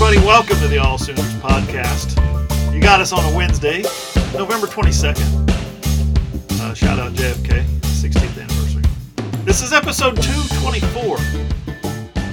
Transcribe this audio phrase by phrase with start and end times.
[0.00, 0.24] everybody.
[0.24, 2.14] Welcome to the All Sooners podcast.
[2.72, 3.82] You got us on a Wednesday,
[4.32, 5.50] November 22nd.
[6.60, 8.84] Uh, shout out JFK, 16th anniversary.
[9.44, 11.18] This is episode 224.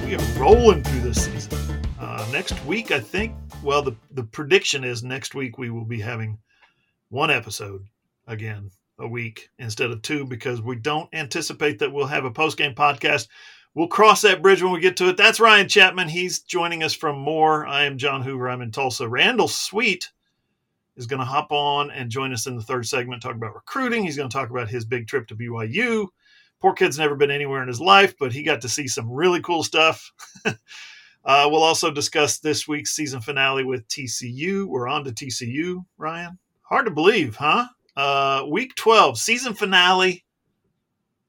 [0.06, 1.58] We are rolling through this season.
[1.98, 3.34] Uh, next week, I think,
[3.64, 6.38] well, the, the prediction is next week we will be having
[7.08, 7.84] one episode
[8.28, 8.70] again
[9.00, 12.76] a week instead of two because we don't anticipate that we'll have a post game
[12.76, 13.26] podcast
[13.76, 15.18] We'll cross that bridge when we get to it.
[15.18, 16.08] That's Ryan Chapman.
[16.08, 17.66] He's joining us from Moore.
[17.66, 18.48] I am John Hoover.
[18.48, 19.06] I'm in Tulsa.
[19.06, 20.10] Randall Sweet
[20.96, 24.02] is going to hop on and join us in the third segment, talk about recruiting.
[24.02, 26.06] He's going to talk about his big trip to BYU.
[26.58, 29.42] Poor kid's never been anywhere in his life, but he got to see some really
[29.42, 30.10] cool stuff.
[30.46, 30.54] uh,
[31.50, 34.64] we'll also discuss this week's season finale with TCU.
[34.64, 36.38] We're on to TCU, Ryan.
[36.62, 37.66] Hard to believe, huh?
[37.94, 40.24] Uh, week 12, season finale.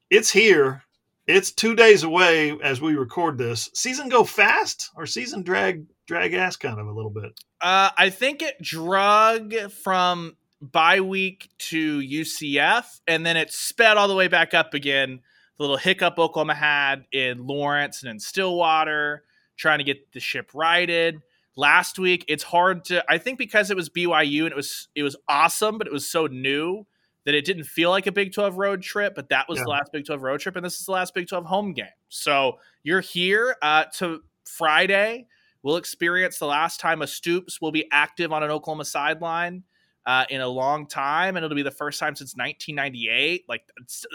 [0.08, 0.84] It's here
[1.28, 3.68] it's two days away as we record this.
[3.74, 7.38] Season go fast or season drag drag ass kind of a little bit.
[7.60, 14.08] Uh, I think it drug from bye week to UCF, and then it sped all
[14.08, 15.20] the way back up again.
[15.58, 19.24] The little hiccup Oklahoma had in Lawrence and in Stillwater,
[19.56, 21.20] trying to get the ship righted.
[21.56, 23.04] Last week, it's hard to.
[23.08, 26.10] I think because it was BYU and it was it was awesome, but it was
[26.10, 26.86] so new
[27.28, 29.64] that it didn't feel like a Big 12 road trip, but that was yeah.
[29.64, 31.84] the last Big 12 road trip, and this is the last Big 12 home game.
[32.08, 35.26] So you're here uh, to Friday.
[35.62, 39.64] We'll experience the last time a Stoops will be active on an Oklahoma sideline
[40.06, 43.44] uh, in a long time, and it'll be the first time since 1998.
[43.46, 43.60] Like,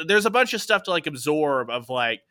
[0.07, 2.21] there's a bunch of stuff to like absorb of like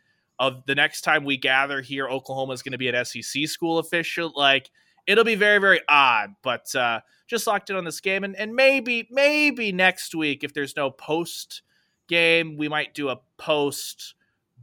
[0.41, 3.79] of the next time we gather here, Oklahoma is going to be an SEC school
[3.79, 4.33] official.
[4.35, 4.69] Like,
[5.07, 6.75] it'll be very very odd, but.
[6.75, 8.25] uh just locked in on this game.
[8.25, 11.63] And, and maybe, maybe next week, if there's no post
[12.07, 14.15] game, we might do a post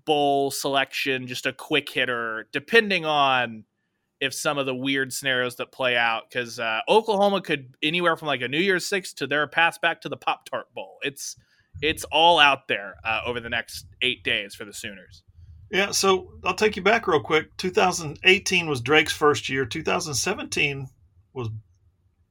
[0.05, 3.63] bowl selection, just a quick hitter, depending on
[4.21, 6.29] if some of the weird scenarios that play out.
[6.29, 10.01] Because uh, Oklahoma could anywhere from like a New Year's Six to their pass back
[10.01, 10.97] to the Pop Tart Bowl.
[11.01, 11.35] It's
[11.81, 15.23] it's all out there uh, over the next eight days for the Sooners.
[15.71, 17.55] Yeah, so I'll take you back real quick.
[17.57, 19.65] 2018 was Drake's first year.
[19.65, 20.87] 2017
[21.33, 21.49] was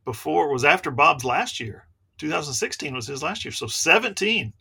[0.09, 1.87] before was after Bob's last year.
[2.17, 3.53] 2016 was his last year.
[3.53, 4.55] So 17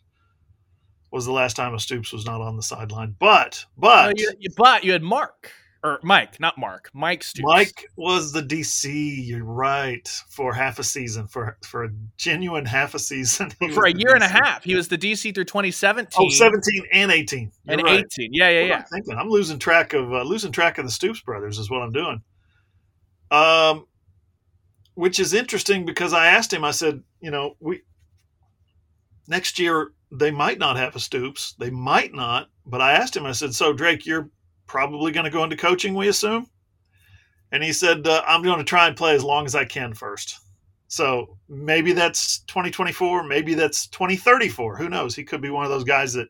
[1.10, 3.16] was the last time a Stoops was not on the sideline.
[3.18, 5.50] But but no, you, but you had Mark
[5.82, 6.90] or Mike, not Mark.
[6.92, 7.46] Mike Stoops.
[7.46, 9.26] Mike was the DC.
[9.26, 11.88] You're right for half a season for for a
[12.18, 13.48] genuine half a season.
[13.72, 14.14] For a year DC.
[14.16, 16.10] and a half, he was the DC through 2017.
[16.18, 17.52] Oh, 17 and 18.
[17.64, 18.04] You're and right.
[18.04, 18.34] 18.
[18.34, 18.76] Yeah, yeah, what yeah.
[18.76, 21.80] I'm thinking I'm losing track of uh, losing track of the Stoops brothers is what
[21.80, 22.22] I'm doing.
[23.30, 23.86] Um,
[24.98, 27.82] which is interesting because I asked him, I said, you know, we
[29.28, 33.24] next year they might not have a Stoops, they might not, but I asked him,
[33.24, 34.28] I said, so Drake, you're
[34.66, 36.48] probably going to go into coaching, we assume?
[37.52, 39.94] And he said, uh, I'm going to try and play as long as I can
[39.94, 40.40] first.
[40.88, 44.78] So maybe that's 2024, maybe that's 2034.
[44.78, 45.14] Who knows?
[45.14, 46.26] He could be one of those guys that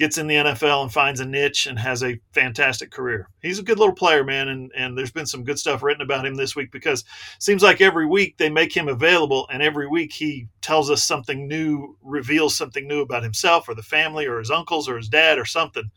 [0.00, 3.28] gets in the NFL and finds a niche and has a fantastic career.
[3.42, 6.26] He's a good little player, man, and and there's been some good stuff written about
[6.26, 7.04] him this week because
[7.38, 11.46] seems like every week they make him available and every week he tells us something
[11.46, 15.38] new, reveals something new about himself or the family or his uncles or his dad
[15.38, 15.90] or something.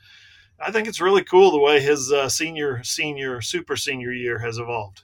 [0.60, 4.58] I think it's really cool the way his uh, senior, senior, super senior year has
[4.58, 5.04] evolved.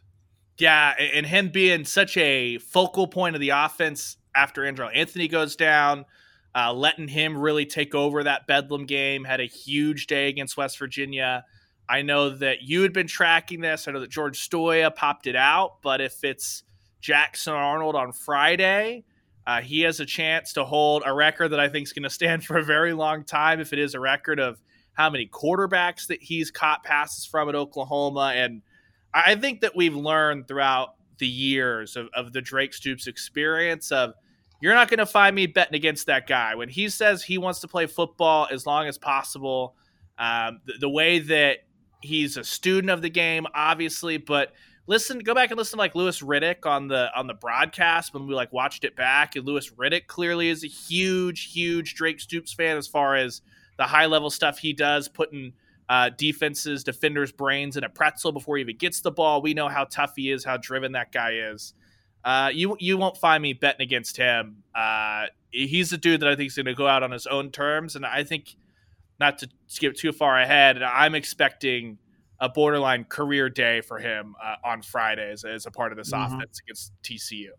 [0.58, 5.56] Yeah, and him being such a focal point of the offense after Andrel Anthony goes
[5.56, 6.06] down–
[6.56, 9.24] uh, letting him really take over that Bedlam game.
[9.24, 11.46] Had a huge day against West Virginia.
[11.88, 13.88] I know that you had been tracking this.
[13.88, 16.64] I know that George Stoia popped it out, but if it's
[17.02, 19.06] Jackson Arnold on Friday,
[19.48, 22.10] uh, he has a chance to hold a record that I think is going to
[22.10, 23.60] stand for a very long time.
[23.60, 24.62] If it is a record of
[24.94, 28.62] how many quarterbacks that he's caught passes from at Oklahoma, and
[29.14, 34.14] I think that we've learned throughout the years of, of the Drake Stoops experience of
[34.62, 36.56] you're not going to find me betting against that guy.
[36.56, 39.76] When he says he wants to play football as long as possible,
[40.18, 41.60] um, the, the, way that
[42.02, 44.54] he's a student of the game, obviously, but
[44.88, 48.28] listen, go back and listen to like Louis Riddick on the on the broadcast when
[48.28, 52.52] we like watched it back, and Louis Riddick clearly is a huge, huge Drake Stoops
[52.52, 53.42] fan as far as
[53.78, 55.54] the high level stuff he does, putting
[55.88, 59.42] uh, defenses, defenders' brains in a pretzel before he even gets the ball.
[59.42, 61.74] We know how tough he is, how driven that guy is.
[62.24, 64.64] Uh, you you won't find me betting against him.
[64.76, 67.52] Uh, he's a dude that I think is going to go out on his own
[67.52, 68.56] terms, and I think
[69.20, 70.82] not to skip too far ahead.
[70.82, 71.98] I'm expecting
[72.40, 76.12] a borderline career day for him uh, on Friday as, as, a part of this
[76.12, 76.36] mm-hmm.
[76.36, 77.50] offense against TCU.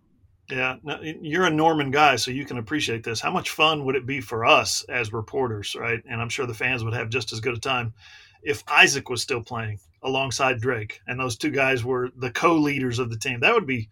[0.50, 3.20] Yeah, you're a Norman guy, so you can appreciate this.
[3.20, 6.02] How much fun would it be for us as reporters, right?
[6.08, 7.94] And I'm sure the fans would have just as good a time
[8.42, 13.10] if Isaac was still playing alongside Drake, and those two guys were the co-leaders of
[13.10, 13.40] the team.
[13.40, 13.90] That would be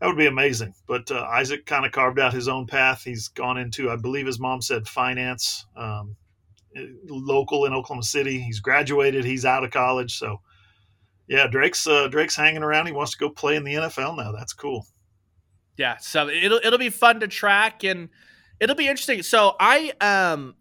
[0.00, 0.74] that would be amazing.
[0.86, 3.02] But uh, Isaac kind of carved out his own path.
[3.02, 6.16] He's gone into, I believe, his mom said finance, um,
[7.08, 8.38] local in Oklahoma City.
[8.38, 9.24] He's graduated.
[9.24, 10.40] He's out of college, so
[11.28, 12.86] yeah, Drake's uh, Drake's hanging around.
[12.86, 14.32] He wants to go play in the NFL now.
[14.32, 14.86] That's cool.
[15.76, 18.08] Yeah, so it'll it'll be fun to track and
[18.60, 19.22] it'll be interesting.
[19.22, 20.54] So I um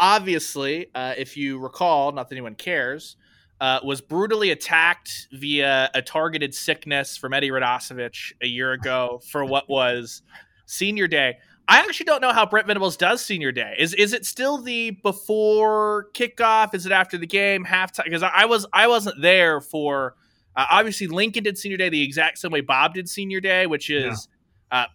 [0.00, 3.16] obviously, uh, if you recall, not that anyone cares,
[3.62, 9.44] uh, was brutally attacked via a targeted sickness from Eddie Radosevich a year ago for
[9.44, 10.22] what was
[10.66, 11.38] senior day.
[11.68, 13.76] I actually don't know how Brent Venables does senior day.
[13.78, 16.74] Is is it still the before kickoff?
[16.74, 18.02] Is it after the game, halftime?
[18.02, 20.16] Because I, I was I wasn't there for.
[20.56, 23.90] Uh, obviously, Lincoln did senior day the exact same way Bob did senior day, which
[23.90, 24.28] is
[24.72, 24.80] yeah.
[24.80, 24.86] uh,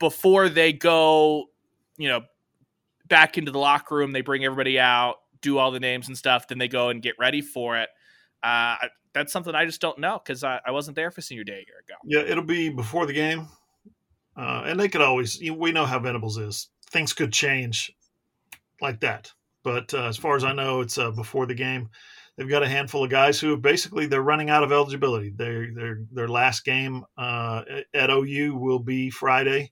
[0.00, 1.46] before they go,
[1.96, 2.22] you know,
[3.06, 4.10] back into the locker room.
[4.10, 6.48] They bring everybody out, do all the names and stuff.
[6.48, 7.88] Then they go and get ready for it.
[8.42, 8.76] Uh,
[9.12, 11.56] that's something I just don't know because I, I wasn't there for senior day a
[11.56, 11.94] year ago.
[12.04, 13.48] Yeah, it'll be before the game.
[14.36, 16.68] Uh, and they could always, we know how Venables is.
[16.90, 17.92] Things could change
[18.80, 19.30] like that.
[19.62, 21.90] But uh, as far as I know, it's uh, before the game.
[22.36, 25.30] They've got a handful of guys who basically they're running out of eligibility.
[25.30, 27.62] Their their their last game uh,
[27.92, 29.70] at OU will be Friday.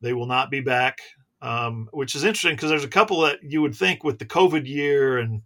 [0.00, 0.98] They will not be back,
[1.44, 4.66] um, which is interesting because there's a couple that you would think with the COVID
[4.66, 5.42] year and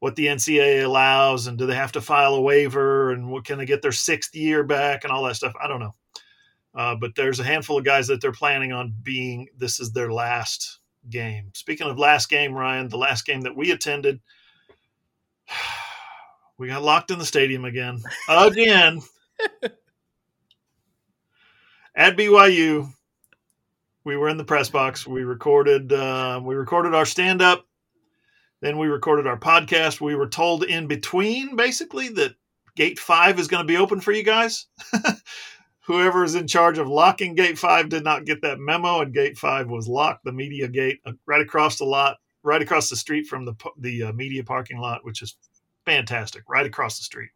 [0.00, 3.56] what the NCAA allows, and do they have to file a waiver, and what can
[3.56, 5.54] they get their sixth year back, and all that stuff.
[5.62, 5.94] I don't know.
[6.74, 10.12] Uh, but there's a handful of guys that they're planning on being this is their
[10.12, 11.52] last game.
[11.54, 14.20] Speaking of last game, Ryan, the last game that we attended,
[16.58, 18.02] we got locked in the stadium again.
[18.28, 19.00] Again.
[21.94, 22.92] At BYU,
[24.06, 25.04] we were in the press box.
[25.04, 27.66] We recorded uh, we recorded our stand up.
[28.60, 30.00] Then we recorded our podcast.
[30.00, 32.36] We were told in between basically that
[32.76, 34.66] gate 5 is going to be open for you guys.
[35.80, 39.36] whoever is in charge of locking gate five did not get that memo, and gate
[39.36, 40.24] five was locked.
[40.24, 44.04] The media gate uh, right across the lot, right across the street from the the
[44.04, 45.36] uh, media parking lot, which is
[45.84, 47.30] fantastic, right across the street.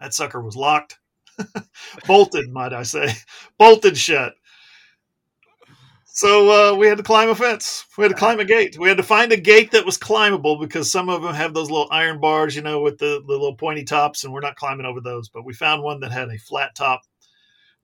[0.00, 0.98] That sucker was locked,
[2.06, 3.12] bolted, might I say,
[3.58, 4.34] bolted shut.
[6.16, 7.84] So uh, we had to climb a fence.
[7.98, 8.78] We had to climb a gate.
[8.78, 11.70] We had to find a gate that was climbable because some of them have those
[11.70, 14.86] little iron bars, you know, with the, the little pointy tops, and we're not climbing
[14.86, 15.28] over those.
[15.28, 17.02] But we found one that had a flat top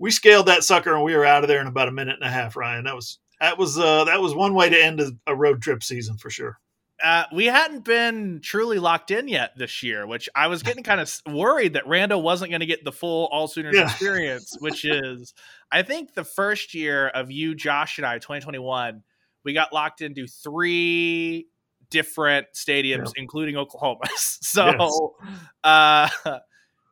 [0.03, 2.29] we scaled that sucker and we were out of there in about a minute and
[2.29, 2.57] a half.
[2.57, 5.63] Ryan, that was that was uh, that was one way to end a, a road
[5.63, 6.59] trip season for sure.
[7.03, 11.01] Uh, we hadn't been truly locked in yet this year, which I was getting kind
[11.01, 13.85] of worried that Rando wasn't going to get the full All Sooners yeah.
[13.85, 15.35] experience, which is,
[15.71, 19.03] I think, the first year of you, Josh, and I, 2021,
[19.45, 21.49] we got locked into three
[21.91, 23.23] different stadiums, yeah.
[23.23, 24.05] including Oklahoma.
[24.17, 26.11] so, yes.
[26.25, 26.39] uh,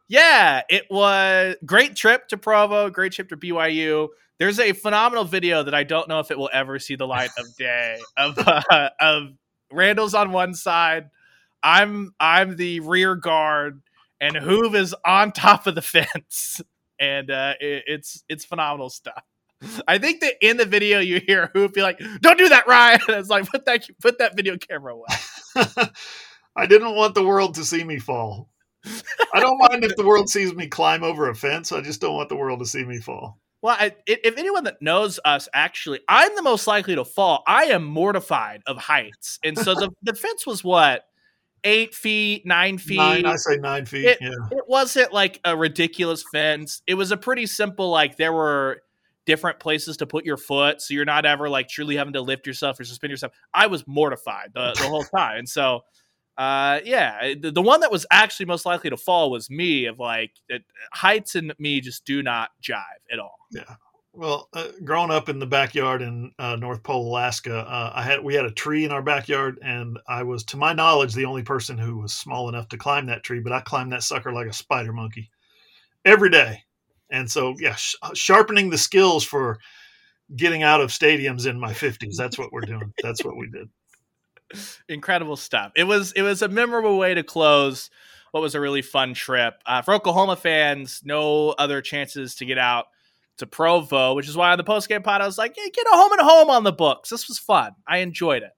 [0.09, 4.09] yeah, it was great trip to Provo, great trip to BYU.
[4.41, 7.31] There's a phenomenal video that I don't know if it will ever see the light
[7.39, 8.37] of day of
[8.71, 9.35] uh, of
[9.73, 11.11] Randall's on one side,
[11.63, 13.83] I'm I'm the rear guard,
[14.21, 16.61] and Hoove is on top of the fence,
[16.99, 19.23] and uh, it, it's it's phenomenal stuff.
[19.87, 23.01] I think that in the video you hear Hoove be like, "Don't do that, Ryan."
[23.09, 25.07] it's like put that put that video camera away.
[26.57, 28.49] I didn't want the world to see me fall.
[29.35, 31.71] I don't mind if the world sees me climb over a fence.
[31.71, 33.39] I just don't want the world to see me fall.
[33.63, 37.43] Well, I, if anyone that knows us, actually, I'm the most likely to fall.
[37.47, 41.05] I am mortified of heights, and so the, the fence was what
[41.65, 42.97] eight feet, nine feet.
[42.97, 44.07] Nine, I say nine feet.
[44.07, 44.31] It, yeah.
[44.51, 46.81] it wasn't like a ridiculous fence.
[46.87, 47.91] It was a pretty simple.
[47.91, 48.83] Like there were
[49.27, 52.47] different places to put your foot, so you're not ever like truly having to lift
[52.47, 53.33] yourself or suspend yourself.
[53.53, 55.83] I was mortified the, the whole time, and so
[56.41, 59.85] uh, yeah, the, the, one that was actually most likely to fall was me.
[59.85, 62.81] Of like it, heights and me just do not jive
[63.13, 63.37] at all.
[63.51, 63.75] Yeah.
[64.15, 68.25] Well, uh, growing up in the backyard in uh, North Pole, Alaska, uh, I had
[68.25, 71.43] we had a tree in our backyard, and I was, to my knowledge, the only
[71.43, 73.41] person who was small enough to climb that tree.
[73.41, 75.31] But I climbed that sucker like a spider monkey
[76.07, 76.63] every day,
[77.11, 79.59] and so yeah, sh- uh, sharpening the skills for
[80.35, 82.17] getting out of stadiums in my fifties.
[82.17, 82.95] That's what we're doing.
[83.03, 83.69] That's what we did
[84.89, 85.73] incredible stuff.
[85.77, 87.91] It was it was a memorable way to close
[88.33, 89.55] what was a really fun trip.
[89.67, 92.87] Uh, for Oklahoma fans, no other chances to get out
[93.39, 95.87] to Provo, which is why on the post game pod I was like, hey, get
[95.87, 97.11] a home and home on the books.
[97.11, 97.73] This was fun.
[97.87, 98.53] I enjoyed it.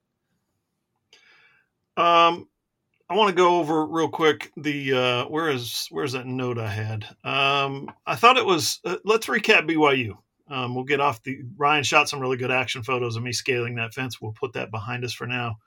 [2.00, 2.48] Um,
[3.08, 6.68] I want to go over real quick the uh, where is where's that note I
[6.68, 7.04] had?
[7.24, 8.80] Um, I thought it was.
[8.84, 10.16] Uh, let's recap BYU.
[10.48, 13.76] Um, we'll get off the Ryan shot some really good action photos of me scaling
[13.76, 14.20] that fence.
[14.20, 15.58] We'll put that behind us for now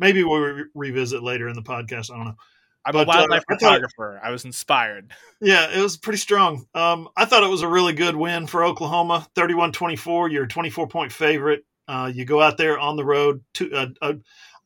[0.00, 2.10] maybe we'll re- revisit later in the podcast.
[2.10, 2.36] I don't know.
[2.84, 4.16] I'm but, a wildlife uh, photographer.
[4.16, 5.12] I, thought, I, was inspired.
[5.42, 6.66] Yeah, it was pretty strong.
[6.74, 10.30] Um, I thought it was a really good win for Oklahoma, 31-24.
[10.30, 11.64] You're a 24 point favorite.
[11.88, 14.12] Uh, you go out there on the road, to, uh, uh,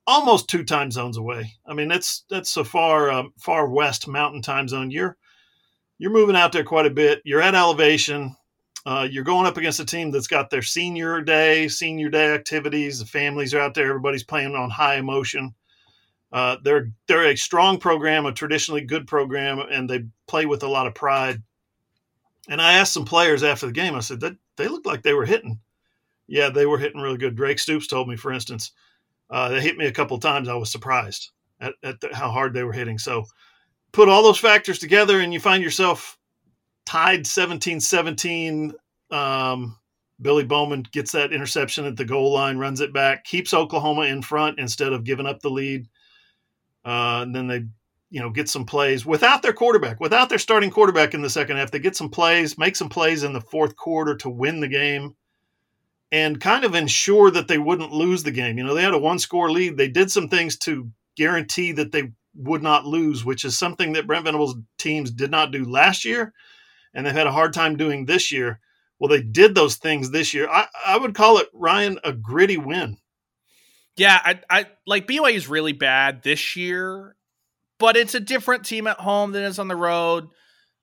[0.07, 1.53] almost two time zones away.
[1.67, 4.91] I mean, that's that's so far um, far west mountain time zone.
[4.91, 5.17] You're
[5.99, 7.23] you're moving out there quite a bit.
[7.25, 8.37] You're at elevation.
[8.87, 12.99] Uh, you're going up against a team that's got their senior day, senior day activities.
[12.99, 13.89] The families are out there.
[13.89, 15.55] Everybody's playing on high emotion.
[16.31, 20.69] Uh, they're they're a strong program, a traditionally good program, and they play with a
[20.69, 21.43] lot of pride.
[22.49, 23.95] And I asked some players after the game.
[23.95, 25.61] I said that they looked like they were hitting.
[26.27, 27.37] Yeah, they were hitting really good.
[27.37, 28.73] Drake Stoops told me, for instance,
[29.31, 30.49] uh, they hit me a couple times.
[30.49, 32.99] I was surprised at, at the, how hard they were hitting.
[32.99, 33.25] So
[33.93, 36.19] put all those factors together, and you find yourself
[36.87, 38.73] tied 17 17.
[39.11, 39.79] Um,
[40.21, 44.23] Billy Bowman gets that interception at the goal line, runs it back, keeps Oklahoma in
[44.23, 45.89] front instead of giving up the lead.
[46.85, 47.65] Uh, and then they,
[48.11, 51.57] you know, get some plays without their quarterback, without their starting quarterback in the second
[51.57, 51.71] half.
[51.71, 55.17] They get some plays, make some plays in the fourth quarter to win the game
[56.13, 58.57] and kind of ensure that they wouldn't lose the game.
[58.57, 59.77] You know, they had a one score lead.
[59.77, 64.07] They did some things to guarantee that they would not lose, which is something that
[64.07, 66.33] Brent Venables teams did not do last year
[66.95, 68.61] and they've had a hard time doing this year.
[68.99, 70.49] Well, they did those things this year.
[70.49, 72.99] I, I would call it Ryan a gritty win.
[73.97, 77.17] Yeah, I, I like BYU is really bad this year,
[77.79, 80.29] but it's a different team at home than it's on the road.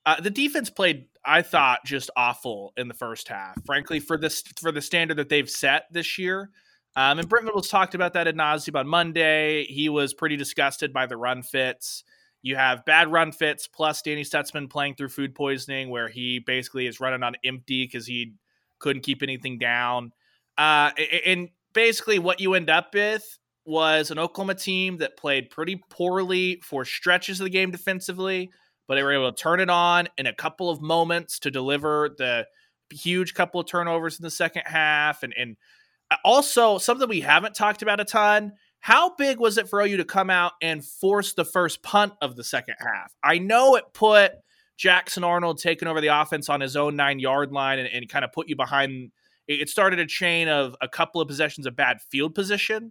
[0.04, 3.54] Uh, the defense played, I thought, just awful in the first half.
[3.66, 6.50] Frankly, for this for the standard that they've set this year.
[6.94, 9.64] Um, and Brent was talked about that at nauseum on Monday.
[9.64, 12.04] He was pretty disgusted by the run fits.
[12.42, 16.86] You have bad run fits plus Danny Stutsman playing through food poisoning, where he basically
[16.86, 18.34] is running on empty because he
[18.80, 20.12] couldn't keep anything down.
[20.58, 20.90] Uh,
[21.24, 26.60] and basically, what you end up with was an Oklahoma team that played pretty poorly
[26.64, 28.50] for stretches of the game defensively,
[28.88, 32.10] but they were able to turn it on in a couple of moments to deliver
[32.18, 32.44] the
[32.90, 35.22] huge couple of turnovers in the second half.
[35.22, 35.56] And, and
[36.10, 39.98] uh, also, something we haven't talked about a ton how big was it for OU
[39.98, 43.14] to come out and force the first punt of the second half?
[43.22, 44.32] I know it put
[44.76, 48.24] Jackson Arnold taking over the offense on his own nine yard line and, and kind
[48.24, 49.12] of put you behind.
[49.46, 52.90] It started a chain of a couple of possessions of bad field position,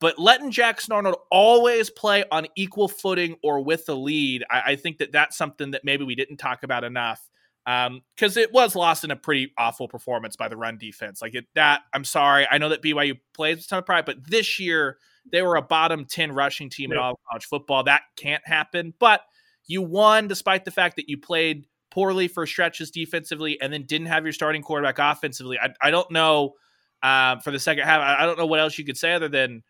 [0.00, 4.76] but letting Jackson Arnold always play on equal footing or with the lead, I, I
[4.76, 7.20] think that that's something that maybe we didn't talk about enough
[7.64, 11.22] because um, it was lost in a pretty awful performance by the run defense.
[11.22, 12.46] Like it, that, I'm sorry.
[12.50, 14.98] I know that BYU plays a ton of pride, but this year
[15.30, 16.96] they were a bottom 10 rushing team yeah.
[16.96, 17.84] in all college football.
[17.84, 18.94] That can't happen.
[18.98, 19.20] But
[19.66, 24.08] you won despite the fact that you played poorly for stretches defensively and then didn't
[24.08, 25.58] have your starting quarterback offensively.
[25.58, 26.54] I, I don't know
[27.02, 28.00] uh, for the second half.
[28.00, 29.62] I, I don't know what else you could say other than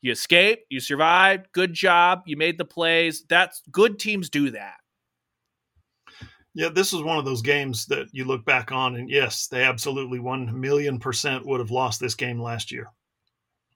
[0.00, 3.24] you escaped, you survived, good job, you made the plays.
[3.28, 4.79] That's good teams do that.
[6.54, 9.62] Yeah, this was one of those games that you look back on, and yes, they
[9.62, 12.88] absolutely one million percent would have lost this game last year.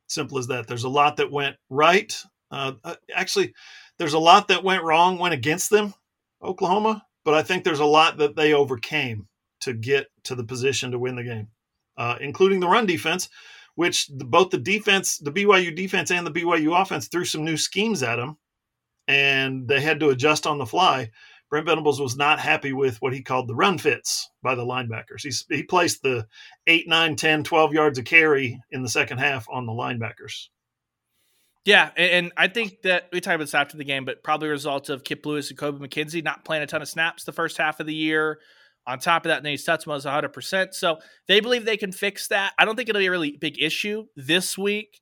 [0.08, 0.66] Simple as that.
[0.66, 2.16] There's a lot that went right.
[2.50, 3.54] Uh, uh, actually,
[3.98, 5.94] there's a lot that went wrong, went against them,
[6.42, 9.28] Oklahoma, but I think there's a lot that they overcame
[9.60, 11.48] to get to the position to win the game,
[11.96, 13.28] uh, including the run defense,
[13.76, 17.56] which the, both the defense, the BYU defense and the BYU offense threw some new
[17.56, 18.36] schemes at them,
[19.08, 21.10] and they had to adjust on the fly
[21.54, 25.23] Brent Venables was not happy with what he called the run fits by the linebackers.
[25.23, 26.26] He's, he placed the
[26.66, 30.49] 8, 9, 10, 12 yards of carry in the second half on the linebackers.
[31.64, 34.50] Yeah, and, I think that we talked about this after the game, but probably a
[34.50, 37.56] result of Kip Lewis and Kobie McKinzie not playing a ton of snaps the first
[37.56, 38.40] half of the year.
[38.88, 40.75] On top of that, Nate Stutsman was 100%.
[40.75, 42.52] So they believe they can fix that.
[42.58, 44.99] I don't think it'll be a really big issue this week,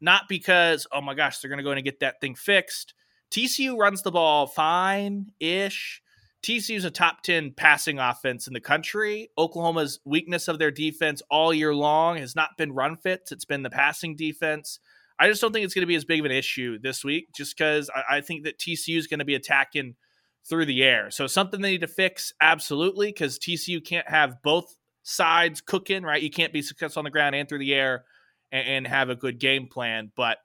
[0.00, 2.94] not because, oh my gosh, they're going to go in and get that thing fixed
[3.30, 6.02] TCU runs the ball fine ish.
[6.42, 9.30] TCU's a top 10 passing offense in the country.
[9.36, 13.62] Oklahoma's weakness of their defense all year long has not been run fits, it's been
[13.62, 14.78] the passing defense.
[15.18, 17.28] I just don't think it's going to be as big of an issue this week,
[17.34, 19.96] just because I, I think that TCU is going to be attacking
[20.48, 21.10] through the air.
[21.10, 26.22] So something they need to fix, absolutely, because TCU can't have both sides cooking, right?
[26.22, 28.04] You can't be successful on the ground and through the air
[28.52, 30.12] and, and have a good game plan.
[30.14, 30.38] But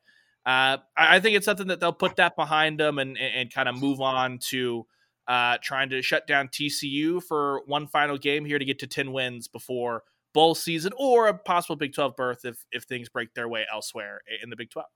[0.46, 3.70] uh, I think it's something that they'll put that behind them and, and, and kind
[3.70, 4.86] of move on to
[5.28, 9.12] uh, trying to shut down TCU for one final game here to get to 10
[9.12, 13.48] wins before bowl season or a possible Big 12 berth if, if things break their
[13.48, 14.88] way elsewhere in the Big 12.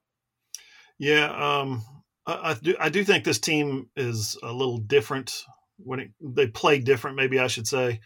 [0.97, 1.83] Yeah, um,
[2.25, 5.43] I, I, do, I do think this team is a little different
[5.77, 7.99] when it, they play different, maybe I should say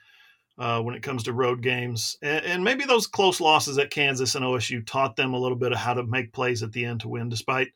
[0.60, 2.18] uh, when it comes to road games.
[2.22, 5.72] And, and, maybe those close losses at Kansas and OSU taught them a little bit
[5.72, 7.70] of how to make plays at the end to win, despite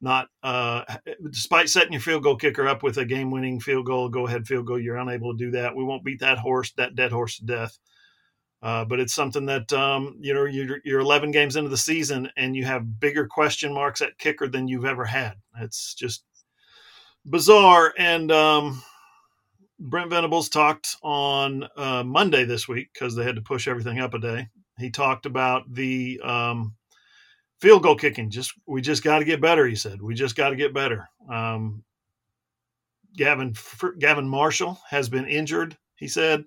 [0.00, 0.82] not uh,
[1.30, 4.48] despite setting your field goal kicker up with a game winning field goal, go ahead
[4.48, 5.76] field goal, you're unable to do that.
[5.76, 7.78] We won't beat that horse, that dead horse to death.
[8.60, 12.30] Uh, but it's something that um, you know you're, you're 11 games into the season
[12.36, 15.34] and you have bigger question marks at kicker than you've ever had.
[15.60, 16.24] It's just
[17.24, 17.92] bizarre.
[17.96, 18.82] And um,
[19.78, 24.14] Brent Venables talked on uh, Monday this week because they had to push everything up
[24.14, 24.48] a day.
[24.78, 26.74] He talked about the um,
[27.60, 28.30] field goal kicking.
[28.30, 29.66] Just we just got to get better.
[29.66, 31.08] He said we just got to get better.
[31.30, 31.82] Um,
[33.16, 33.54] Gavin
[33.98, 35.76] Gavin Marshall has been injured.
[35.96, 36.44] He said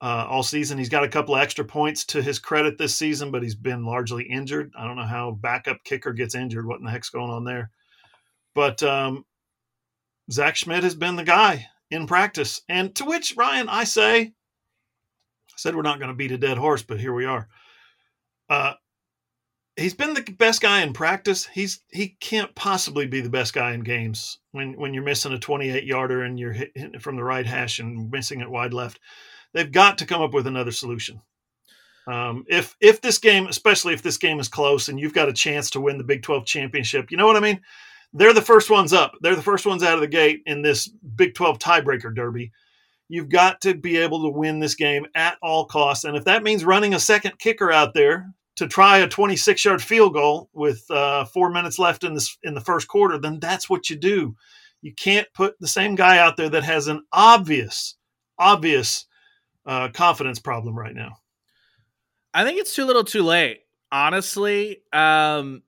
[0.00, 0.78] uh, all season.
[0.78, 4.24] He's got a couple extra points to his credit this season, but he's been largely
[4.24, 4.72] injured.
[4.76, 6.66] I don't know how backup kicker gets injured.
[6.66, 7.70] What in the heck's going on there?
[8.54, 9.24] But um,
[10.30, 15.56] Zach Schmidt has been the guy in practice, and to which Ryan I say, I
[15.56, 17.48] said we're not going to beat a dead horse, but here we are.
[18.48, 18.74] Uh,
[19.76, 21.46] he's been the best guy in practice.
[21.46, 25.38] He's he can't possibly be the best guy in games when when you're missing a
[25.38, 28.98] 28 yarder and you're hitting from the right hash and missing it wide left.
[29.54, 31.20] They've got to come up with another solution.
[32.06, 35.32] Um, if if this game, especially if this game is close and you've got a
[35.32, 37.60] chance to win the Big 12 championship, you know what I mean?
[38.12, 39.14] They're the first ones up.
[39.20, 42.52] They're the first ones out of the gate in this Big 12 tiebreaker derby.
[43.08, 46.04] You've got to be able to win this game at all costs.
[46.04, 49.82] And if that means running a second kicker out there to try a 26 yard
[49.82, 53.68] field goal with uh, four minutes left in this in the first quarter, then that's
[53.68, 54.36] what you do.
[54.82, 57.96] You can't put the same guy out there that has an obvious,
[58.38, 59.06] obvious
[59.64, 61.16] uh, confidence problem right now.
[62.34, 63.60] I think it's too little, too late.
[63.90, 65.62] Honestly, um,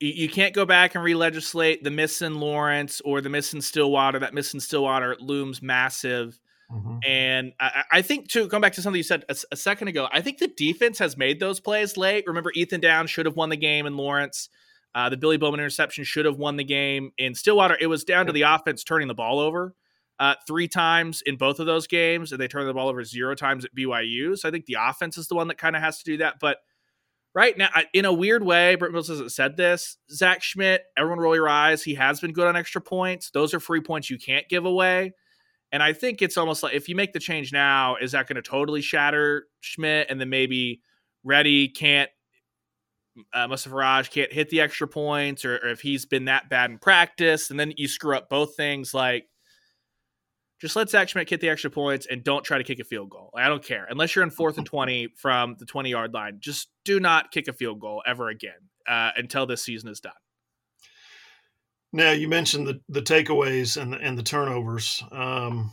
[0.00, 3.60] you, you can't go back and re-legislate the miss in Lawrence or the miss in
[3.60, 4.18] Stillwater.
[4.18, 6.38] That miss in Stillwater looms massive.
[6.70, 6.98] Mm-hmm.
[7.06, 10.08] And I, I, think to come back to something you said a, a, second ago,
[10.12, 12.24] I think the defense has made those plays late.
[12.26, 14.48] Remember, Ethan Downs should have won the game in Lawrence.
[14.92, 17.76] Uh, the Billy Bowman interception should have won the game in Stillwater.
[17.80, 19.74] It was down to the offense turning the ball over
[20.18, 23.34] uh, three times in both of those games, and they turned the ball over zero
[23.34, 24.36] times at BYU.
[24.36, 26.36] So I think the offense is the one that kind of has to do that.
[26.40, 26.58] But
[27.36, 29.98] right now, in a weird way, Brent Mills hasn't said this.
[30.10, 31.82] Zach Schmidt, everyone roll your eyes.
[31.82, 33.30] He has been good on extra points.
[33.30, 35.12] Those are free points you can't give away.
[35.70, 38.36] And I think it's almost like if you make the change now, is that going
[38.36, 40.06] to totally shatter Schmidt?
[40.08, 40.80] And then maybe
[41.24, 42.08] Reddy can't,
[43.34, 47.50] uh, can't hit the extra points, or, or if he's been that bad in practice,
[47.50, 48.94] and then you screw up both things.
[48.94, 49.26] Like,
[50.60, 53.10] just let Zach Schmidt get the extra points and don't try to kick a field
[53.10, 53.30] goal.
[53.36, 53.86] I don't care.
[53.90, 57.48] Unless you're in fourth and 20 from the 20 yard line, just do not kick
[57.48, 58.52] a field goal ever again
[58.88, 60.12] uh, until this season is done.
[61.92, 65.02] Now you mentioned the the takeaways and the, and the turnovers.
[65.12, 65.72] Um,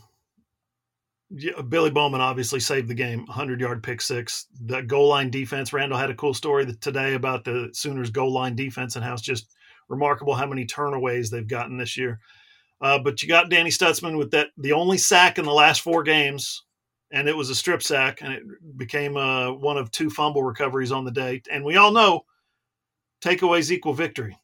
[1.30, 4.48] yeah, Billy Bowman obviously saved the game, 100 yard pick six.
[4.62, 5.74] The goal line defense.
[5.74, 9.22] Randall had a cool story today about the Sooners goal line defense and how it's
[9.22, 9.48] just
[9.90, 12.20] remarkable how many turnaways they've gotten this year.
[12.84, 16.04] Uh, but you got Danny Stutsman with that the only sack in the last four
[16.04, 16.64] games,
[17.12, 18.44] and it was a strip sack, and it
[18.78, 21.42] became uh, one of two fumble recoveries on the day.
[21.50, 22.26] And we all know
[23.24, 24.38] takeaways equal victory.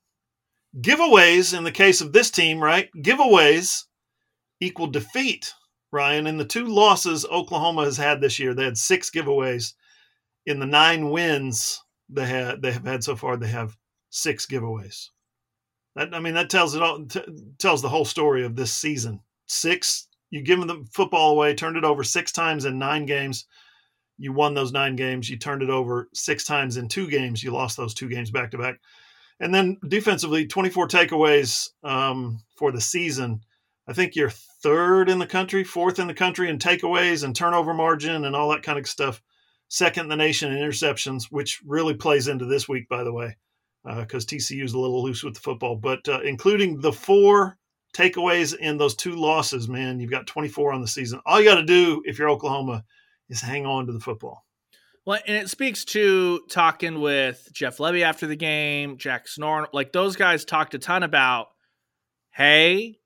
[0.80, 2.90] Giveaways, in the case of this team, right?
[2.96, 3.84] Giveaways
[4.62, 5.54] equal defeat,
[5.92, 6.26] Ryan.
[6.26, 9.74] In the two losses Oklahoma has had this year, they had six giveaways.
[10.46, 13.76] In the nine wins they had they have had so far, they have
[14.12, 15.10] six giveaways.
[16.00, 17.22] I mean, that tells it all t-
[17.58, 19.22] tells the whole story of this season.
[19.48, 23.46] Six, you give them the football away, turned it over six times in nine games.
[24.18, 25.30] You won those nine games.
[25.30, 27.44] You turned it over six times in two games.
[27.44, 28.80] You lost those two games back to back.
[29.40, 33.42] And then defensively, 24 takeaways um, for the season.
[33.88, 37.74] I think you're third in the country, fourth in the country in takeaways and turnover
[37.74, 39.22] margin and all that kind of stuff.
[39.70, 43.38] Second in the nation in interceptions, which really plays into this week, by the way,
[43.84, 45.76] because uh, TCU is a little loose with the football.
[45.76, 47.58] But uh, including the four
[47.96, 51.22] takeaways in those two losses, man, you've got 24 on the season.
[51.26, 52.84] All you got to do if you're Oklahoma
[53.30, 54.46] is hang on to the football.
[55.06, 59.92] Well, and it speaks to talking with Jeff Lebby after the game, Jack Snorn, like
[59.92, 61.48] those guys talked a ton about,
[62.32, 63.00] hey,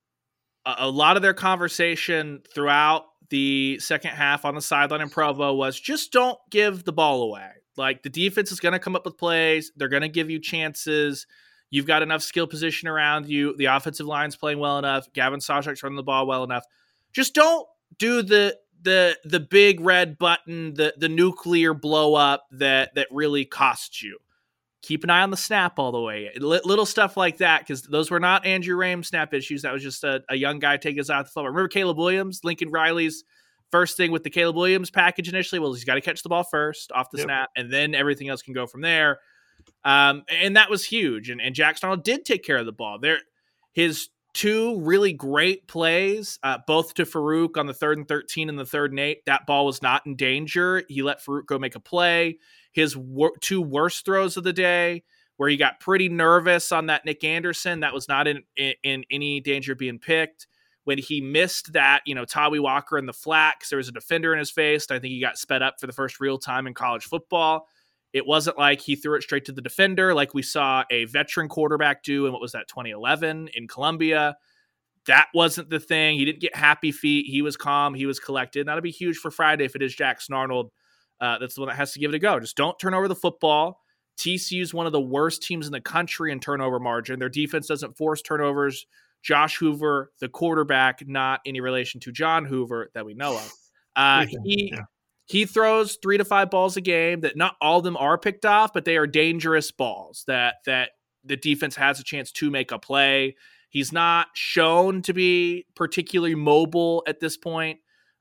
[0.65, 5.53] a, a lot of their conversation throughout the second half on the sideline in Provo
[5.53, 7.49] was just don't give the ball away.
[7.77, 10.39] Like the defense is going to come up with plays, they're going to give you
[10.39, 11.25] chances.
[11.69, 13.55] You've got enough skill position around you.
[13.57, 15.11] The offensive line's playing well enough.
[15.13, 16.65] Gavin Sawchuk's running the ball well enough.
[17.13, 22.93] Just don't do the the the big red button, the the nuclear blow up that
[22.95, 24.19] that really costs you.
[24.83, 26.29] Keep an eye on the snap all the way.
[26.37, 29.61] Little stuff like that, because those were not Andrew Raym snap issues.
[29.61, 31.45] That was just a, a young guy taking us out the football.
[31.45, 33.23] Remember Caleb Williams, Lincoln Riley's
[33.73, 35.57] first thing with the Caleb Williams package initially?
[35.57, 37.25] Well, he's got to catch the ball first off the yep.
[37.25, 39.17] snap, and then everything else can go from there.
[39.83, 41.31] Um, and that was huge.
[41.31, 42.99] And, and Jackson Arnold did take care of the ball.
[42.99, 43.17] There,
[43.71, 48.59] his two really great plays, uh, both to Farooq on the third and 13 and
[48.59, 49.25] the third and eight.
[49.25, 50.83] That ball was not in danger.
[50.87, 52.37] He let Farooq go make a play.
[52.73, 55.03] His wor- two worst throws of the day,
[55.37, 59.03] where he got pretty nervous on that Nick Anderson, that was not in, in, in
[59.09, 60.45] any danger of being picked.
[60.85, 63.93] When he missed that, you know, Tawee Walker in the flat because there was a
[63.93, 64.85] defender in his face.
[64.91, 67.67] I think he got sped up for the first real time in college football.
[68.11, 71.49] It wasn't like he threw it straight to the defender like we saw a veteran
[71.49, 74.37] quarterback do in what was that 2011 in Columbia.
[75.07, 76.17] That wasn't the thing.
[76.17, 77.25] He didn't get happy feet.
[77.25, 77.93] He was calm.
[77.93, 78.67] He was collected.
[78.67, 80.71] That'll be huge for Friday if it is Jack Arnold.
[81.19, 82.39] Uh, that's the one that has to give it a go.
[82.39, 83.81] Just don't turn over the football.
[84.17, 87.19] TCU is one of the worst teams in the country in turnover margin.
[87.19, 88.85] Their defense doesn't force turnovers.
[89.23, 93.53] Josh Hoover, the quarterback, not any relation to John Hoover that we know of.
[93.95, 94.83] Uh, he yeah
[95.25, 98.45] he throws three to five balls a game that not all of them are picked
[98.45, 100.91] off, but they are dangerous balls that that
[101.23, 103.35] the defense has a chance to make a play.
[103.69, 107.79] He's not shown to be particularly mobile at this point.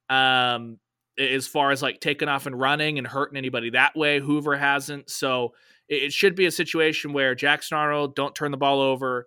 [0.09, 0.79] Um,
[1.19, 5.11] as far as like taking off and running and hurting anybody that way, Hoover hasn't.
[5.11, 5.53] So
[5.89, 9.27] it, it should be a situation where Jackson Arnold don't turn the ball over.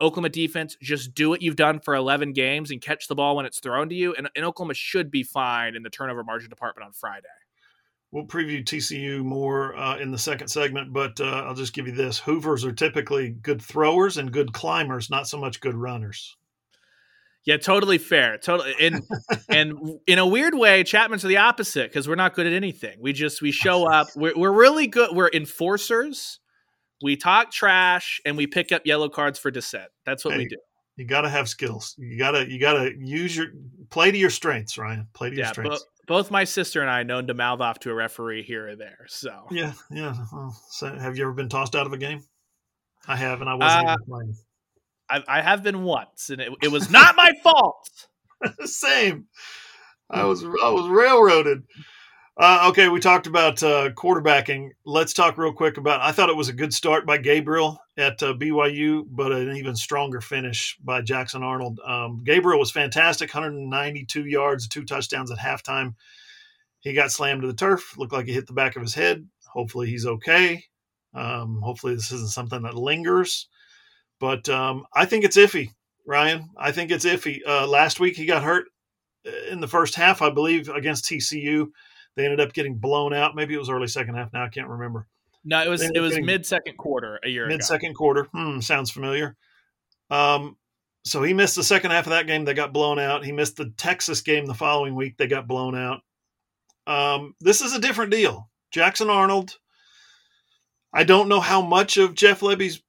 [0.00, 3.46] Oklahoma defense, just do what you've done for 11 games and catch the ball when
[3.46, 4.14] it's thrown to you.
[4.14, 7.28] And, and Oklahoma should be fine in the turnover margin department on Friday.
[8.12, 11.92] We'll preview TCU more uh, in the second segment, but uh, I'll just give you
[11.92, 16.36] this: Hoovers are typically good throwers and good climbers, not so much good runners.
[17.44, 18.38] Yeah, totally fair.
[18.38, 19.02] Totally, and
[19.48, 22.96] and in a weird way, Chapman's are the opposite because we're not good at anything.
[23.00, 24.08] We just we show up.
[24.14, 25.10] We're we're really good.
[25.14, 26.40] We're enforcers
[27.02, 29.88] we talk trash and we pick up yellow cards for dissent.
[30.04, 30.56] That's what hey, we do.
[30.96, 31.94] You got to have skills.
[31.98, 33.48] You got to you got to use your
[33.90, 35.06] play to your strengths, Ryan.
[35.12, 35.82] Play to yeah, your strengths.
[35.82, 38.76] Bo- both my sister and I known to mouth off to a referee here or
[38.76, 39.06] there.
[39.08, 40.14] So yeah, yeah.
[40.32, 42.22] Well, so have you ever been tossed out of a game?
[43.08, 44.36] I have, and I wasn't uh, even playing.
[45.08, 47.88] I, I, have been once, and it, it was not my fault.
[48.64, 49.26] Same.
[50.10, 51.64] I was I was railroaded.
[52.38, 54.68] Uh, okay, we talked about uh, quarterbacking.
[54.84, 56.02] Let's talk real quick about.
[56.02, 59.74] I thought it was a good start by Gabriel at uh, BYU, but an even
[59.74, 61.80] stronger finish by Jackson Arnold.
[61.80, 65.94] Um, Gabriel was fantastic, 192 yards, two touchdowns at halftime.
[66.80, 67.96] He got slammed to the turf.
[67.96, 69.26] Looked like he hit the back of his head.
[69.50, 70.62] Hopefully, he's okay.
[71.14, 73.48] Um, hopefully, this isn't something that lingers.
[74.20, 75.70] But um, I think it's iffy,
[76.06, 76.50] Ryan.
[76.58, 77.40] I think it's iffy.
[77.46, 78.66] Uh, last week, he got hurt
[79.26, 81.68] uh, in the first half, I believe, against TCU
[82.16, 83.36] they ended up getting blown out.
[83.36, 84.32] Maybe it was early second half.
[84.32, 85.06] Now I can't remember.
[85.44, 88.24] No, it was it was mid second quarter a year mid second quarter.
[88.32, 89.36] Hmm, sounds familiar.
[90.10, 90.56] Um,
[91.04, 92.44] so he missed the second half of that game.
[92.44, 93.24] They got blown out.
[93.24, 95.16] He missed the Texas game the following week.
[95.16, 96.00] They got blown out.
[96.86, 98.50] Um, this is a different deal.
[98.72, 99.58] Jackson Arnold.
[100.92, 102.82] I don't know how much of Jeff Lebby's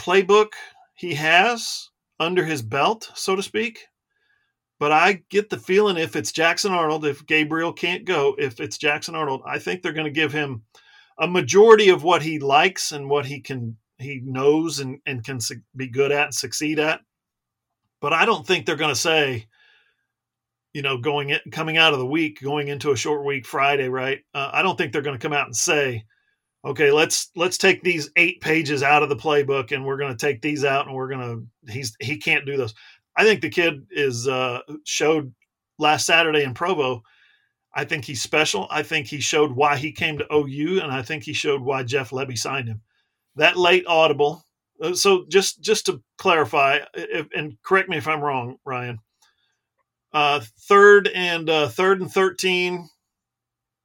[0.00, 0.54] playbook
[0.94, 3.86] he has under his belt, so to speak.
[4.82, 8.76] But I get the feeling if it's Jackson Arnold, if Gabriel can't go, if it's
[8.76, 10.64] Jackson Arnold, I think they're going to give him
[11.20, 15.38] a majority of what he likes and what he can he knows and, and can
[15.38, 17.00] su- be good at and succeed at.
[18.00, 19.46] But I don't think they're going to say,
[20.72, 23.88] you know, going in, coming out of the week, going into a short week Friday,
[23.88, 24.18] right?
[24.34, 26.04] Uh, I don't think they're going to come out and say,
[26.64, 30.26] okay, let's let's take these eight pages out of the playbook and we're going to
[30.26, 31.20] take these out and we're going
[31.66, 32.74] to he's he can't do those.
[33.16, 35.34] I think the kid is uh, showed
[35.78, 37.02] last Saturday in Provo.
[37.74, 38.66] I think he's special.
[38.70, 41.82] I think he showed why he came to OU, and I think he showed why
[41.82, 42.82] Jeff Lebby signed him.
[43.36, 44.44] That late audible.
[44.80, 48.98] Uh, so just just to clarify, if, and correct me if I'm wrong, Ryan.
[50.12, 52.88] Uh, third and uh, third and thirteen.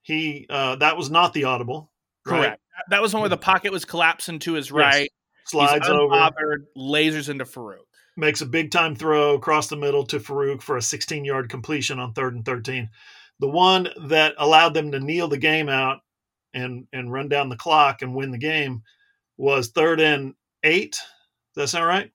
[0.02, 1.92] He uh, that was not the audible.
[2.26, 2.40] Right?
[2.40, 2.62] Correct.
[2.90, 5.02] That was one where the pocket was collapsing to his right.
[5.02, 5.10] Yes.
[5.46, 7.78] Slides over, lasers into Farooq
[8.18, 12.00] makes a big time throw across the middle to Farooq for a 16 yard completion
[12.00, 12.90] on third and 13.
[13.40, 16.00] The one that allowed them to kneel the game out
[16.54, 18.82] and, and run down the clock and win the game
[19.38, 21.00] was third and eight.
[21.54, 22.12] Does that sound right?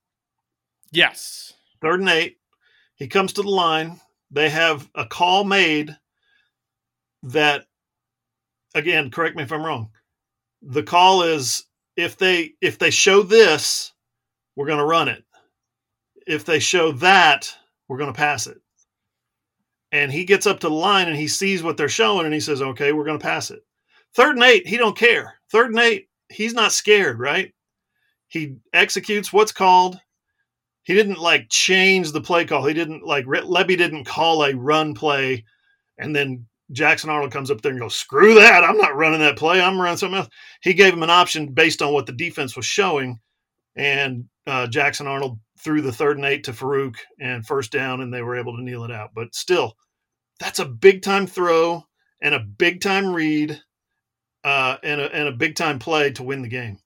[0.90, 1.52] Yes.
[1.80, 2.38] Third and eight.
[2.96, 4.00] He comes to the line.
[4.30, 5.96] They have a call made
[7.22, 7.66] that,
[8.74, 9.90] again, correct me if I'm wrong.
[10.62, 11.64] The call is
[11.96, 13.92] if they if they show this,
[14.56, 15.24] we're going to run it
[16.32, 17.54] if they show that,
[17.88, 18.58] we're going to pass it.
[19.90, 22.40] And he gets up to the line and he sees what they're showing and he
[22.40, 23.60] says, okay, we're going to pass it.
[24.14, 25.34] Third and eight, he don't care.
[25.50, 27.52] Third and eight, he's not scared, right?
[28.28, 30.00] He executes what's called.
[30.84, 32.66] He didn't like change the play call.
[32.66, 35.44] He didn't like Lebby didn't call a run play
[35.98, 38.64] and then Jackson Arnold comes up there and goes, "Screw that!
[38.64, 39.60] I'm not running that play.
[39.60, 40.28] I'm running something else."
[40.62, 43.20] He gave him an option based on what the defense was showing,
[43.76, 48.12] and uh, Jackson Arnold threw the third and eight to Farooq and first down, and
[48.12, 49.10] they were able to kneel it out.
[49.14, 49.76] But still,
[50.40, 51.84] that's a big time throw
[52.20, 53.60] and a big time read
[54.44, 56.78] uh, and a and a big time play to win the game.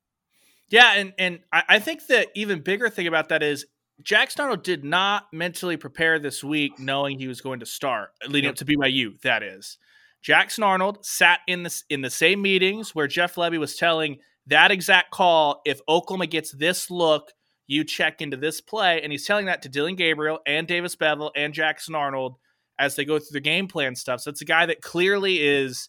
[0.68, 3.66] Yeah, and and I think the even bigger thing about that is
[4.02, 8.44] Jackson Arnold did not mentally prepare this week knowing he was going to start leading
[8.44, 8.52] yep.
[8.52, 9.20] up to BYU.
[9.22, 9.78] That is,
[10.22, 14.70] Jackson Arnold sat in this in the same meetings where Jeff Lebby was telling that
[14.70, 15.62] exact call.
[15.64, 17.32] If Oklahoma gets this look,
[17.66, 21.33] you check into this play, and he's telling that to Dillon Gabriel and Davis Beville
[21.35, 22.37] and Jackson Arnold
[22.79, 24.20] as they go through the game plan stuff.
[24.20, 25.88] So it's a guy that clearly is.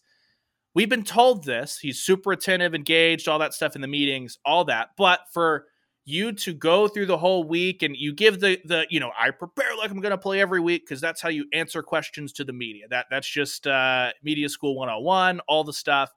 [0.74, 1.78] We've been told this.
[1.78, 4.90] He's super attentive, engaged, all that stuff in the meetings, all that.
[4.96, 5.66] But for
[6.08, 9.30] you to go through the whole week and you give the the you know I
[9.30, 12.44] prepare like I'm going to play every week because that's how you answer questions to
[12.44, 12.86] the media.
[12.88, 16.10] That that's just uh, media school 101, all the stuff.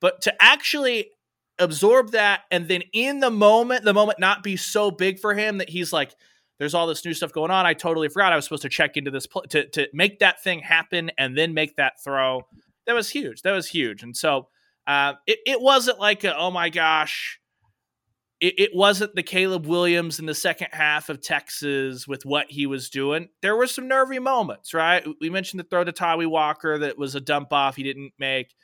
[0.00, 1.10] But to actually
[1.58, 5.58] absorb that and then in the moment, the moment not be so big for him
[5.58, 6.14] that he's like,
[6.58, 7.66] there's all this new stuff going on.
[7.66, 10.42] I totally forgot I was supposed to check into this pl- to to make that
[10.42, 12.42] thing happen and then make that throw.
[12.86, 13.42] That was huge.
[13.42, 14.02] That was huge.
[14.02, 14.48] And so
[14.86, 17.40] uh, it it wasn't like a, oh my gosh
[18.44, 22.66] it, it wasn't the Caleb Williams in the second half of Texas with what he
[22.66, 23.28] was doing.
[23.40, 25.02] There were some nervy moments, right?
[25.18, 28.54] We mentioned the throw to Tawee Walker that was a dump off he didn't make.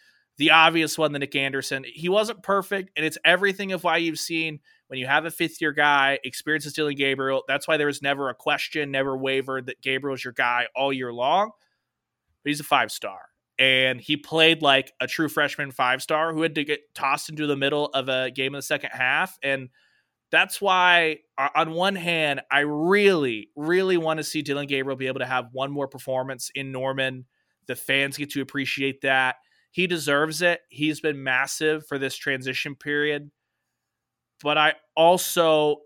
[0.41, 1.85] The obvious one, the Nick Anderson.
[1.87, 5.61] He wasn't perfect, and it's everything of why you've seen when you have a fifth
[5.61, 7.45] year guy, experiences Dillon Gabriel.
[7.47, 11.13] That's why there was never a question, never wavered that Gabriel's your guy all year
[11.13, 11.51] long.
[12.43, 13.21] But he's a five star
[13.59, 17.47] and he played like a true freshman five star who had to get tossed into
[17.47, 19.39] the middle of a game in the second half.
[19.43, 19.69] And
[20.31, 21.19] that's why,
[21.55, 25.51] on one hand, I really, really want to see Dillon Gabriel be able to have
[25.53, 27.27] one more performance in Norman.
[27.67, 29.37] The fans get to appreciate that.
[29.71, 30.61] He deserves it.
[30.69, 33.31] He's been massive for this transition period.
[34.43, 35.83] But I also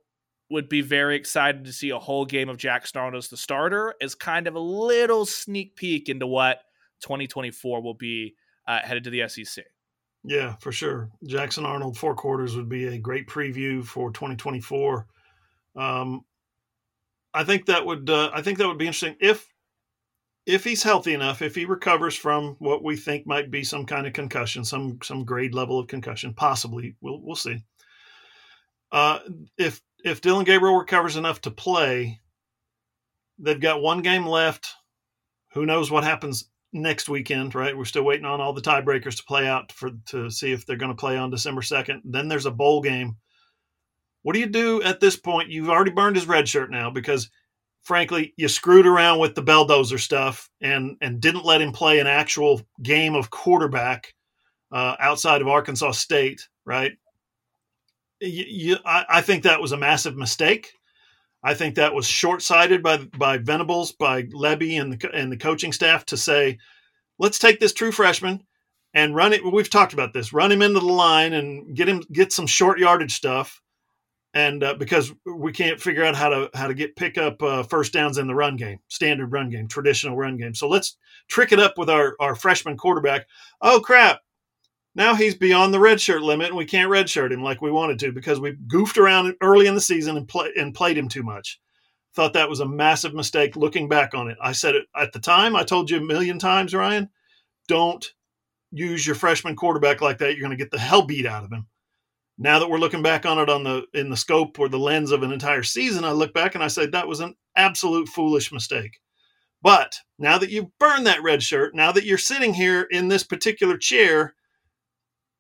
[0.50, 3.94] would be very excited to see a whole game of Jack Arnold as the starter
[4.00, 6.60] as kind of a little sneak peek into what–
[7.04, 8.34] 2024 will be
[8.66, 9.64] uh, headed to the SEC.
[10.24, 11.10] Yeah, for sure.
[11.24, 15.06] Jackson Arnold four quarters would be a great preview for 2024.
[15.76, 16.24] Um,
[17.34, 19.46] I think that would uh, I think that would be interesting if
[20.46, 24.06] if he's healthy enough, if he recovers from what we think might be some kind
[24.06, 27.62] of concussion, some some grade level of concussion, possibly we'll we'll see.
[28.92, 29.20] Uh,
[29.56, 32.20] if if Dillon Gabriel recovers enough to play,
[33.38, 34.74] they've got one game left.
[35.54, 37.76] Who knows what happens next weekend, right?
[37.76, 40.76] We're still waiting on all the tiebreakers to play out for to see if they're
[40.76, 42.00] going to play on December 2nd.
[42.04, 43.16] Then there's a bowl game.
[44.22, 45.50] What do you do at this point?
[45.50, 47.30] You've already burned his red shirt now because
[47.84, 52.06] frankly, you screwed around with the belldozer stuff and and didn't let him play an
[52.06, 54.14] actual game of quarterback
[54.72, 56.92] uh, outside of Arkansas State, right?
[58.20, 60.72] You, you, I, I think that was a massive mistake.
[61.42, 65.36] I think that was short sighted by by Venables, by Lebby, and the and the
[65.36, 66.58] coaching staff to say,
[67.18, 68.44] let's take this true freshman
[68.94, 69.44] and run it.
[69.44, 70.32] We've talked about this.
[70.32, 73.60] Run him into the line and get him get some short yardage stuff,
[74.34, 77.62] and uh, because we can't figure out how to how to get pick up uh,
[77.62, 80.54] first downs in the run game, standard run game, traditional run game.
[80.54, 80.96] So let's
[81.28, 83.26] trick it up with our our freshman quarterback.
[83.60, 84.20] Oh crap!
[84.96, 88.12] Now he's beyond the redshirt limit, and we can't redshirt him like we wanted to
[88.12, 91.60] because we goofed around early in the season and, play, and played him too much.
[92.14, 94.38] Thought that was a massive mistake looking back on it.
[94.40, 95.56] I said it at the time.
[95.56, 97.08] I told you a million times, Ryan,
[97.66, 98.04] don't
[98.70, 100.32] use your freshman quarterback like that.
[100.32, 101.66] You're going to get the hell beat out of him.
[102.36, 105.12] Now that we're looking back on it on the in the scope or the lens
[105.12, 108.52] of an entire season, I look back and I said that was an absolute foolish
[108.52, 108.98] mistake.
[109.62, 113.22] But now that you've burned that red shirt, now that you're sitting here in this
[113.22, 114.34] particular chair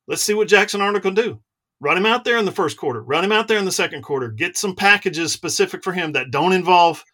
[0.06, 1.40] Let's see what Jackson Arnold can do.
[1.80, 3.02] Run him out there in the first quarter.
[3.02, 4.28] Run him out there in the second quarter.
[4.28, 7.04] Get some packages specific for him that don't involve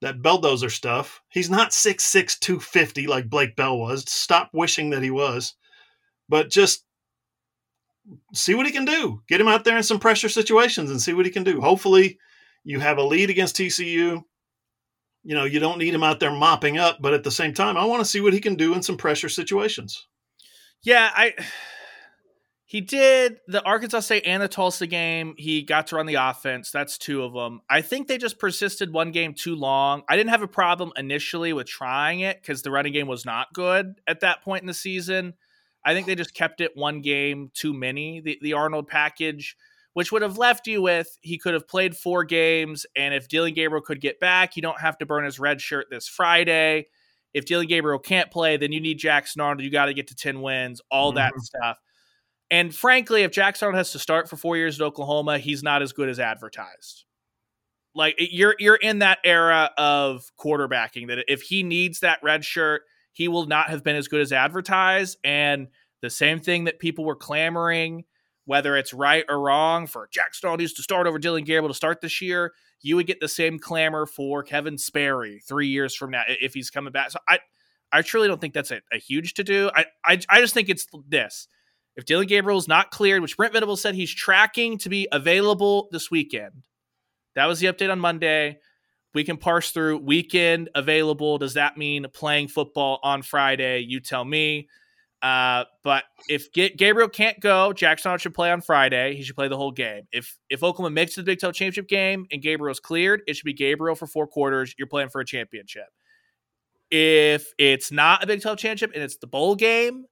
[0.00, 1.20] that belldozer stuff.
[1.28, 4.10] He's not 6'6", 250 like Blake Bell was.
[4.10, 5.54] Stop wishing that he was.
[6.28, 6.84] But just
[8.34, 9.22] see what he can do.
[9.28, 11.60] Get him out there in some pressure situations and see what he can do.
[11.60, 12.18] Hopefully,
[12.64, 14.22] you have a lead against TCU.
[15.22, 17.76] You know, you don't need him out there mopping up, but at the same time,
[17.76, 20.06] I want to see what he can do in some pressure situations.
[20.82, 21.34] Yeah, I
[22.64, 25.34] he did the Arkansas State and the Tulsa game.
[25.36, 26.70] He got to run the offense.
[26.70, 27.60] That's two of them.
[27.68, 30.02] I think they just persisted one game too long.
[30.08, 33.52] I didn't have a problem initially with trying it because the running game was not
[33.52, 35.34] good at that point in the season.
[35.84, 39.56] I think they just kept it one game too many, the, the Arnold package,
[39.94, 42.86] which would have left you with he could have played four games.
[42.94, 45.86] And if Dillon Gabriel could get back, you don't have to burn his red shirt
[45.90, 46.88] this Friday.
[47.32, 49.62] If Dillon Gabriel can't play, then you need Jackson Arnold.
[49.62, 51.16] You got to get to 10 wins, all mm-hmm.
[51.16, 51.78] that stuff.
[52.50, 55.82] And frankly, if Jackson Arnold has to start for four years at Oklahoma, he's not
[55.82, 57.04] as good as advertised.
[57.94, 62.82] Like you're you're in that era of quarterbacking that if he needs that red shirt,
[63.12, 65.18] he will not have been as good as advertised.
[65.24, 65.68] And
[66.02, 68.04] the same thing that people were clamoring,
[68.44, 70.08] whether it's right or wrong, for
[70.44, 73.28] Arnold needs to start over Dillon Gabriel to start this year, you would get the
[73.28, 77.10] same clamor for Kevin Sperry three years from now if he's coming back.
[77.10, 77.40] So I
[77.92, 79.70] I truly don't think that's a, a huge to do.
[79.74, 81.48] I, I I just think it's this.
[81.96, 85.88] If Dillon Gabriel is not cleared, which Brent Venables said he's tracking to be available
[85.90, 86.62] this weekend,
[87.34, 88.58] that was the update on Monday.
[89.14, 91.38] We can parse through weekend available.
[91.38, 93.80] Does that mean playing football on Friday?
[93.80, 94.68] You tell me.
[95.22, 99.16] Uh, but if G- Gabriel can't go, Jackson should play on Friday.
[99.16, 100.02] He should play the whole game.
[100.12, 103.52] If if Oklahoma makes the Big 12 championship game and Gabriel's cleared, it should be
[103.52, 104.74] Gabriel for four quarters.
[104.78, 105.88] You're playing for a championship.
[106.90, 110.06] If it's not a Big 12 championship and it's the bowl game,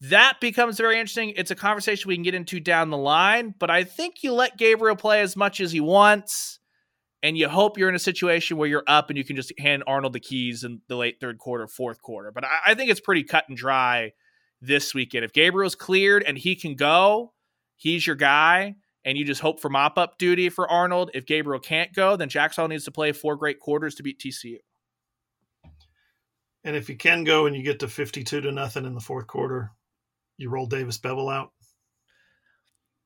[0.00, 1.32] that becomes very interesting.
[1.36, 4.58] It's a conversation we can get into down the line, but I think you let
[4.58, 6.60] Gabriel play as much as he wants,
[7.22, 9.82] and you hope you're in a situation where you're up and you can just hand
[9.86, 12.30] Arnold the keys in the late third quarter, fourth quarter.
[12.30, 14.12] But I, I think it's pretty cut and dry
[14.60, 15.24] this weekend.
[15.24, 17.32] If Gabriel's cleared and he can go,
[17.76, 21.10] he's your guy, and you just hope for mop up duty for Arnold.
[21.14, 24.58] If Gabriel can't go, then Jackson needs to play four great quarters to beat TCU.
[26.64, 29.26] And if you can go and you get to 52 to nothing in the fourth
[29.26, 29.70] quarter,
[30.36, 31.52] you roll Davis Beville out?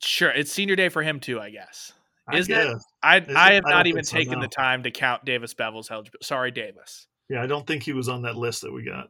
[0.03, 1.93] Sure, it's senior day for him too, I guess.
[2.33, 2.77] Is it?
[3.03, 3.71] I Is I have it?
[3.71, 4.43] not I even taken so, no.
[4.43, 6.25] the time to count Davis Beville's eligibility.
[6.25, 7.07] Sorry, Davis.
[7.29, 9.09] Yeah, I don't think he was on that list that we got.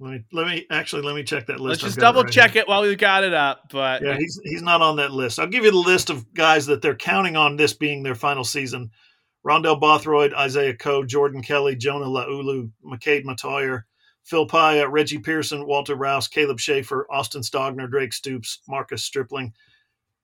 [0.00, 1.82] Let me let me actually let me check that list.
[1.82, 2.62] Let's just double it right check here.
[2.62, 3.70] it while we've got it up.
[3.70, 5.38] But yeah, he's he's not on that list.
[5.38, 8.44] I'll give you the list of guys that they're counting on this being their final
[8.44, 8.90] season.
[9.46, 13.82] Rondell Bothroyd, Isaiah Coe, Jordan Kelley, Jonah Laulu, McKade Mettauer,
[14.24, 19.52] Phil Pyatt, Reggie Pearson, Walter Rouse, Caleb Shaffer, Austin Stogner, Drake Stoops, Marcus Stripling.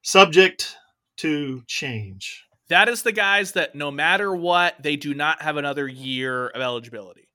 [0.02, 0.74] Subject
[1.20, 2.44] to change.
[2.68, 6.62] That is the guys that no matter what, they do not have another year of
[6.62, 7.28] eligibility.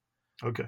[0.43, 0.67] Okay.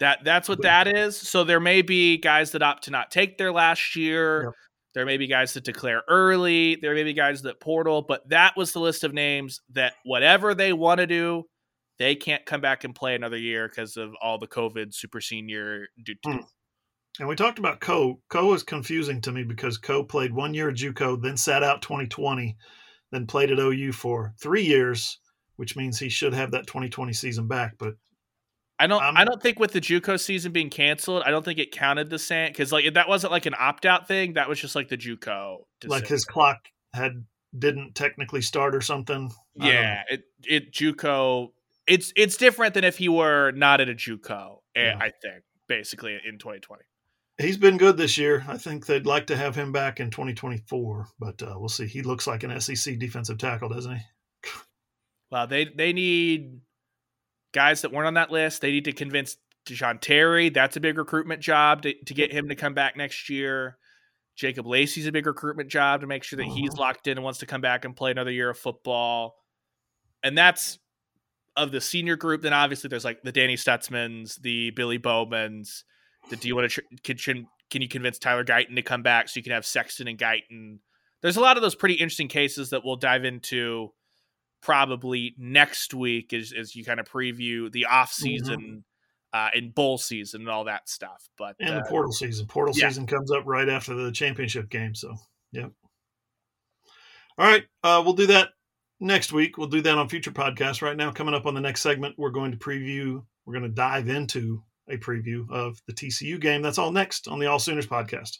[0.00, 1.16] That that's what that is.
[1.16, 4.44] So there may be guys that opt to not take their last year.
[4.44, 4.52] Yep.
[4.94, 6.76] There may be guys that declare early.
[6.76, 10.54] There may be guys that portal, but that was the list of names that whatever
[10.54, 11.44] they want to do,
[11.98, 15.88] they can't come back and play another year because of all the COVID super senior.
[16.24, 16.38] Hmm.
[17.18, 18.20] And we talked about Coe.
[18.28, 21.82] Coe is confusing to me because Coe played one year at JUCO, then sat out
[21.82, 22.56] 2020,
[23.10, 25.18] then played at OU for three years,
[25.56, 27.74] which means he should have that 2020 season back.
[27.78, 27.94] But
[28.78, 29.02] I don't.
[29.02, 31.72] I'm, I do not think with the JUCO season being canceled, I don't think it
[31.72, 34.34] counted the same because like that wasn't like an opt out thing.
[34.34, 35.58] That was just like the JUCO.
[35.80, 36.00] Decision.
[36.00, 36.58] Like his clock
[36.92, 37.24] had
[37.58, 39.30] didn't technically start or something.
[39.54, 41.48] Yeah, it it JUCO
[41.86, 44.58] it's it's different than if he were not at a JUCO.
[44.74, 44.98] Eh, yeah.
[44.98, 46.82] I think basically in 2020.
[47.38, 48.44] He's been good this year.
[48.48, 51.86] I think they'd like to have him back in 2024, but uh, we'll see.
[51.86, 54.02] He looks like an SEC defensive tackle, doesn't he?
[55.30, 56.60] well, they they need
[57.52, 58.62] guys that weren't on that list.
[58.62, 60.48] They need to convince Da'Jon Terry.
[60.48, 63.76] That's a big recruitment job to, to get him to come back next year.
[64.36, 66.80] Jacob Lacey's a big recruitment job to make sure that he's uh-huh.
[66.80, 69.36] locked in and wants to come back and play another year of football.
[70.22, 70.78] And that's
[71.56, 75.84] of the senior group, then obviously there's like the Danny Stutsmans, the Billy Bowmans.
[76.30, 79.42] Do you want to can, can you convince Tyler Guyton to come back so you
[79.42, 80.78] can have Sexton and Guyton?
[81.22, 83.92] There's a lot of those pretty interesting cases that we'll dive into
[84.62, 88.22] probably next week as, as you kind of preview the off mm-hmm.
[88.24, 89.38] season mm-hmm.
[89.38, 91.28] uh, and bowl season and all that stuff.
[91.38, 92.88] But and uh, the portal season, portal yeah.
[92.88, 94.94] season comes up right after the championship game.
[94.94, 95.14] So,
[95.52, 95.70] yep.
[97.38, 98.48] All right, uh, we'll do that
[98.98, 99.58] next week.
[99.58, 100.80] We'll do that on future podcasts.
[100.80, 103.68] Right now, coming up on the next segment, we're going to preview, we're going to
[103.68, 106.62] dive into a preview of the TCU game.
[106.62, 108.38] That's all next on the All Sooners podcast.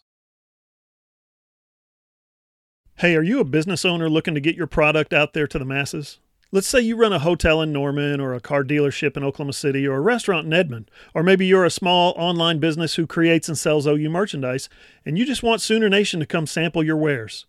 [2.98, 5.66] Hey, are you a business owner looking to get your product out there to the
[5.66, 6.18] masses?
[6.52, 9.86] Let's say you run a hotel in Norman or a car dealership in Oklahoma City
[9.86, 13.58] or a restaurant in Edmond, or maybe you're a small online business who creates and
[13.58, 14.68] sells OU merchandise
[15.04, 17.46] and you just want Sooner Nation to come sample your wares.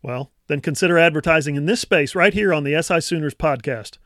[0.00, 3.98] Well, then consider advertising in this space right here on the SI Sooners podcast.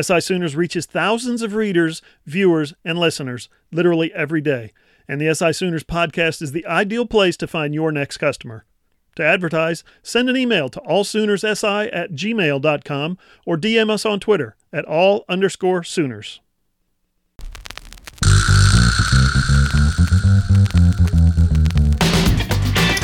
[0.00, 4.72] SI Sooners reaches thousands of readers, viewers, and listeners literally every day,
[5.06, 8.64] and the SI Sooners podcast is the ideal place to find your next customer.
[9.16, 14.86] To advertise, send an email to allsoonerssi at gmail.com or DM us on Twitter at
[14.86, 16.40] all underscore Sooners.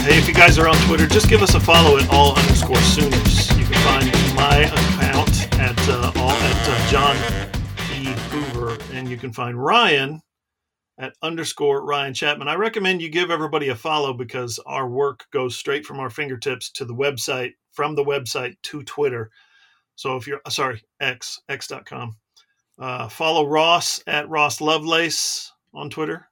[0.09, 2.77] Hey, if you guys are on Twitter, just give us a follow at all underscore
[2.77, 3.51] Sooners.
[3.59, 5.18] You can find my account
[5.69, 7.15] at uh, all at uh, John
[7.93, 10.19] E Hoover and you can find Ryan
[10.97, 12.49] at underscore Ryan Chapman.
[12.49, 16.71] I recommend you give everybody a follow because our work goes straight from our fingertips
[16.71, 19.31] to the website, from the website to Twitter.
[19.95, 22.17] So if you're sorry, X, X.com.
[22.79, 26.29] Uh, follow Ross at Ross Lovelace on Twitter.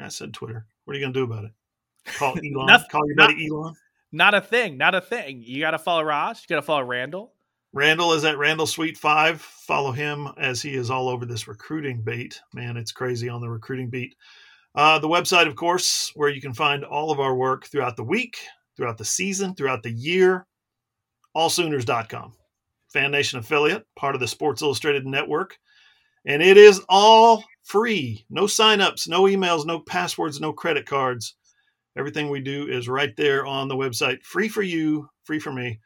[0.00, 0.64] I said Twitter.
[0.86, 1.52] What are you gonna do about it?
[2.16, 2.64] Call Elon.
[2.64, 3.74] Nothing- call your not- buddy Elon.
[4.10, 4.78] Not a thing.
[4.78, 5.42] Not a thing.
[5.44, 6.40] You got to follow Ross.
[6.40, 7.34] You got to follow Randall.
[7.72, 9.40] Randall is at Randall Sweet Five.
[9.40, 12.40] Follow him as he is all over this recruiting bait.
[12.54, 14.16] Man, it's crazy on the recruiting beat.
[14.74, 18.04] Uh, the website, of course, where you can find all of our work throughout the
[18.04, 18.38] week,
[18.76, 20.46] throughout the season, throughout the year.
[21.36, 22.32] AllSooners.com.
[22.92, 25.58] Fan Nation affiliate, part of the Sports Illustrated network.
[26.24, 28.24] And it is all free.
[28.30, 31.34] No signups, no emails, no passwords, no credit cards.
[31.98, 34.22] Everything we do is right there on the website.
[34.22, 35.80] Free for you, free for me.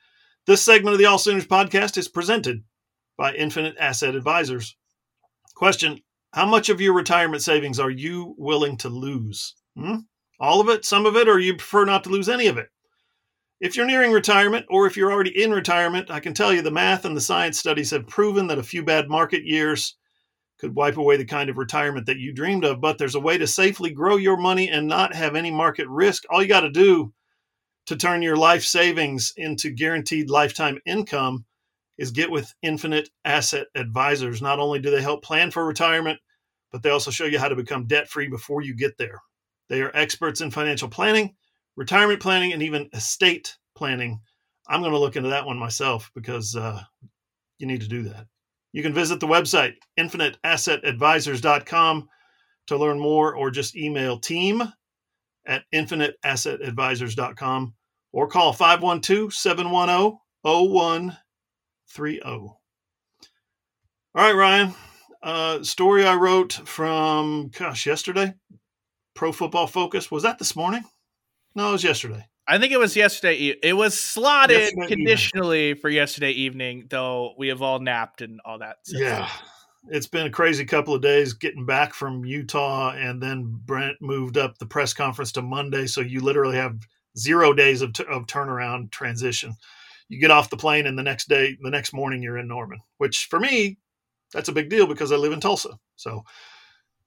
[0.45, 2.65] This segment of the All Sooners podcast is presented
[3.17, 4.77] by Infinite Asset Advisors.
[5.55, 6.01] Question
[6.33, 9.55] How much of your retirement savings are you willing to lose?
[9.77, 9.99] Hmm?
[10.41, 12.67] All of it, some of it, or you prefer not to lose any of it?
[13.61, 16.73] If you're nearing retirement or if you're already in retirement, I can tell you the
[16.73, 19.97] math and the science studies have proven that a few bad market years
[20.59, 22.81] could wipe away the kind of retirement that you dreamed of.
[22.81, 26.25] But there's a way to safely grow your money and not have any market risk.
[26.31, 27.13] All you got to do
[27.87, 31.45] to turn your life savings into guaranteed lifetime income
[31.99, 34.41] is get with Infinite Asset Advisors.
[34.41, 36.21] Not only do they help plan for retirement,
[36.71, 39.21] but they also show you how to become debt free before you get there.
[39.69, 41.35] They are experts in financial planning,
[41.77, 44.21] retirement planning, and even estate planning.
[44.69, 46.81] I'm going to look into that one myself because uh,
[47.59, 48.27] you need to do that.
[48.73, 52.09] You can visit the website, infiniteassetadvisors.com,
[52.69, 54.63] to learn more or just email team
[55.47, 57.75] at infiniteassetadvisors.com
[58.13, 62.21] or call 512 710 0130.
[62.23, 62.61] All
[64.15, 64.75] right, Ryan.
[65.23, 68.35] Uh, story I wrote from, gosh, yesterday.
[69.15, 70.11] Pro Football Focus.
[70.11, 70.83] Was that this morning?
[71.55, 72.27] No, it was yesterday.
[72.49, 73.55] I think it was yesterday.
[73.63, 74.89] It was slotted Yesterday evening.
[74.89, 78.79] conditionally for yesterday evening, though we have all napped and all that.
[78.85, 79.01] stuff.
[79.01, 79.29] Yeah.
[79.89, 84.39] It's been a crazy couple of days getting back from Utah, and then Brent moved
[84.39, 85.87] up the press conference to Monday.
[85.87, 86.79] So you literally have
[87.19, 89.55] zero days of, t- of turnaround transition.
[90.09, 92.81] You get off the plane, and the next day, the next morning, you're in Norman,
[92.99, 93.79] which for me,
[94.33, 95.71] that's a big deal because I live in Tulsa.
[95.97, 96.25] So,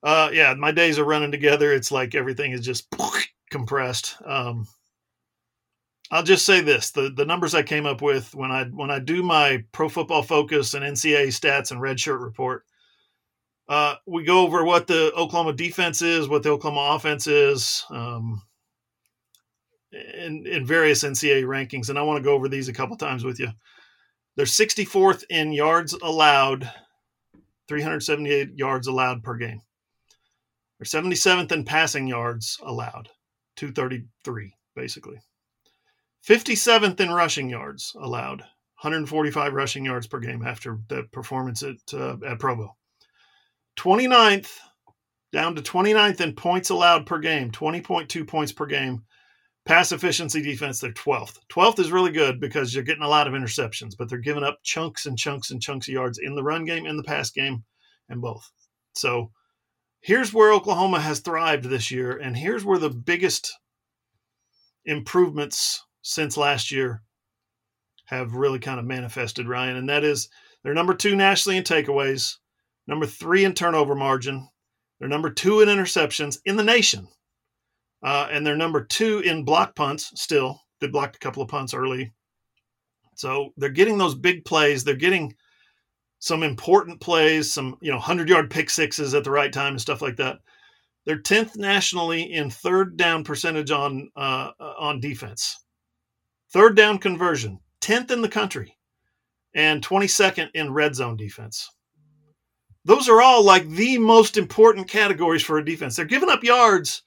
[0.04, 1.74] uh, yeah, my days are running together.
[1.74, 2.94] It's like everything is just
[3.52, 4.18] compressed.
[4.26, 4.68] Um,
[6.12, 9.00] I'll just say this: the the numbers I came up with when I when I
[9.00, 12.64] do my Pro Football Focus and NCAA stats and Red Shirt report,
[13.68, 18.42] uh, we go over what the Oklahoma defense is, what the Oklahoma offense is, um,
[19.92, 23.24] in in various NCAA rankings, and I want to go over these a couple times
[23.24, 23.50] with you.
[24.36, 26.70] They're 64th in yards allowed,
[27.68, 29.62] 378 yards allowed per game.
[30.78, 33.10] They're 77th in passing yards allowed,
[33.56, 35.20] 233 basically.
[36.28, 38.42] 57th in rushing yards allowed,
[38.82, 42.76] 145 rushing yards per game after that performance at uh, at Provo.
[43.78, 44.52] 29th
[45.32, 49.04] down to 29th in points allowed per game, 20.2 points per game.
[49.66, 51.40] Pass efficiency defense, they're 12th.
[51.52, 54.60] 12th is really good because you're getting a lot of interceptions, but they're giving up
[54.64, 57.64] chunks and chunks and chunks of yards in the run game, in the pass game,
[58.08, 58.50] and both.
[58.94, 59.32] So
[60.02, 63.52] here's where Oklahoma has thrived this year, and here's where the biggest
[64.86, 67.02] improvements since last year
[68.06, 70.30] have really kind of manifested, Ryan, and that is
[70.64, 72.36] they're number two nationally in takeaways,
[72.86, 74.48] number three in turnover margin,
[75.00, 77.08] they're number two in interceptions in the nation,
[78.04, 80.62] uh, and they're number two in block punts still.
[80.80, 82.14] They blocked a couple of punts early.
[83.16, 84.84] So they're getting those big plays.
[84.84, 85.34] They're getting
[86.20, 89.82] some important plays, some, you know, 100 yard pick sixes at the right time and
[89.82, 90.38] stuff like that.
[91.06, 95.65] They're 10th nationally in third down percentage on uh, on defense.
[96.56, 98.78] Third down conversion, 10th in the country,
[99.56, 101.70] and 22nd in red zone defense.
[102.86, 105.98] Those are all like the most important categories for a defense.
[105.98, 107.04] They're giving up yards,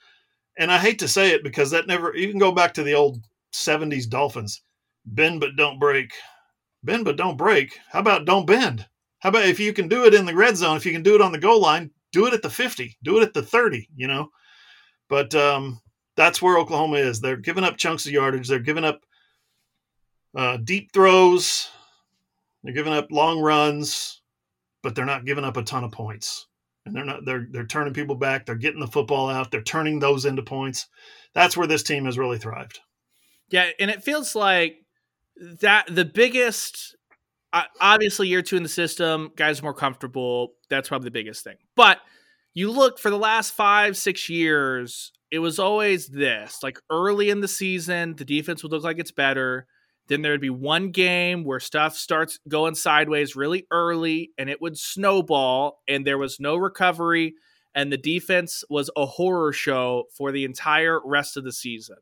[0.58, 2.92] and I hate to say it because that never, you can go back to the
[2.92, 3.24] old
[3.54, 4.60] 70s Dolphins
[5.06, 6.12] bend but don't break.
[6.84, 7.78] Bend but don't break.
[7.90, 8.86] How about don't bend?
[9.20, 11.14] How about if you can do it in the red zone, if you can do
[11.14, 13.88] it on the goal line, do it at the 50, do it at the 30,
[13.96, 14.28] you know?
[15.08, 15.80] But um,
[16.16, 17.18] that's where Oklahoma is.
[17.18, 18.46] They're giving up chunks of yardage.
[18.46, 19.00] They're giving up
[20.38, 21.68] uh, deep throws.
[22.62, 24.22] They're giving up long runs,
[24.82, 26.46] but they're not giving up a ton of points.
[26.86, 28.46] And they're not they're they're turning people back.
[28.46, 29.50] They're getting the football out.
[29.50, 30.86] They're turning those into points.
[31.34, 32.80] That's where this team has really thrived.
[33.50, 34.76] Yeah, and it feels like
[35.60, 36.96] that the biggest
[37.80, 40.52] obviously year two in the system, guys are more comfortable.
[40.70, 41.56] That's probably the biggest thing.
[41.74, 41.98] But
[42.54, 47.40] you look for the last five, six years, it was always this like early in
[47.40, 49.66] the season, the defense would look like it's better.
[50.08, 54.60] Then there would be one game where stuff starts going sideways really early and it
[54.60, 57.34] would snowball, and there was no recovery.
[57.74, 61.96] And the defense was a horror show for the entire rest of the season.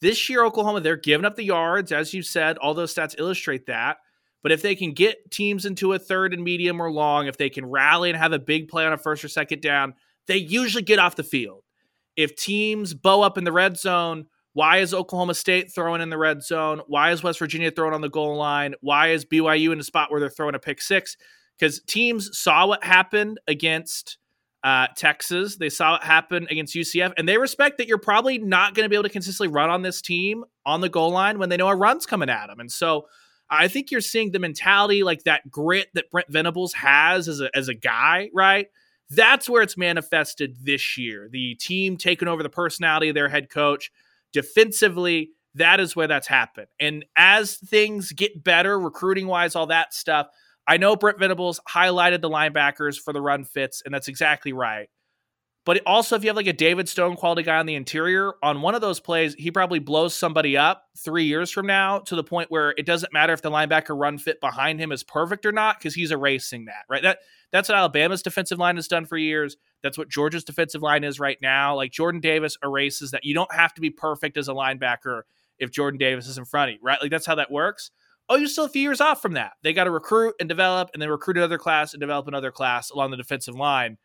[0.00, 1.92] This year, Oklahoma, they're giving up the yards.
[1.92, 3.98] As you said, all those stats illustrate that.
[4.42, 7.50] But if they can get teams into a third and medium or long, if they
[7.50, 9.94] can rally and have a big play on a first or second down,
[10.26, 11.64] they usually get off the field.
[12.16, 16.18] If teams bow up in the red zone, why is Oklahoma State throwing in the
[16.18, 16.80] red zone?
[16.86, 18.74] Why is West Virginia throwing on the goal line?
[18.80, 21.16] Why is BYU in a spot where they're throwing a pick six?
[21.58, 24.18] Because teams saw what happened against
[24.64, 25.56] uh, Texas.
[25.56, 28.88] They saw it happen against UCF, and they respect that you're probably not going to
[28.88, 31.68] be able to consistently run on this team on the goal line when they know
[31.68, 32.60] a run's coming at them.
[32.60, 33.06] And so
[33.50, 37.50] I think you're seeing the mentality, like that grit that Brent Venables has as a,
[37.56, 38.66] as a guy, right?
[39.10, 41.28] That's where it's manifested this year.
[41.30, 43.90] The team taking over the personality of their head coach
[44.32, 45.30] defensively.
[45.54, 46.68] That is where that's happened.
[46.78, 50.28] And as things get better, recruiting wise, all that stuff,
[50.66, 54.88] I know Brent Venables highlighted the linebackers for the run fits, and that's exactly right.
[55.68, 58.62] But also, if you have like a David Stone quality guy on the interior, on
[58.62, 62.24] one of those plays, he probably blows somebody up three years from now to the
[62.24, 65.52] point where it doesn't matter if the linebacker run fit behind him is perfect or
[65.52, 66.86] not because he's erasing that.
[66.88, 67.02] Right?
[67.02, 67.18] That
[67.52, 69.58] that's what Alabama's defensive line has done for years.
[69.82, 71.76] That's what Georgia's defensive line is right now.
[71.76, 73.24] Like Jordan Davis erases that.
[73.24, 75.24] You don't have to be perfect as a linebacker
[75.58, 77.02] if Jordan Davis is in front of you, right?
[77.02, 77.90] Like that's how that works
[78.30, 79.52] oh, you're still a few years off from that.
[79.62, 82.90] They got to recruit and develop and then recruit another class and develop another class
[82.90, 83.96] along the defensive line.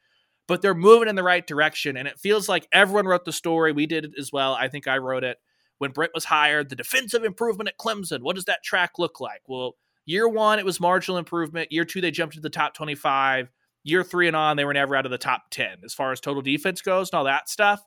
[0.47, 1.95] But they're moving in the right direction.
[1.95, 3.71] And it feels like everyone wrote the story.
[3.71, 4.53] We did it as well.
[4.53, 5.37] I think I wrote it
[5.77, 6.69] when Brent was hired.
[6.69, 8.21] The defensive improvement at Clemson.
[8.21, 9.41] What does that track look like?
[9.47, 9.75] Well,
[10.05, 11.71] year one, it was marginal improvement.
[11.71, 13.49] Year two, they jumped to the top 25.
[13.85, 16.21] Year three and on, they were never out of the top 10 as far as
[16.21, 17.83] total defense goes and all that stuff.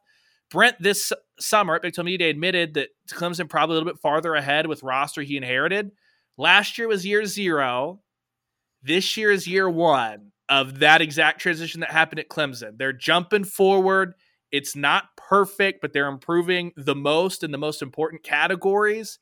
[0.50, 4.00] Brent this summer at Big 12 Media Day admitted that Clemson probably a little bit
[4.00, 5.90] farther ahead with roster he inherited.
[6.36, 8.00] Last year was year zero.
[8.82, 12.78] This year is year one of that exact transition that happened at Clemson.
[12.78, 14.14] They're jumping forward.
[14.52, 19.18] It's not perfect, but they're improving the most in the most important categories.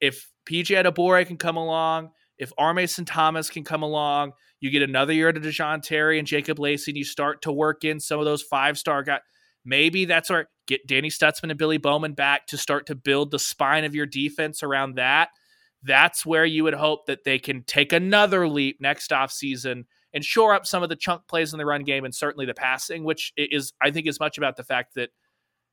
[0.00, 2.52] If PJ Adebawore can come along, if.
[2.58, 3.06] St.
[3.06, 6.98] Thomas can come along, you get another year to Da'Jon Terry and Jacob Lacey, and
[6.98, 9.20] you start to work in some of those five star guys.
[9.64, 13.38] Maybe that's where get Danny Stutsman and Billy Bowman back to start to build the
[13.38, 15.28] spine of your defense around that
[15.82, 20.54] that's where you would hope that they can take another leap next offseason and shore
[20.54, 23.32] up some of the chunk plays in the run game and certainly the passing, which
[23.36, 25.10] is, I think, as much about the fact that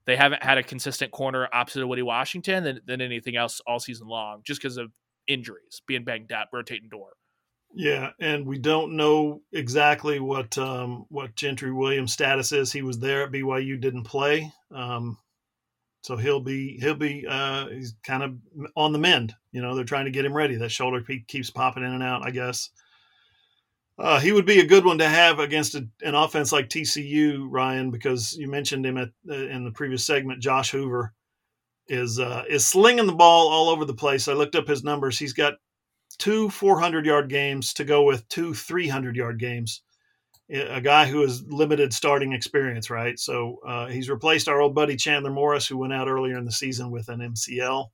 [0.06, 3.80] they haven't had a consistent corner opposite of Woody Washington than, than anything else all
[3.80, 4.92] season long, just because of
[5.28, 7.10] injuries, being banged up, rotating door.
[7.74, 12.72] Yeah, and we don't know exactly what um, what Gentry Williams' status is.
[12.72, 14.52] He was there at BYU, didn't play.
[14.74, 15.18] Um,
[16.02, 18.38] so he'll be he'll be uh, he's kind of
[18.78, 19.36] on the mend.
[19.52, 20.56] You know, they're trying to get him ready.
[20.56, 22.26] That shoulder keeps popping in and out.
[22.26, 22.70] I guess
[23.98, 27.48] uh, he would be a good one to have against a, an offense like TCU,
[27.50, 30.42] Ryan, because you mentioned him at uh, in the previous segment.
[30.42, 31.14] Josh Hoover
[31.88, 34.28] is uh, is slinging the ball all over the place.
[34.28, 35.18] I looked up his numbers.
[35.18, 35.56] He's got
[36.18, 39.82] two 400 yard games to go with two 300 yard games
[40.50, 43.20] a guy who has limited starting experience, right?
[43.20, 46.52] So uh, he's replaced our old buddy Chandler Morris, who went out earlier in the
[46.52, 47.88] season with an MCL.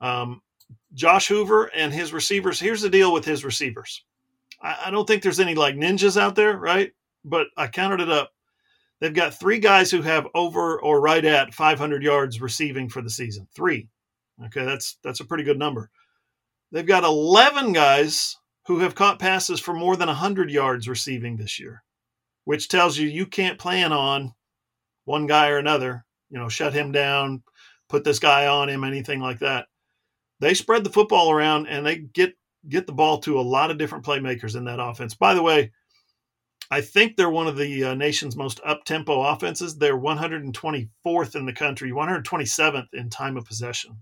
[0.00, 0.40] Um,
[0.94, 2.58] Josh Hoover and his receivers.
[2.58, 4.04] Here's the deal with his receivers.
[4.60, 6.92] I, I don't think there's any like ninjas out there, right?
[7.24, 8.32] But I counted it up.
[9.00, 13.10] They've got three guys who have over or right at 500 yards receiving for the
[13.10, 13.48] season.
[13.54, 13.88] Three.
[14.46, 15.90] Okay, that's that's a pretty good number.
[16.72, 18.36] They've got 11 guys
[18.66, 21.82] who have caught passes for more than 100 yards receiving this year,
[22.44, 24.34] which tells you you can't plan on
[25.04, 27.42] one guy or another, you know, shut him down,
[27.88, 29.66] put this guy on him, anything like that.
[30.38, 32.34] They spread the football around and they get
[32.68, 35.14] get the ball to a lot of different playmakers in that offense.
[35.14, 35.72] By the way,
[36.70, 39.76] I think they're one of the uh, nation's most up tempo offenses.
[39.76, 43.96] They're 124th in the country, 127th in time of possession.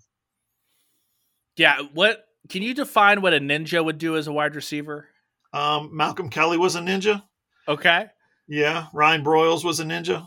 [1.57, 5.09] Yeah, what can you define what a ninja would do as a wide receiver?
[5.53, 7.23] Um, Malcolm Kelly was a ninja.
[7.67, 8.07] Okay.
[8.47, 10.27] Yeah, Ryan Broyles was a ninja.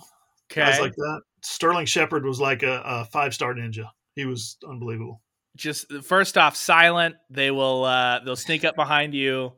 [0.52, 0.62] Okay.
[0.62, 1.22] Guys like that.
[1.44, 3.88] Sterling Shepard was like a, a five star ninja.
[4.16, 5.22] He was unbelievable.
[5.56, 7.16] Just first off, silent.
[7.30, 9.54] They will uh, they'll sneak up behind you.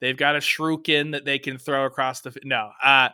[0.00, 2.70] They've got a shuriken that they can throw across the no.
[2.82, 3.08] Uh,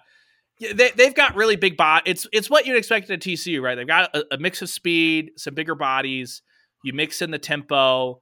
[0.61, 2.03] they they've got really big bot.
[2.07, 3.77] It's it's what you'd expect at TCU, right?
[3.77, 6.43] They've got a, a mix of speed, some bigger bodies.
[6.83, 8.21] You mix in the tempo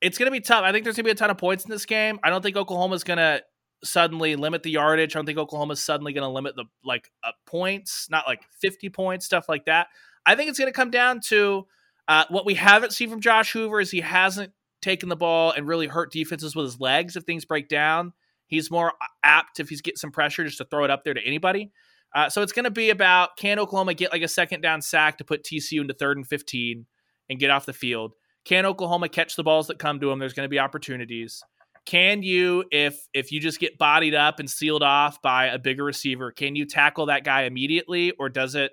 [0.00, 0.62] it's going to be tough.
[0.62, 2.18] I think there's going to be a ton of points in this game.
[2.22, 3.42] I don't think Oklahoma's going to
[3.84, 5.14] suddenly limit the yardage.
[5.14, 8.90] I don't think Oklahoma's suddenly going to limit the like uh, points, not like 50
[8.90, 9.88] points, stuff like that.
[10.24, 11.66] I think it's going to come down to
[12.08, 14.52] uh, what we haven't seen from Josh Hoover is he hasn't
[14.82, 18.12] taken the ball and really hurt defenses with his legs if things break down.
[18.46, 18.92] He's more
[19.24, 21.72] apt if he's getting some pressure just to throw it up there to anybody.
[22.14, 25.18] Uh, so it's going to be about can Oklahoma get like a second down sack
[25.18, 26.86] to put TCU into third and 15
[27.28, 28.14] and get off the field?
[28.44, 30.20] Can Oklahoma catch the balls that come to them?
[30.20, 31.42] There's going to be opportunities.
[31.84, 35.84] Can you, if if you just get bodied up and sealed off by a bigger
[35.84, 38.72] receiver, can you tackle that guy immediately, or does it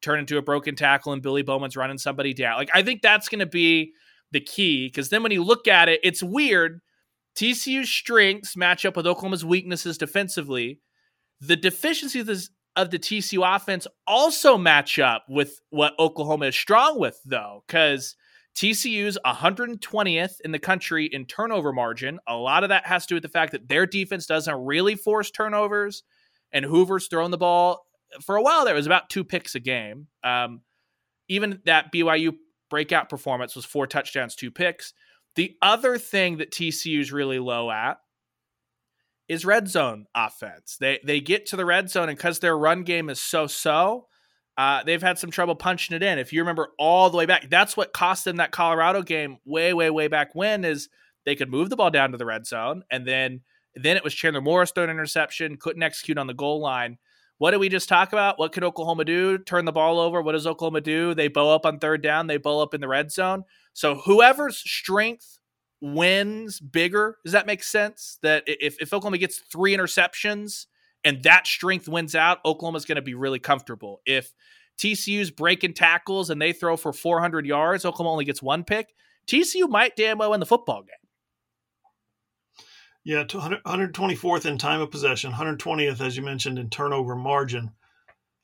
[0.00, 2.56] turn into a broken tackle and Billy Bowman's running somebody down?
[2.56, 3.92] Like I think that's going to be
[4.32, 6.80] the key because then when you look at it, it's weird.
[7.36, 10.80] TCU's strengths match up with Oklahoma's weaknesses defensively.
[11.40, 17.18] The deficiencies of the TCU offense also match up with what Oklahoma is strong with,
[17.24, 18.16] though, because
[18.56, 22.18] TCU's 120th in the country in turnover margin.
[22.26, 24.96] A lot of that has to do with the fact that their defense doesn't really
[24.96, 26.02] force turnovers,
[26.52, 27.86] and Hoover's throwing the ball
[28.22, 28.64] for a while.
[28.64, 30.08] There was about two picks a game.
[30.24, 30.62] Um,
[31.28, 32.34] even that BYU
[32.68, 34.92] breakout performance was four touchdowns, two picks.
[35.36, 37.98] The other thing that TCU is really low at
[39.28, 40.76] is red zone offense.
[40.80, 44.06] They they get to the red zone and because their run game is so so,
[44.58, 46.18] uh, they've had some trouble punching it in.
[46.18, 49.72] If you remember all the way back, that's what cost them that Colorado game way
[49.72, 50.88] way way back when is
[51.24, 53.42] they could move the ball down to the red zone and then
[53.76, 56.98] then it was Chandler Morris throwing interception, couldn't execute on the goal line.
[57.40, 58.38] What did we just talk about?
[58.38, 59.38] What could Oklahoma do?
[59.38, 60.20] Turn the ball over.
[60.20, 61.14] What does Oklahoma do?
[61.14, 62.26] They bow up on third down.
[62.26, 63.44] They bow up in the red zone.
[63.72, 65.38] So whoever's strength
[65.80, 68.18] wins bigger, does that make sense?
[68.22, 70.66] That if, if Oklahoma gets three interceptions
[71.02, 74.02] and that strength wins out, Oklahoma's going to be really comfortable.
[74.04, 74.34] If
[74.76, 78.88] TCU's breaking tackles and they throw for 400 yards, Oklahoma only gets one pick.
[79.26, 80.99] TCU might damn well win the football game.
[83.02, 87.70] Yeah, 124th in time of possession, 120th, as you mentioned, in turnover margin,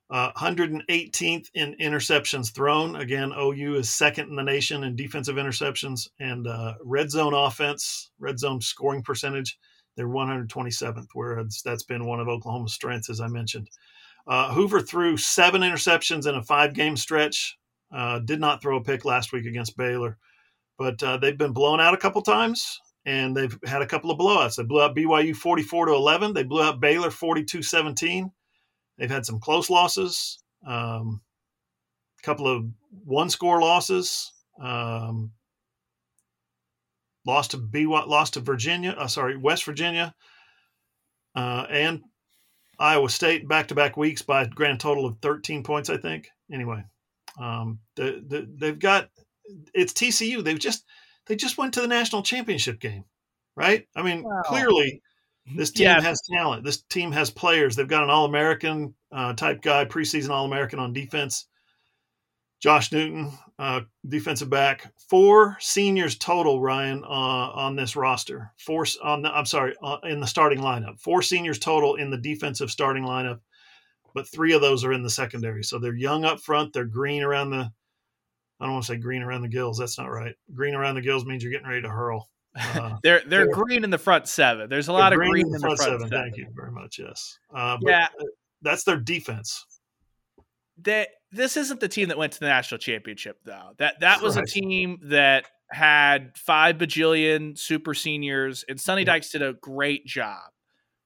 [0.09, 2.97] uh, 118th in interceptions thrown.
[2.97, 8.11] Again, OU is second in the nation in defensive interceptions and uh, red zone offense,
[8.19, 9.59] red zone scoring percentage.
[9.95, 13.69] They're 127th, whereas that's been one of Oklahoma's strengths, as I mentioned.
[14.27, 17.59] Uh, Hoover threw seven interceptions in a five game stretch.
[17.93, 20.17] Uh, did not throw a pick last week against Baylor,
[20.79, 24.19] but uh, they've been blown out a couple times and they've had a couple of
[24.19, 24.57] blowouts.
[24.57, 26.35] They blew out BYU 44 to 11.
[26.35, 28.31] They blew out Baylor 42 17.
[28.99, 31.21] They've had some close losses, um,
[32.19, 32.67] a couple of
[33.05, 34.33] one score losses.
[34.61, 35.33] Um,
[37.25, 40.15] lost to BYU, lost to Virginia, uh, sorry, West Virginia,
[41.35, 42.03] uh, and
[42.79, 46.29] Iowa State back to back weeks by a grand total of 13 points, I think.
[46.53, 46.83] Anyway,
[47.41, 49.11] um, the, the, they've got
[49.75, 50.43] it's TCU.
[50.43, 50.85] They've just
[51.27, 53.05] they just went to the national championship game,
[53.57, 53.87] right?
[53.95, 54.43] I mean, wow.
[54.45, 55.03] clearly
[55.55, 56.01] this team yeah.
[56.01, 56.65] has talent.
[56.65, 57.77] This team has players.
[57.77, 61.47] They've got an All American uh, type guy, preseason All American on defense.
[62.59, 64.93] Josh Newton, uh, defensive back.
[65.11, 68.51] Four seniors total, Ryan, uh, on this roster.
[68.59, 70.99] Four on the, I'm sorry, uh, in the starting lineup.
[70.99, 73.41] Four seniors total in the defensive starting lineup,
[74.15, 75.63] but three of those are in the secondary.
[75.63, 76.73] So they're young up front.
[76.73, 77.73] They're green around the
[78.61, 79.79] I don't want to say green around the gills.
[79.79, 80.35] That's not right.
[80.55, 82.29] Green around the gills means you're getting ready to hurl.
[82.55, 84.69] Uh, they're, they're, they're green in the front seven.
[84.71, 86.09] There's a lot of green in the front, front seven.
[86.09, 86.25] seven.
[86.25, 86.99] Thank you very much.
[86.99, 87.39] Yes.
[87.55, 88.09] Uh, yeah.
[88.63, 89.65] That's their defense.
[90.83, 93.73] That this isn't the team that went to the national championship though.
[93.79, 94.45] That that was right.
[94.45, 99.07] a team that had five bajillion super seniors, and Sonny yeah.
[99.07, 100.41] Dykes did a great job.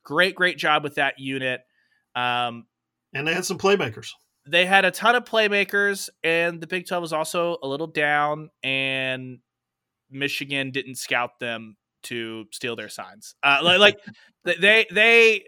[0.05, 1.61] Great, great job with that unit.
[2.14, 2.66] Um,
[3.14, 4.11] and they had some playmakers
[4.47, 8.51] they had a ton of playmakers, and the Big 12 was also a little down,
[8.62, 9.38] and
[10.11, 13.34] Michigan didn't scout them to steal their signs.
[13.43, 13.78] Uh, like,
[14.45, 15.45] like they they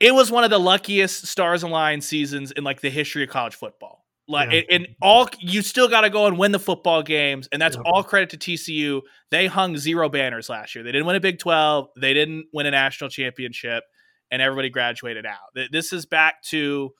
[0.00, 3.30] it was one of the luckiest stars and lions seasons in like the history of
[3.30, 4.04] college football.
[4.28, 4.62] Like yeah.
[4.70, 7.82] and all you still got to go and win the football games, and that's yeah.
[7.84, 9.02] all credit to TCU.
[9.30, 10.84] They hung zero banners last year.
[10.84, 11.88] They didn't win a Big Twelve.
[11.96, 13.84] They didn't win a national championship
[14.32, 15.70] and everybody graduated out.
[15.70, 16.90] This is back to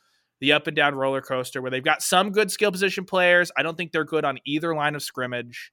[0.41, 3.51] the up and down roller coaster where they've got some good skill position players.
[3.57, 5.73] I don't think they're good on either line of scrimmage.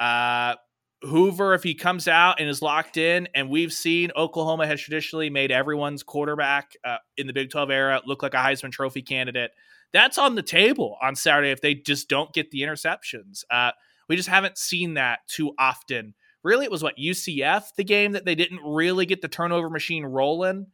[0.00, 0.56] Uh,
[1.02, 5.30] Hoover, if he comes out and is locked in, and we've seen Oklahoma has traditionally
[5.30, 9.52] made everyone's quarterback uh, in the Big 12 era look like a Heisman Trophy candidate.
[9.92, 13.44] That's on the table on Saturday if they just don't get the interceptions.
[13.48, 13.70] Uh,
[14.08, 16.14] we just haven't seen that too often.
[16.42, 20.04] Really, it was what UCF, the game that they didn't really get the turnover machine
[20.04, 20.66] rolling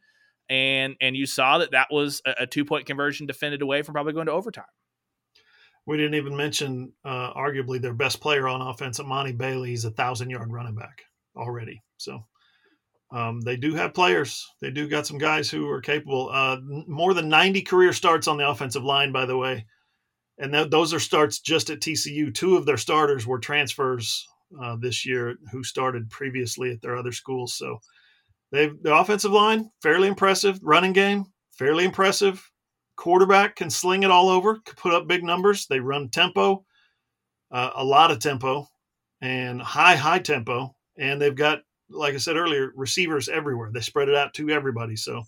[0.49, 3.95] and and you saw that that was a, a two point conversion defended away from
[3.95, 4.65] probably going to overtime.
[5.87, 9.71] We didn't even mention uh, arguably their best player on offense, Emani Bailey.
[9.71, 11.03] He's a thousand yard running back
[11.37, 11.83] already.
[11.99, 12.25] So
[13.11, 14.49] um, they do have players.
[14.61, 16.31] They do got some guys who are capable.
[16.33, 19.67] Uh, more than 90 career starts on the offensive line, by the way.
[20.39, 22.35] And th- those are starts just at TCU.
[22.35, 24.27] Two of their starters were transfers
[24.61, 27.55] uh, this year who started previously at their other schools.
[27.55, 27.79] So
[28.53, 30.59] they the offensive line fairly impressive.
[30.63, 31.27] Running game
[31.57, 32.51] fairly impressive
[32.97, 35.67] quarterback can sling it all over, can put up big numbers.
[35.67, 36.65] They run tempo,
[37.51, 38.69] uh, a lot of tempo,
[39.21, 40.75] and high, high tempo.
[40.97, 43.71] And they've got, like I said earlier, receivers everywhere.
[43.73, 44.97] They spread it out to everybody.
[44.97, 45.23] So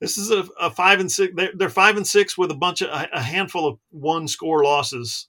[0.00, 1.32] this is a, a five and six.
[1.36, 5.28] They're, they're, five and six with a bunch of a, handful of one score losses.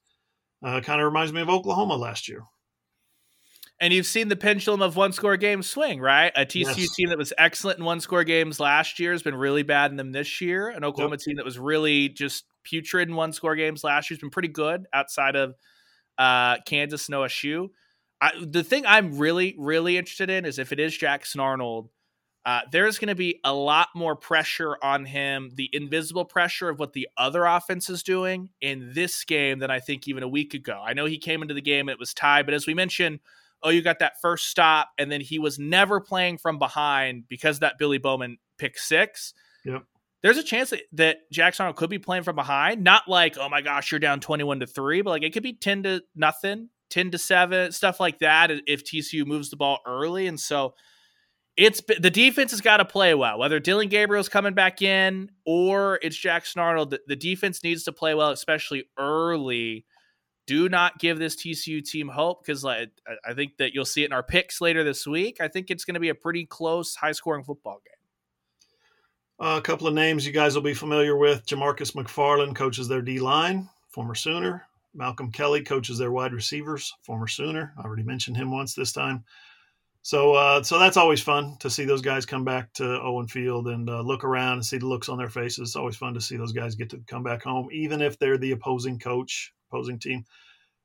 [0.64, 2.42] Uh, kind of reminds me of Oklahoma last year.
[3.80, 6.32] And you've seen the pendulum of one score games swing, right?
[6.36, 6.96] A TCU yes.
[6.96, 9.98] team that was excellent in one score games last year has been really bad in
[9.98, 10.70] them this year.
[10.70, 11.20] An Oklahoma yep.
[11.20, 14.48] team that was really just putrid in one score games last year has been pretty
[14.48, 15.56] good outside of
[16.18, 17.70] uh, Kansas and OSU.
[18.20, 21.90] I, the thing I'm really, really interested in is if it is Jackson Arnold,
[22.48, 26.80] uh, there's going to be a lot more pressure on him, the invisible pressure of
[26.80, 30.54] what the other offense is doing in this game than I think even a week
[30.54, 30.82] ago.
[30.84, 33.20] I know he came into the game, it was tied, but as we mentioned,
[33.64, 37.60] oh, you got that first stop, and then he was never playing from behind because
[37.60, 39.34] that Billy Bowman pick six.
[39.66, 39.84] Yep.
[40.24, 42.84] There's a chance that, that Jackson Arnold could be playing from behind.
[42.84, 45.53] Not like, oh my gosh, you're down 21 to three, but like it could be
[45.53, 50.28] 10 to nothing, 10 to seven, stuff like that if TCU moves the ball early.
[50.28, 50.74] And so
[51.55, 53.39] it's the defense has got to play well.
[53.39, 57.91] Whether Dillon Gabriel's coming back in or it's Jackson Arnold, the, the defense needs to
[57.91, 59.86] play well, especially early
[60.48, 62.89] do not give this TCU team hope because like,
[63.24, 65.39] I think that you'll see it in our picks later this week.
[65.39, 67.93] I think it's going to be a pretty close, high scoring football game.
[69.48, 71.45] Uh, a couple of names you guys will be familiar with.
[71.45, 74.66] Jamarkus McFarland coaches their D line, former Sooner.
[74.95, 77.74] Malcolm Kelly coaches their wide receivers, former Sooner.
[77.78, 79.26] I already mentioned him once this time.
[80.02, 83.68] So, uh, so that's always fun to see those guys come back to Owen Field
[83.68, 85.70] and uh, look around and see the looks on their faces.
[85.70, 88.38] It's always fun to see those guys get to come back home, even if they're
[88.38, 90.26] the opposing coach opposing team.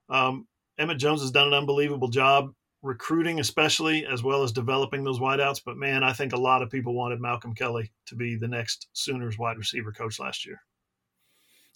[0.09, 0.47] Um,
[0.79, 2.53] Emmett Jones has done an unbelievable job
[2.83, 5.63] recruiting, especially as well as developing those wideouts.
[5.65, 8.89] But man, I think a lot of people wanted Malcolm Kelly to be the next
[8.93, 10.61] Sooners wide receiver coach last year.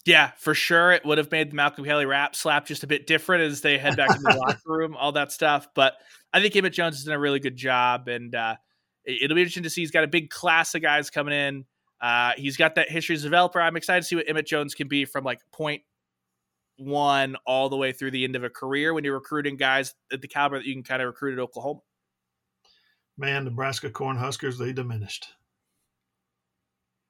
[0.05, 0.91] Yeah, for sure.
[0.91, 3.77] It would have made the Malcolm Kelly rap slap just a bit different as they
[3.77, 5.67] head back into the locker room, all that stuff.
[5.75, 5.95] But
[6.31, 8.55] I think Emmett Jones has done a really good job, and uh,
[9.03, 9.81] it'll be interesting to see.
[9.81, 11.65] He's got a big class of guys coming in.
[11.99, 13.59] Uh, he's got that history as a developer.
[13.59, 15.81] I'm excited to see what Emmett Jones can be from like point
[16.77, 20.21] one all the way through the end of a career when you're recruiting guys at
[20.21, 21.79] the caliber that you can kind of recruit at Oklahoma?
[23.17, 25.27] Man, Nebraska Cornhuskers, they diminished.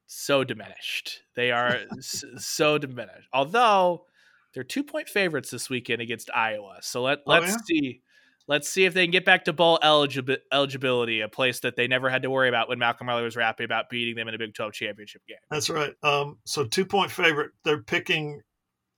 [0.07, 1.23] So diminished.
[1.35, 3.27] They are so diminished.
[3.33, 4.05] Although
[4.53, 6.77] they're two point favorites this weekend against Iowa.
[6.81, 7.81] So let, oh, let's oh, yeah?
[7.81, 8.01] see.
[8.49, 11.85] Let's see if they can get back to bowl eligi- eligibility, a place that they
[11.85, 14.37] never had to worry about when Malcolm Riley was rapping about beating them in a
[14.37, 15.37] Big 12 championship game.
[15.51, 15.93] That's right.
[16.01, 17.51] Um, so two point favorite.
[17.65, 18.41] They're picking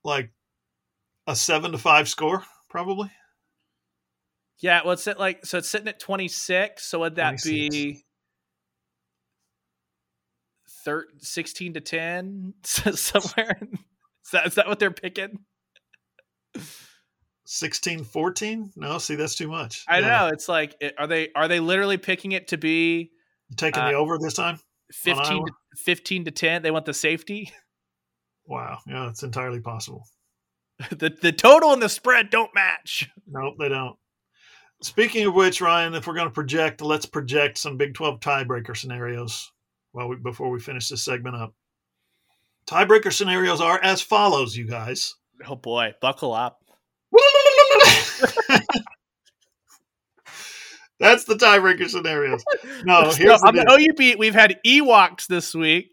[0.04, 0.30] like
[1.30, 3.10] a seven to five score, probably.
[4.58, 6.84] Yeah, well, it's at like so it's sitting at twenty six.
[6.84, 7.74] So would that 26.
[7.74, 8.04] be
[10.84, 13.58] 13, 16 to ten somewhere?
[13.62, 15.38] Is that is that what they're picking?
[17.46, 20.06] 16 14 no see that's too much i yeah.
[20.06, 23.10] know it's like are they are they literally picking it to be
[23.56, 24.56] taking uh, the over this time
[24.92, 27.52] 15 to, 15 to 10 they want the safety
[28.46, 30.06] wow yeah it's entirely possible
[30.90, 33.10] the the total and the spread don't match.
[33.26, 33.96] Nope, they don't.
[34.82, 38.74] Speaking of which, Ryan, if we're going to project, let's project some Big 12 tiebreaker
[38.74, 39.52] scenarios
[39.92, 41.54] while we, before we finish this segment up.
[42.66, 45.16] Tiebreaker scenarios are as follows, you guys.
[45.46, 46.62] Oh boy, buckle up.
[50.98, 52.42] That's the tiebreaker scenarios.
[52.84, 55.90] No, here's on the, OUP, we've had Ewoks this week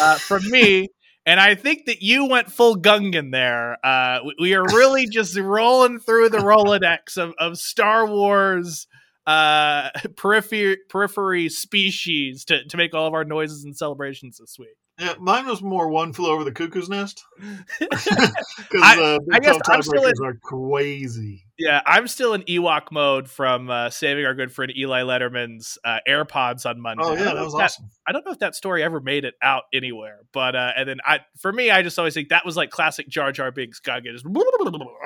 [0.00, 0.88] uh, from me.
[1.28, 3.76] And I think that you went full Gungan there.
[3.84, 8.86] Uh, we, we, are really just rolling through the Rolodex of, of Star Wars
[9.26, 14.78] uh, periphery, periphery species to, to make all of our noises and celebrations this week.
[14.98, 17.22] Yeah, mine was more one flew over the cuckoo's nest.
[17.78, 21.44] Because uh, I guess I'm still in, are crazy.
[21.58, 25.98] Yeah, I'm still in Ewok mode from uh, saving our good friend Eli Lederman's uh,
[26.08, 27.02] AirPods on Monday.
[27.04, 27.90] Oh yeah, that was that, awesome.
[28.06, 30.98] I don't know if that story ever made it out anywhere, but uh, and then
[31.04, 33.80] I, for me, I just always think that was like classic Jar Jar Binks.
[33.80, 34.24] God, just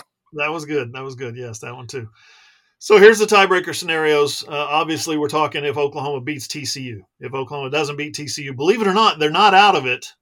[0.35, 0.93] that was good.
[0.93, 1.37] That was good.
[1.37, 2.09] Yes, that one too.
[2.79, 4.45] So here's the tiebreaker scenarios.
[4.47, 6.99] Uh, obviously, we're talking if Oklahoma beats TCU.
[7.21, 10.13] If Oklahoma doesn't beat TCU, believe it or not, they're not out of it.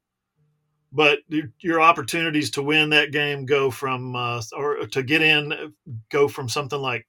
[0.93, 1.21] But
[1.61, 5.73] your opportunities to win that game go from uh, or to get in
[6.11, 7.07] go from something like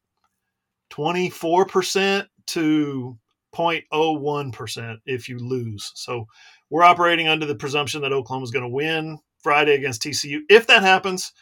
[0.92, 3.18] 24% to
[3.56, 5.92] 0.01% if you lose.
[5.96, 6.26] So
[6.70, 10.40] we're operating under the presumption that Oklahoma is going to win Friday against TCU.
[10.50, 11.34] If that happens,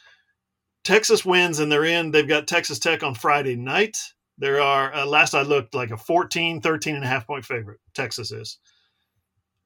[0.83, 2.11] Texas wins and they're in.
[2.11, 3.97] They've got Texas Tech on Friday night.
[4.37, 7.79] There are, uh, last I looked, like a 14, 13 and a half point favorite.
[7.93, 8.57] Texas is.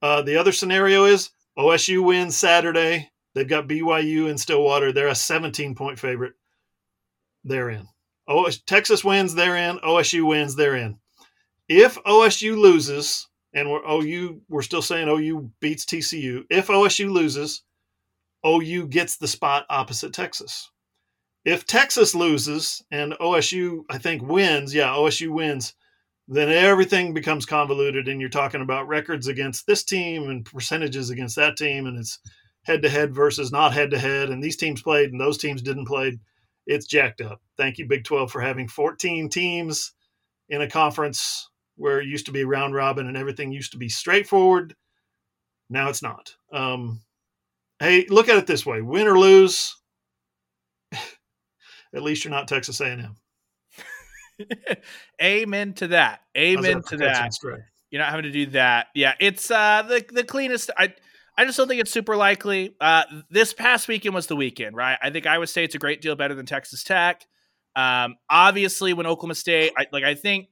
[0.02, 3.10] Uh, the other scenario is OSU wins Saturday.
[3.36, 4.92] They've got BYU in Stillwater.
[4.92, 6.34] They're a 17 point favorite.
[7.44, 7.88] They're in.
[8.28, 9.80] Oh, Texas wins, they're in.
[9.80, 10.98] OSU wins, they're in.
[11.68, 16.44] If OSU loses, and we're oh, OU, we're still saying OU beats TCU.
[16.50, 17.64] If OSU loses,
[18.46, 20.70] OU gets the spot opposite Texas.
[21.46, 25.74] If Texas loses and OSU, I think, wins, yeah, OSU wins,
[26.28, 31.36] then everything becomes convoluted and you're talking about records against this team and percentages against
[31.36, 32.20] that team and it's
[32.64, 35.62] head to head versus not head to head and these teams played and those teams
[35.62, 36.18] didn't play.
[36.66, 37.42] It's jacked up.
[37.58, 39.94] Thank you big 12 for having 14 teams
[40.48, 43.90] in a conference where it used to be round robin and everything used to be
[43.90, 44.76] straightforward.
[45.70, 46.36] Now it's not.
[46.54, 47.02] Um,
[47.80, 49.76] hey look at it this way win or lose
[50.94, 53.16] at least you're not texas a&m
[55.22, 56.22] Amen to that.
[56.38, 57.32] Amen to that.
[57.90, 58.88] You're not having to do that.
[58.96, 60.72] Yeah, it's uh the the cleanest.
[60.78, 60.94] I
[61.38, 62.76] I just don't think it's super likely.
[62.80, 64.98] Uh, this past weekend was the weekend, right?
[65.02, 67.26] I think I would say it's a great deal better than Texas Tech.
[67.76, 70.48] Um, obviously, when Oklahoma State, I, like I think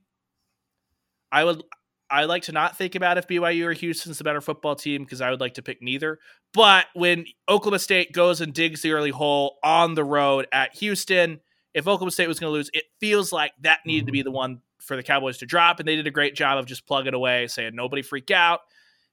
[1.32, 1.62] I would
[2.10, 5.22] I like to not think about if BYU or Houston's the better football team because
[5.22, 6.20] I would like to pick neither.
[6.54, 11.40] But when Oklahoma State goes and digs the early hole on the road at Houston,
[11.74, 14.32] if Oklahoma State was going to lose, it feels like that needed to be the
[14.32, 17.14] one for the Cowboys to drop, and they did a great job of just plugging
[17.14, 18.62] away, saying nobody freak out,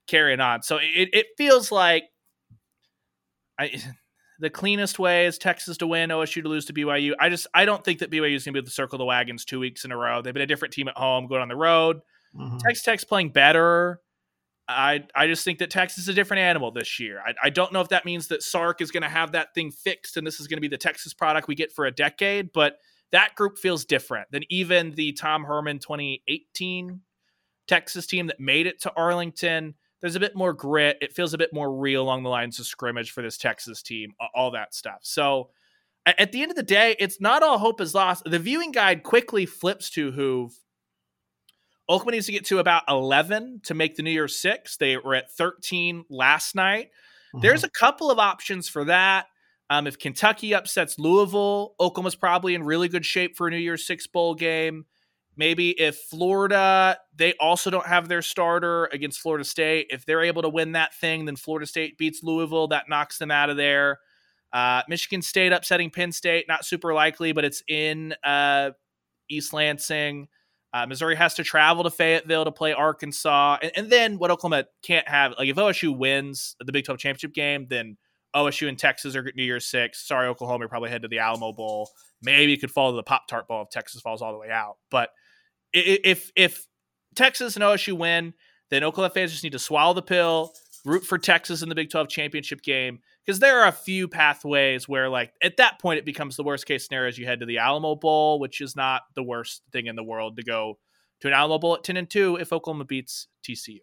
[0.07, 0.63] carrying on.
[0.63, 2.05] So it, it feels like
[3.59, 3.81] I
[4.41, 7.13] the cleanest way is Texas to win, OSU to lose to BYU.
[7.19, 9.05] I just I don't think that BYU is going to be able to circle the
[9.05, 10.23] wagons two weeks in a row.
[10.23, 12.01] They've been a different team at home, going on the road.
[12.35, 12.59] Mm-hmm.
[12.59, 14.01] Texas Tech's playing better.
[14.69, 17.23] I I just think that Texas is a different animal this year.
[17.27, 19.71] I, I don't know if that means that Sark is going to have that thing
[19.71, 22.53] fixed and this is going to be the Texas product we get for a decade,
[22.53, 22.79] but
[23.13, 27.01] that group feels different than even the Tom Herman 2018
[27.67, 29.75] Texas team that made it to Arlington.
[30.01, 30.99] There's a bit more grit.
[31.01, 34.13] It feels a bit more real along the lines of scrimmage for this Texas team,
[34.35, 34.99] all that stuff.
[35.03, 35.51] So
[36.07, 38.25] at the end of the day, it's not all hope is lost.
[38.25, 40.51] The viewing guide quickly flips to who
[41.91, 44.77] Oklahoma needs to get to about 11 to make the New Year's Six.
[44.77, 46.91] They were at 13 last night.
[47.35, 47.41] Mm-hmm.
[47.41, 49.27] There's a couple of options for that.
[49.71, 53.87] Um, if Kentucky upsets Louisville, Oklahoma's probably in really good shape for a New Year's
[53.87, 54.87] Six bowl game.
[55.37, 59.87] Maybe if Florida, they also don't have their starter against Florida State.
[59.91, 62.69] If they're able to win that thing, then Florida State beats Louisville.
[62.69, 64.01] That knocks them out of there.
[64.53, 68.71] Uh, Michigan State upsetting Penn State, not super likely, but it's in uh,
[69.29, 70.29] East Lansing.
[70.73, 74.67] Uh, Missouri has to travel to Fayetteville to play Arkansas, and, and, then what Oklahoma
[74.83, 77.97] can't have, like if OSU wins the Big 12 championship game, then
[78.37, 80.07] OSU and Texas are New Year's Six.
[80.07, 81.91] Sorry, Oklahoma, you probably head to the Alamo Bowl.
[82.21, 84.51] Maybe you could fall to the Pop Tart Bowl if Texas falls all the way
[84.51, 84.77] out.
[84.91, 85.11] But
[85.73, 86.67] if if
[87.15, 88.35] Texas and OSU win,
[88.71, 90.53] then Oklahoma fans just need to swallow the pill,
[90.85, 94.89] root for Texas in the Big 12 championship game because there are a few pathways
[94.89, 97.47] where like at that point it becomes the worst case scenario as you head to
[97.47, 100.79] the Alamo Bowl, which is not the worst thing in the world to go
[101.21, 103.81] to an Alamo Bowl at 10 and 2 if Oklahoma beats TCU.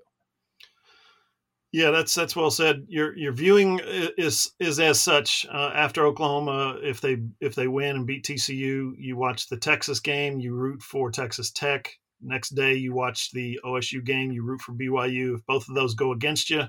[1.72, 2.86] Yeah, that's that's well said.
[2.88, 5.46] Your your viewing is is as such.
[5.46, 10.00] Uh, after Oklahoma, if they if they win and beat TCU, you watch the Texas
[10.00, 10.40] game.
[10.40, 11.94] You root for Texas Tech.
[12.20, 14.32] Next day, you watch the OSU game.
[14.32, 15.36] You root for BYU.
[15.36, 16.64] If both of those go against you,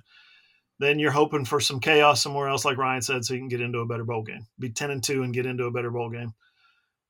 [0.78, 3.60] then you're hoping for some chaos somewhere else, like Ryan said, so you can get
[3.60, 4.46] into a better bowl game.
[4.58, 6.34] Be ten and two and get into a better bowl game.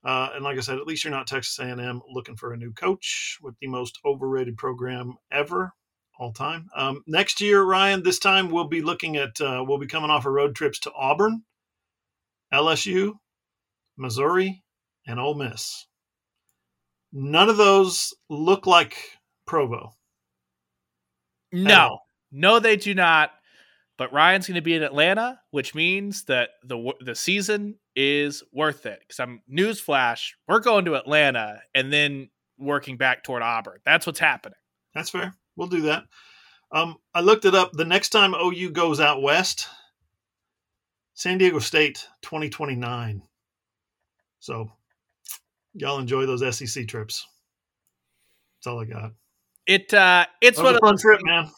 [0.04, 2.72] Uh, and like I said, at least you're not Texas A&M looking for a new
[2.72, 5.72] coach with the most overrated program ever,
[6.18, 6.68] all time.
[6.76, 10.24] Um, next year, Ryan, this time we'll be looking at uh, we'll be coming off
[10.24, 11.42] of road trips to Auburn,
[12.54, 13.14] LSU,
[13.96, 14.62] Missouri,
[15.08, 15.86] and Ole Miss.
[17.12, 18.96] None of those look like
[19.44, 19.92] Provo.
[21.52, 21.98] No,
[22.30, 23.30] no, they do not.
[23.98, 28.84] But Ryan's going to be in Atlanta, which means that the the season is worth
[28.84, 29.00] it.
[29.00, 32.28] Because I'm newsflash, we're going to Atlanta and then
[32.58, 33.78] working back toward Auburn.
[33.84, 34.58] That's what's happening.
[34.94, 35.34] That's fair.
[35.56, 36.04] We'll do that.
[36.72, 37.72] Um, I looked it up.
[37.72, 39.68] The next time OU goes out west,
[41.14, 43.22] San Diego State, 2029.
[44.40, 44.70] So
[45.72, 47.26] y'all enjoy those SEC trips.
[48.58, 49.12] That's all I got.
[49.66, 51.50] It uh, it's one of fun trip, man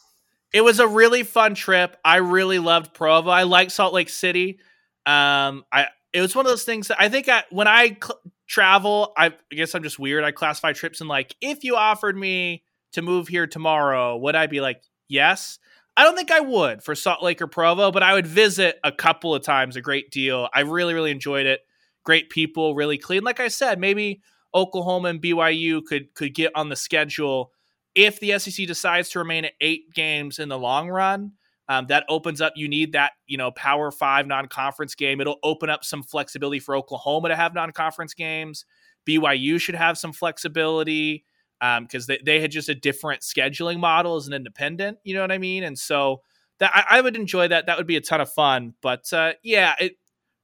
[0.53, 1.97] It was a really fun trip.
[2.05, 3.31] I really loved Provo.
[3.31, 4.61] I like Salt Lake City.
[5.07, 8.21] Um, I it was one of those things that I think I, when I cl-
[8.47, 10.25] travel, I, I guess I'm just weird.
[10.25, 14.47] I classify trips in like if you offered me to move here tomorrow, would I
[14.47, 15.59] be like yes?
[15.97, 18.93] I don't think I would for Salt Lake or Provo, but I would visit a
[18.93, 20.49] couple of times a great deal.
[20.55, 21.61] I really, really enjoyed it.
[22.05, 23.25] Great people, really clean.
[23.25, 24.23] Like I said, maybe
[24.55, 27.53] Oklahoma and BYU could could get on the schedule
[27.99, 31.33] if the SEC decides to remain at eight games in the long run.
[31.71, 32.55] Um, that opens up.
[32.57, 35.21] You need that, you know, Power Five non-conference game.
[35.21, 38.65] It'll open up some flexibility for Oklahoma to have non-conference games.
[39.07, 41.27] BYU should have some flexibility
[41.61, 44.97] because um, they, they had just a different scheduling model as an independent.
[45.05, 45.63] You know what I mean?
[45.63, 46.23] And so
[46.59, 47.67] that I, I would enjoy that.
[47.67, 48.73] That would be a ton of fun.
[48.81, 49.97] But uh, yeah, it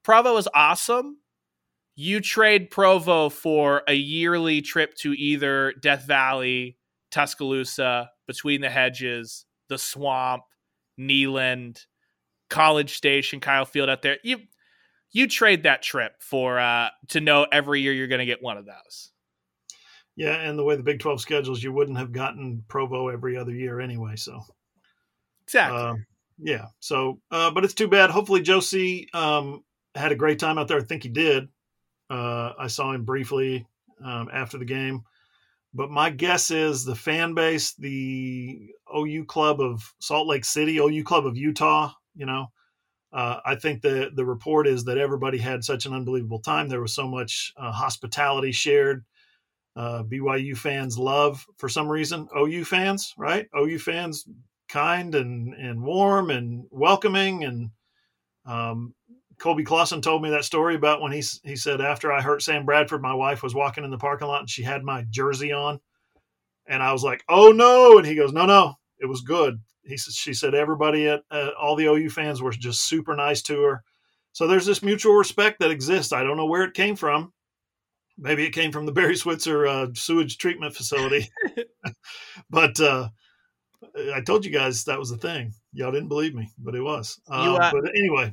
[0.03, 1.19] Provo is awesome.
[1.97, 6.77] You trade Provo for a yearly trip to either Death Valley,
[7.15, 10.43] Tuscaloosa, Between the Hedges, the Swamp,
[10.99, 11.87] Neyland,
[12.51, 14.19] College Station, Kyle Field out there.
[14.25, 14.39] You
[15.13, 18.59] you trade that trip for uh to know every year you're going to get one
[18.59, 19.13] of those.
[20.17, 23.51] Yeah, and the way the Big 12 schedules, you wouldn't have gotten Provo every other
[23.51, 24.15] year anyway.
[24.15, 24.41] So,
[25.43, 25.81] exactly.
[25.81, 25.95] Uh,
[26.39, 26.67] yeah.
[26.79, 28.11] So, uh, but it's too bad.
[28.11, 29.65] Hopefully, Joe C um,
[29.97, 30.79] had a great time out there.
[30.79, 31.49] I think he did.
[32.09, 33.67] Uh, I saw him briefly
[34.05, 35.03] um, after the game.
[35.75, 41.03] But my guess is the fan base, the OU club of Salt Lake City, OU
[41.03, 42.47] club of Utah, you know,
[43.15, 46.69] uh, I think the the report is that everybody had such an unbelievable time.
[46.69, 49.05] There was so much uh, hospitality shared.
[49.77, 53.47] Uh, BYU fans love for some reason OU fans, right?
[53.57, 54.25] OU fans
[54.69, 57.71] kind and and warm and welcoming and
[58.47, 58.95] um,
[59.45, 62.65] Coleby Clawson told me that story about when he he said after I hurt Sam
[62.65, 65.81] Bradford, my wife was walking in the parking lot and she had my jersey on,
[66.67, 69.99] and I was like, "Oh no!" And he goes, "No, no, it was good." He
[69.99, 73.61] said she said everybody at, at all the OU fans were just super nice to
[73.61, 73.85] her.
[74.33, 76.15] So there's this mutual respect that exists.
[76.15, 77.35] I don't know where it came from.
[78.17, 81.29] Maybe it came from the Barry Switzer uh, sewage treatment facility,
[82.51, 83.11] but uh,
[84.15, 85.53] I told you guys that was the thing.
[85.75, 87.21] Y'all didn't believe me, but it was.
[87.31, 88.33] Uh, uh, but anyway,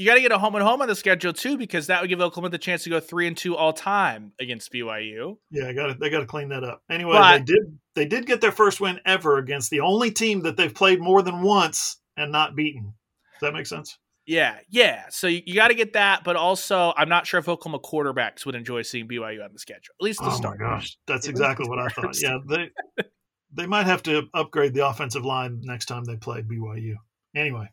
[0.00, 2.08] you got to get a home and home on the schedule too, because that would
[2.08, 5.36] give Oklahoma the chance to go three and two all time against BYU.
[5.50, 6.82] Yeah, I got to They got to clean that up.
[6.90, 7.78] Anyway, but, they did.
[7.94, 11.20] They did get their first win ever against the only team that they've played more
[11.20, 12.94] than once and not beaten.
[13.34, 13.98] Does that make sense?
[14.24, 15.04] Yeah, yeah.
[15.10, 18.46] So you, you got to get that, but also I'm not sure if Oklahoma quarterbacks
[18.46, 19.92] would enjoy seeing BYU on the schedule.
[20.00, 20.58] At least the oh start.
[20.58, 22.18] my gosh, that's exactly what I thought.
[22.18, 22.70] Yeah, they
[23.52, 26.94] they might have to upgrade the offensive line next time they play BYU.
[27.36, 27.68] Anyway,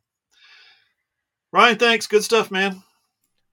[1.52, 2.08] Ryan, thanks.
[2.08, 2.84] Good stuff, man.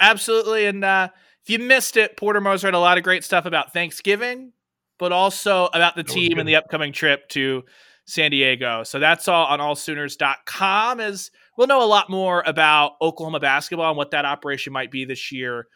[0.00, 0.66] Absolutely.
[0.66, 1.08] And uh,
[1.42, 4.52] if you missed it, Porter Moser had a lot of great stuff about Thanksgiving,
[4.98, 7.64] but also about the team and the upcoming trip to
[8.06, 8.82] San Diego.
[8.82, 13.96] So that's all on allsooners.com as we'll know a lot more about Oklahoma basketball and
[13.96, 15.66] what that operation might be this year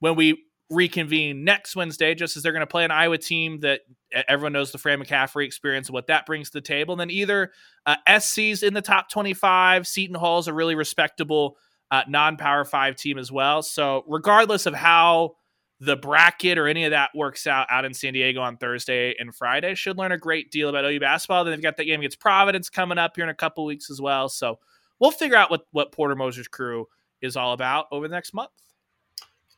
[0.00, 3.80] when we reconvene next Wednesday, just as they're going to play an Iowa team that
[4.28, 6.92] everyone knows the Fran McCaffery experience and what that brings to the table.
[6.92, 7.52] And then either
[7.86, 11.56] uh, SC's in the top 25, Seton Hall's a really respectable
[11.90, 13.62] uh, non power five team as well.
[13.62, 15.36] So, regardless of how
[15.80, 19.34] the bracket or any of that works out out in San Diego on Thursday and
[19.34, 21.44] Friday, should learn a great deal about OU basketball.
[21.44, 24.02] Then they've got that game against Providence coming up here in a couple weeks as
[24.02, 24.28] well.
[24.28, 24.58] So,
[24.98, 26.86] we'll figure out what, what Porter Moser's crew
[27.22, 28.50] is all about over the next month.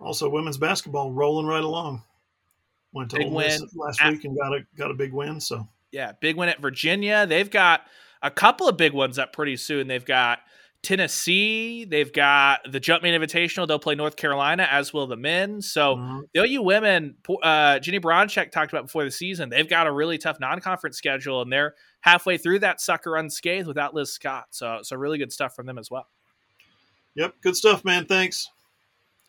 [0.01, 2.03] Also, women's basketball rolling right along.
[2.93, 5.41] Went to big Ole Miss last at, week and got a got a big win.
[5.41, 7.27] So yeah, big win at Virginia.
[7.27, 7.83] They've got
[8.23, 9.87] a couple of big ones up pretty soon.
[9.87, 10.41] They've got
[10.83, 11.85] Tennessee.
[11.85, 13.69] They've got the Jumpman Invitational.
[13.69, 15.61] They'll play North Carolina, as will the men.
[15.61, 16.21] So mm-hmm.
[16.33, 20.17] the OU women, uh, Jennie Baranczyk talked about before the season, they've got a really
[20.17, 24.47] tough non-conference schedule, and they're halfway through that sucker unscathed without Liz Scott.
[24.51, 26.09] So, so really good stuff from them as well.
[27.15, 28.07] Yep, good stuff, man.
[28.07, 28.49] Thanks.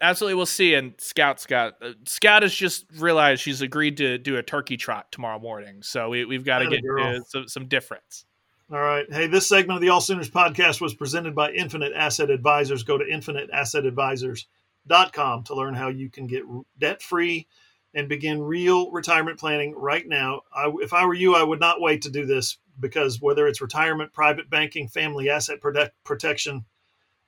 [0.02, 0.74] Absolutely, we'll see.
[0.74, 5.12] And Scout, Scott, uh, Scout has just realized she's agreed to do a turkey trot
[5.12, 5.84] tomorrow morning.
[5.84, 6.82] So we, have got to get
[7.28, 8.26] some, some difference.
[8.72, 9.06] All right.
[9.12, 12.84] Hey, this segment of the All Sooners podcast was presented by Infinite Asset Advisors.
[12.84, 16.44] Go to infiniteassetadvisors.com to learn how you can get
[16.80, 17.50] debt free
[17.94, 20.44] and begin real retirement planning right now.
[20.56, 23.60] I, if I were you, I would not wait to do this because whether it's
[23.60, 26.64] retirement, private banking, family asset protect, protection,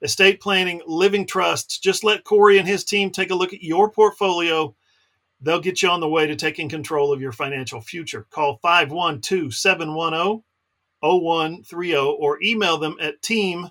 [0.04, 3.90] estate planning, living trusts, just let Corey and his team take a look at your
[3.90, 4.76] portfolio.
[5.42, 8.28] They'll get you on the way to taking control of your financial future.
[8.30, 10.44] Call 512 710
[11.02, 13.70] 0130 or email them at team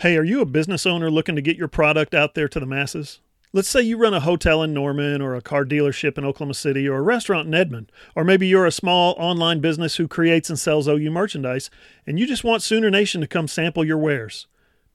[0.00, 2.66] Hey, are you a business owner looking to get your product out there to the
[2.66, 3.18] masses?
[3.52, 6.88] Let's say you run a hotel in Norman or a car dealership in Oklahoma City
[6.88, 10.56] or a restaurant in Edmond, or maybe you're a small online business who creates and
[10.56, 11.68] sells OU merchandise
[12.06, 14.46] and you just want Sooner Nation to come sample your wares.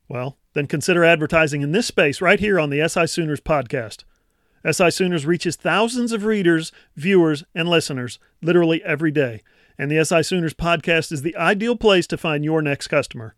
[0.08, 4.06] Well, then consider advertising in this space right here on the SI Sooners podcast.
[4.72, 9.44] SI Sooners reaches thousands of readers, viewers, and listeners literally every day,
[9.78, 13.36] and the SI Sooners podcast is the ideal place to find your next customer.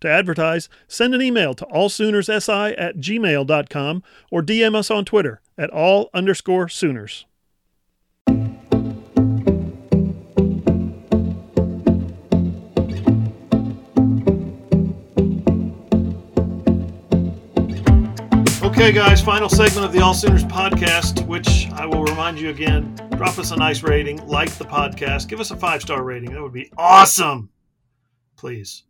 [0.00, 5.70] To advertise, send an email to allsoonerssi at gmail.com or DM us on Twitter at
[5.70, 7.26] all underscore Sooners.
[18.62, 22.94] Okay, guys, final segment of the All Sooners podcast, which I will remind you again
[23.18, 26.32] drop us a nice rating, like the podcast, give us a five star rating.
[26.32, 27.50] That would be awesome.
[28.36, 28.84] Please.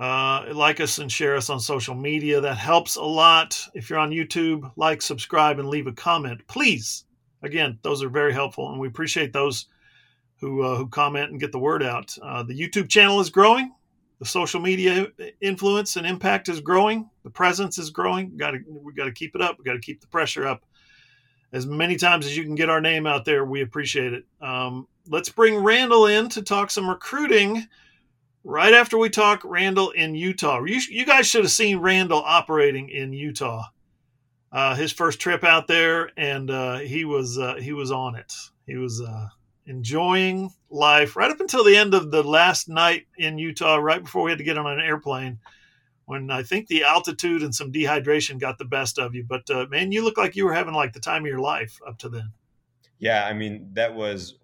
[0.00, 2.40] Uh, like us and share us on social media.
[2.40, 3.62] That helps a lot.
[3.74, 6.40] If you're on YouTube, like, subscribe, and leave a comment.
[6.48, 7.04] Please.
[7.42, 9.66] Again, those are very helpful, and we appreciate those
[10.40, 12.16] who uh, who comment and get the word out.
[12.22, 13.74] Uh, the YouTube channel is growing.
[14.20, 15.08] The social media
[15.42, 17.08] influence and impact is growing.
[17.22, 18.38] The presence is growing.
[18.38, 19.58] Got to we got to keep it up.
[19.58, 20.64] We got to keep the pressure up.
[21.52, 24.24] As many times as you can get our name out there, we appreciate it.
[24.40, 27.66] Um, let's bring Randall in to talk some recruiting
[28.44, 30.62] right after we talk Randall in Utah.
[30.64, 33.64] You, you guys should have seen Randall operating in Utah.
[34.52, 38.34] Uh, his first trip out there, and uh, he was uh, he was on it.
[38.66, 39.28] He was uh,
[39.66, 44.24] enjoying life right up until the end of the last night in Utah, right before
[44.24, 45.38] we had to get on an airplane.
[46.06, 49.66] When I think the altitude and some dehydration got the best of you, but uh,
[49.70, 52.08] man, you look like you were having like the time of your life up to
[52.08, 52.32] then.
[52.98, 54.34] Yeah, I mean that was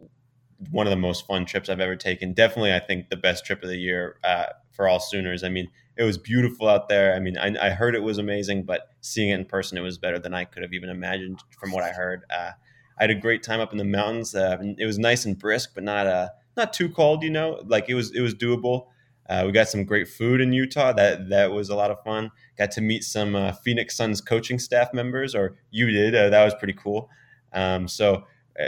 [0.70, 2.32] one of the most fun trips I've ever taken.
[2.32, 5.44] Definitely, I think the best trip of the year uh, for all Sooners.
[5.44, 7.14] I mean, it was beautiful out there.
[7.14, 9.98] I mean, I, I, heard it was amazing, but seeing it in person, it was
[9.98, 12.24] better than I could have even imagined from what I heard.
[12.30, 12.50] Uh,
[12.98, 14.34] I had a great time up in the mountains.
[14.34, 17.22] Uh, it was nice and brisk, but not uh, not too cold.
[17.22, 18.88] You know, like it was it was doable.
[19.28, 20.92] Uh, we got some great food in Utah.
[20.92, 22.30] That that was a lot of fun.
[22.56, 26.14] Got to meet some uh, Phoenix Suns coaching staff members, or you did.
[26.14, 27.10] that was pretty cool.
[27.52, 28.24] Um, so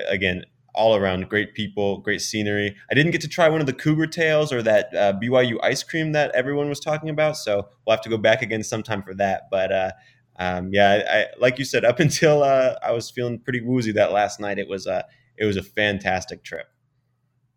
[0.08, 0.44] again,
[0.74, 2.76] all around great people, great scenery.
[2.90, 5.82] I didn't get to try one of the cougar tails or that uh, BYU ice
[5.82, 9.14] cream that everyone was talking about, so we'll have to go back again sometime for
[9.14, 9.48] that.
[9.50, 9.90] But uh,
[10.38, 13.92] um, yeah, I, I, like you said, up until uh, I was feeling pretty woozy
[13.92, 15.04] that last night, it was a
[15.36, 16.66] it was a fantastic trip.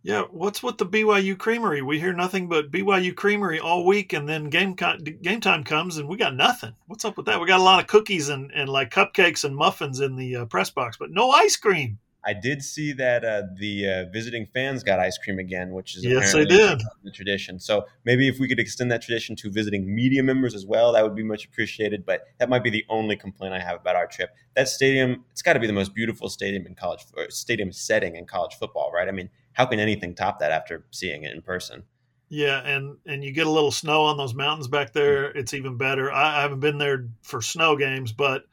[0.03, 1.83] Yeah, what's with the BYU Creamery?
[1.83, 6.09] We hear nothing but BYU Creamery all week, and then game game time comes and
[6.09, 6.73] we got nothing.
[6.87, 7.39] What's up with that?
[7.39, 10.45] We got a lot of cookies and, and like cupcakes and muffins in the uh,
[10.45, 11.99] press box, but no ice cream.
[12.23, 16.03] I did see that uh, the uh, visiting fans got ice cream again, which is
[16.03, 17.59] yes, they did the tradition.
[17.59, 21.03] So maybe if we could extend that tradition to visiting media members as well, that
[21.03, 22.05] would be much appreciated.
[22.05, 24.29] But that might be the only complaint I have about our trip.
[24.55, 28.25] That stadium, it's got to be the most beautiful stadium in college stadium setting in
[28.25, 29.07] college football, right?
[29.07, 31.83] I mean, how can anything top that after seeing it in person?
[32.29, 35.25] Yeah, and and you get a little snow on those mountains back there.
[35.25, 36.11] It's even better.
[36.11, 38.45] I, I haven't been there for snow games, but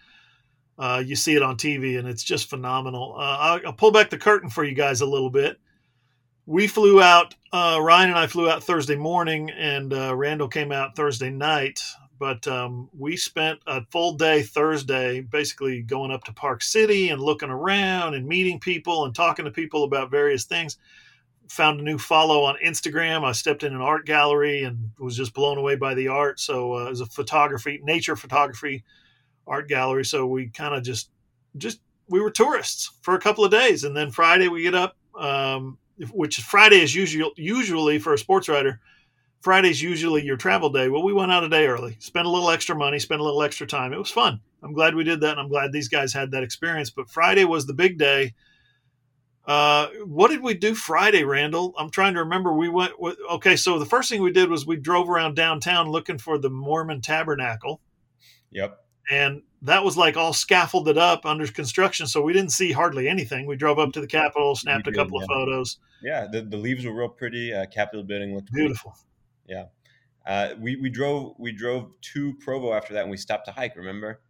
[0.79, 3.15] uh, you see it on TV, and it's just phenomenal.
[3.17, 5.59] Uh, I'll, I'll, pull back the curtain for you guys a little bit.
[6.47, 7.35] We flew out.
[7.53, 11.81] Uh, Ryan and I flew out Thursday morning, and uh, Randall came out Thursday night.
[12.19, 17.21] But um, we spent a full day Thursday, basically going up to Park City and
[17.21, 20.79] looking around and meeting people and talking to people about various things.
[21.51, 23.25] Found a new follow on Instagram.
[23.25, 26.41] I stepped in an art gallery and was just blown away by the art.
[26.41, 28.85] So uh, as a photography, nature photography
[29.49, 30.05] art gallery.
[30.05, 31.11] So we kind of just
[31.57, 34.97] just we were tourists for a couple of days, and then Friday we get up,
[35.19, 35.79] um,
[36.13, 38.81] which Friday is usually usually for a sports writer.
[39.41, 40.89] Friday's usually your travel day.
[40.89, 43.43] Well, we went out a day early, spent a little extra money, spent a little
[43.43, 43.93] extra time.
[43.93, 44.41] It was fun.
[44.63, 46.91] I'm glad we did that, and I'm glad these guys had that experience.
[46.91, 48.35] But Friday was the big day.
[49.47, 51.73] Uh, what did we do Friday, Randall?
[51.79, 52.53] I'm trying to remember.
[52.53, 53.01] We went.
[53.01, 56.37] with, Okay, so the first thing we did was we drove around downtown looking for
[56.37, 57.81] the Mormon Tabernacle.
[58.51, 58.79] Yep
[59.11, 63.47] and that was like all scaffolded up under construction, so we didn't see hardly anything.
[63.47, 65.25] We drove up to the Capitol, snapped did, a couple yeah.
[65.25, 65.79] of photos.
[66.03, 67.53] Yeah, the, the leaves were real pretty.
[67.53, 68.95] Uh, Capitol building looked beautiful.
[69.47, 69.61] Pretty.
[69.61, 69.65] Yeah,
[70.27, 73.77] uh, we we drove we drove to Provo after that, and we stopped to hike.
[73.77, 74.21] Remember?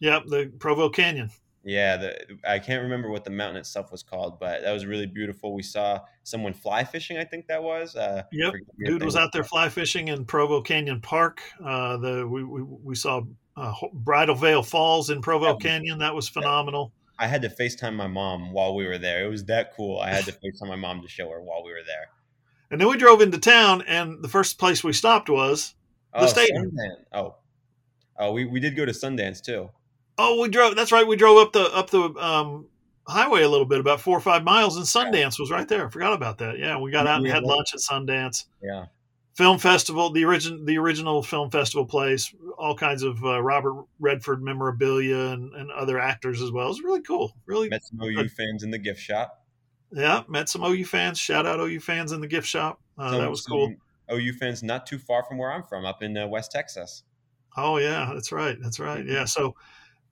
[0.00, 1.30] Yep, the Provo Canyon.
[1.66, 5.06] Yeah, the, I can't remember what the mountain itself was called, but that was really
[5.06, 5.54] beautiful.
[5.54, 7.16] We saw someone fly fishing.
[7.16, 7.96] I think that was.
[7.96, 8.52] Uh, yep,
[8.84, 11.40] dude was out there fly fishing in Provo Canyon Park.
[11.64, 13.22] Uh, the we, we, we saw
[13.56, 15.56] uh, Bridal Veil Falls in Provo yeah.
[15.60, 15.98] Canyon.
[15.98, 16.92] That was phenomenal.
[17.18, 19.24] I had to FaceTime my mom while we were there.
[19.24, 20.00] It was that cool.
[20.00, 22.08] I had to FaceTime my mom to show her while we were there.
[22.70, 25.74] And then we drove into town, and the first place we stopped was
[26.12, 26.64] the oh, stadium.
[26.64, 26.96] Sandman.
[27.12, 27.36] Oh,
[28.18, 29.70] Oh, we, we did go to Sundance too.
[30.16, 30.76] Oh, we drove.
[30.76, 31.06] That's right.
[31.06, 32.68] We drove up the up the um,
[33.06, 35.86] highway a little bit, about four or five miles, and Sundance was right there.
[35.86, 36.58] I forgot about that.
[36.58, 38.44] Yeah, we got out and had lunch at Sundance.
[38.62, 38.86] Yeah.
[39.34, 44.40] Film festival, the origin, the original film festival place, all kinds of uh, Robert Redford
[44.42, 46.66] memorabilia and, and other actors as well.
[46.66, 47.32] It was really cool.
[47.46, 49.44] Really, Met some OU fans in the gift shop.
[49.90, 50.22] yeah.
[50.28, 51.18] Met some OU fans.
[51.18, 52.80] Shout out OU fans in the gift shop.
[52.96, 53.74] Uh, Some- that was cool.
[54.12, 57.02] OU fans not too far from where I'm from, up in uh, West Texas.
[57.56, 58.56] Oh yeah, that's right.
[58.60, 59.04] That's right.
[59.04, 59.24] Yeah.
[59.24, 59.56] So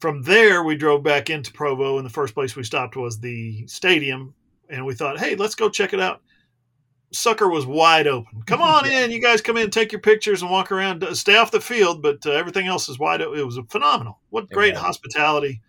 [0.00, 3.66] from there we drove back into Provo and the first place we stopped was the
[3.68, 4.34] stadium
[4.68, 6.22] and we thought, "Hey, let's go check it out."
[7.12, 8.42] Sucker was wide open.
[8.46, 11.04] Come on in, you guys come in, take your pictures and walk around.
[11.04, 13.38] Uh, Stay off the field, but uh, everything else is wide open.
[13.38, 14.18] It was phenomenal.
[14.30, 14.82] What great was.
[14.82, 15.60] hospitality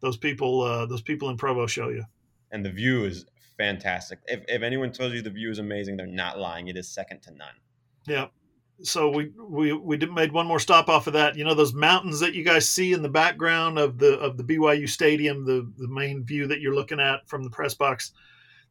[0.00, 2.04] those people uh, those people in Provo show you.
[2.52, 3.26] And the view is
[3.58, 4.20] fantastic.
[4.26, 6.68] If, if anyone tells you the view is amazing, they're not lying.
[6.68, 7.54] It is second to none.
[8.06, 8.26] Yeah.
[8.82, 11.36] So we we we did made one more stop off of that.
[11.36, 14.44] You know those mountains that you guys see in the background of the of the
[14.44, 18.12] BYU stadium, the the main view that you're looking at from the press box.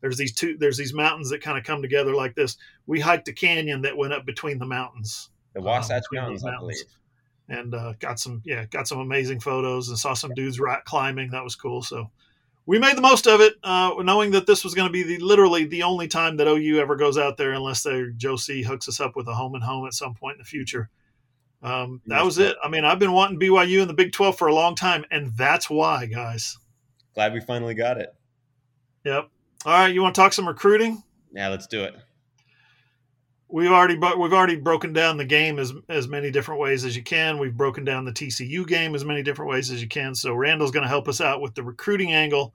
[0.06, 0.56] There's these two.
[0.56, 2.58] There's these mountains that kind of come together like this.
[2.86, 6.78] We hiked a canyon that went up between the mountains The Wasatch between Mountains, believe.
[7.50, 11.32] and uh, got some yeah got some amazing photos and saw some dudes rock climbing.
[11.32, 11.82] That was cool.
[11.82, 12.12] So
[12.68, 15.18] we made the most of it, uh, knowing that this was going to be the
[15.18, 18.88] literally the only time that OU ever goes out there, unless they Joe C hooks
[18.88, 20.88] us up with a home and home at some point in the future.
[21.64, 22.56] Um, that was it.
[22.64, 25.36] I mean, I've been wanting BYU in the Big Twelve for a long time, and
[25.36, 26.60] that's why, guys.
[27.16, 28.14] Glad we finally got it.
[29.04, 29.30] Yep.
[29.66, 31.02] All right, you want to talk some recruiting?
[31.34, 31.96] Yeah, let's do it.
[33.48, 37.02] We've already we've already broken down the game as as many different ways as you
[37.02, 37.40] can.
[37.40, 40.14] We've broken down the TCU game as many different ways as you can.
[40.14, 42.54] So Randall's going to help us out with the recruiting angle.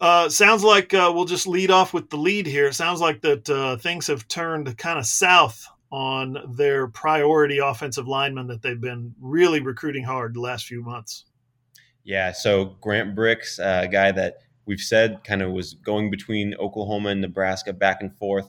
[0.00, 2.72] Uh, sounds like uh, we'll just lead off with the lead here.
[2.72, 8.46] Sounds like that uh, things have turned kind of south on their priority offensive linemen
[8.46, 11.26] that they've been really recruiting hard the last few months.
[12.04, 16.54] Yeah, so Grant Brix, uh, a guy that we've said kind of was going between
[16.56, 18.48] Oklahoma and Nebraska back and forth.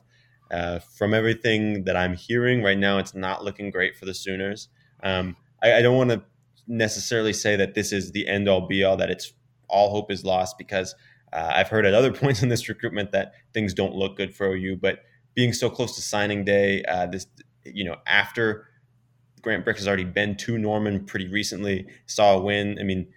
[0.52, 4.70] Uh, from everything that I'm hearing right now, it's not looking great for the Sooners.
[5.02, 6.22] Um, I, I don't want to
[6.68, 9.34] necessarily say that this is the end all be all, that it's
[9.68, 10.94] all hope is lost, because
[11.32, 14.54] uh, I've heard at other points in this recruitment that things don't look good for
[14.54, 14.78] OU.
[14.78, 15.00] But
[15.34, 17.26] being so close to signing day, uh, this
[17.66, 18.68] you know after
[19.42, 22.78] Grant Brix has already been to Norman pretty recently, saw a win.
[22.80, 23.08] I mean,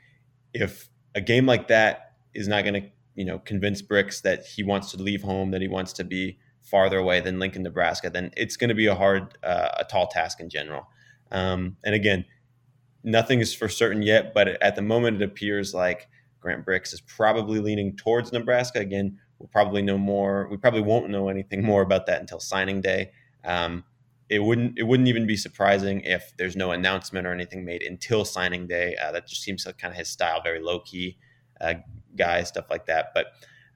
[0.54, 2.05] if a game like that
[2.36, 5.60] is not going to you know convince Brix that he wants to leave home, that
[5.60, 8.94] he wants to be farther away than Lincoln, Nebraska, then it's going to be a
[8.94, 10.88] hard, uh, a tall task in general.
[11.30, 12.24] Um, and again,
[13.04, 16.08] nothing is for certain yet, but at the moment, it appears like
[16.40, 18.80] Grant Brix is probably leaning towards Nebraska.
[18.80, 20.48] Again, we'll probably know more.
[20.50, 23.12] We probably won't know anything more about that until signing day.
[23.44, 23.84] Um,
[24.28, 28.24] it wouldn't it wouldn't even be surprising if there's no announcement or anything made until
[28.24, 28.96] signing day.
[28.96, 31.16] Uh, that just seems like kind of his style, very low key
[31.60, 31.74] uh,
[32.16, 33.12] guy, stuff like that.
[33.14, 33.26] But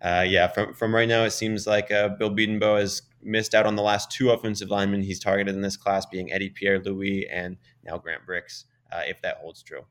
[0.02, 3.66] uh, yeah, from from right now, it seems like uh, Bill Bedenbaugh has missed out
[3.66, 7.28] on the last two offensive linemen he's targeted in this class, being Eddie Pierre Louis
[7.28, 9.84] and now Grant Brix, uh, if that holds true.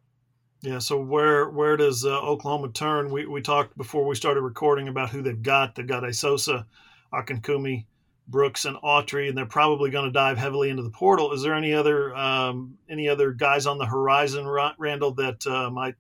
[0.62, 0.80] Yeah.
[0.80, 3.12] So where where does uh, Oklahoma turn?
[3.12, 5.76] We we talked before we started recording about who they've got.
[5.76, 6.66] They've got Asosa,
[7.14, 7.86] Akinkunmi,
[8.28, 11.32] Brooks, and Autry, and they're probably going to dive heavily into the portal.
[11.34, 14.48] Is there any other um, any other guys on the horizon,
[14.78, 15.96] Randall, that uh, might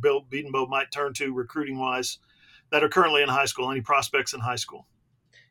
[0.00, 2.18] Bill Bedenbaugh might turn to recruiting wise
[2.70, 3.70] that are currently in high school?
[3.70, 4.86] Any prospects in high school?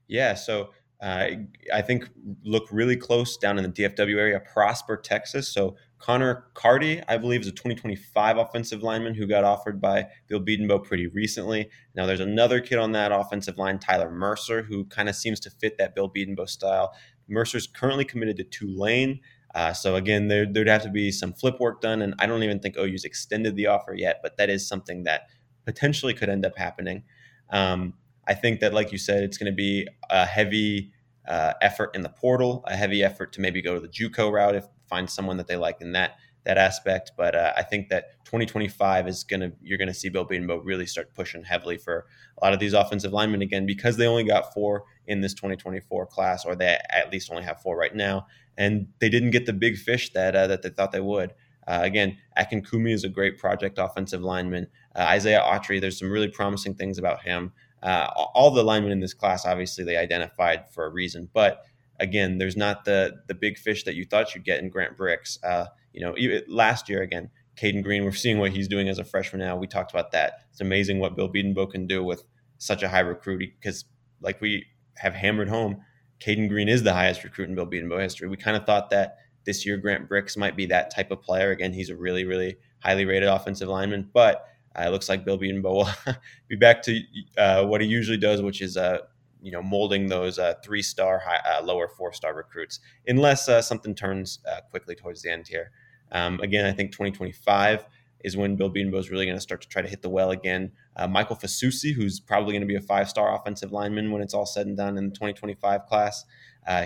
[0.07, 0.69] Yeah, so
[1.01, 1.27] uh,
[1.73, 2.09] I think
[2.43, 5.47] look really close down in the DFW area, Prosper, Texas.
[5.47, 10.39] So Connor Carty, I believe, is a 2025 offensive lineman who got offered by Bill
[10.39, 11.69] Bedenbaugh pretty recently.
[11.95, 15.49] Now there's another kid on that offensive line, Tyler Mercer, who kind of seems to
[15.49, 16.93] fit that Bill Bedenbaugh style.
[17.27, 19.19] Mercer's currently committed to Tulane.
[19.55, 22.43] Uh, so again, there, there'd have to be some flip work done, and I don't
[22.43, 25.29] even think OU's extended the offer yet, but that is something that
[25.65, 27.03] potentially could end up happening.
[27.49, 27.93] Um,
[28.27, 30.91] I think that, like you said, it's going to be a heavy
[31.25, 34.55] uh, effort in the portal, a heavy effort to maybe go to the JUCO route
[34.55, 37.11] if find someone that they like in that that aspect.
[37.17, 40.61] But uh, I think that 2025 is going to you're going to see Bill Bedenbaugh
[40.63, 42.05] really start pushing heavily for
[42.37, 46.05] a lot of these offensive linemen again because they only got four in this 2024
[46.07, 48.27] class, or they at least only have four right now,
[48.57, 51.33] and they didn't get the big fish that uh, that they thought they would.
[51.67, 54.67] Uh, again, Akinkunmi is a great project offensive lineman.
[54.95, 57.53] Uh, Isaiah Autry, there's some really promising things about him.
[57.81, 61.29] Uh, all the linemen in this class, obviously, they identified for a reason.
[61.33, 61.63] But
[61.99, 65.37] again, there's not the the big fish that you thought you'd get in Grant Brix.
[65.43, 66.15] Uh, you know,
[66.47, 69.55] last year again, Caden Green, we're seeing what he's doing as a freshman now.
[69.55, 70.45] We talked about that.
[70.51, 72.25] It's amazing what Bill Bedenbaugh can do with
[72.57, 73.85] such a high recruit because,
[74.21, 74.65] like we
[74.97, 75.81] have hammered home,
[76.25, 78.27] Caden Green is the highest recruit in Bill Bedenbaugh history.
[78.27, 81.51] We kind of thought that this year Grant Brix might be that type of player.
[81.51, 85.37] Again, he's a really, really highly rated offensive lineman, but uh, it looks like Bill
[85.37, 85.63] Bedenbaugh
[86.07, 86.15] will
[86.49, 86.99] be back to
[87.37, 88.99] uh, what he usually does, which is uh,
[89.41, 93.93] you know molding those uh, three star, uh, lower four star recruits, unless uh, something
[93.93, 94.39] turns
[94.71, 95.71] quickly towards the end here.
[96.11, 97.85] Um, again, I think 2025
[98.25, 100.31] is when Bill Bedenbaugh is really going to start to try to hit the well
[100.31, 100.71] again.
[101.07, 104.45] Michael Fasusi, who's probably going to be a five star offensive lineman when it's all
[104.45, 106.25] said and done in the 2025 class.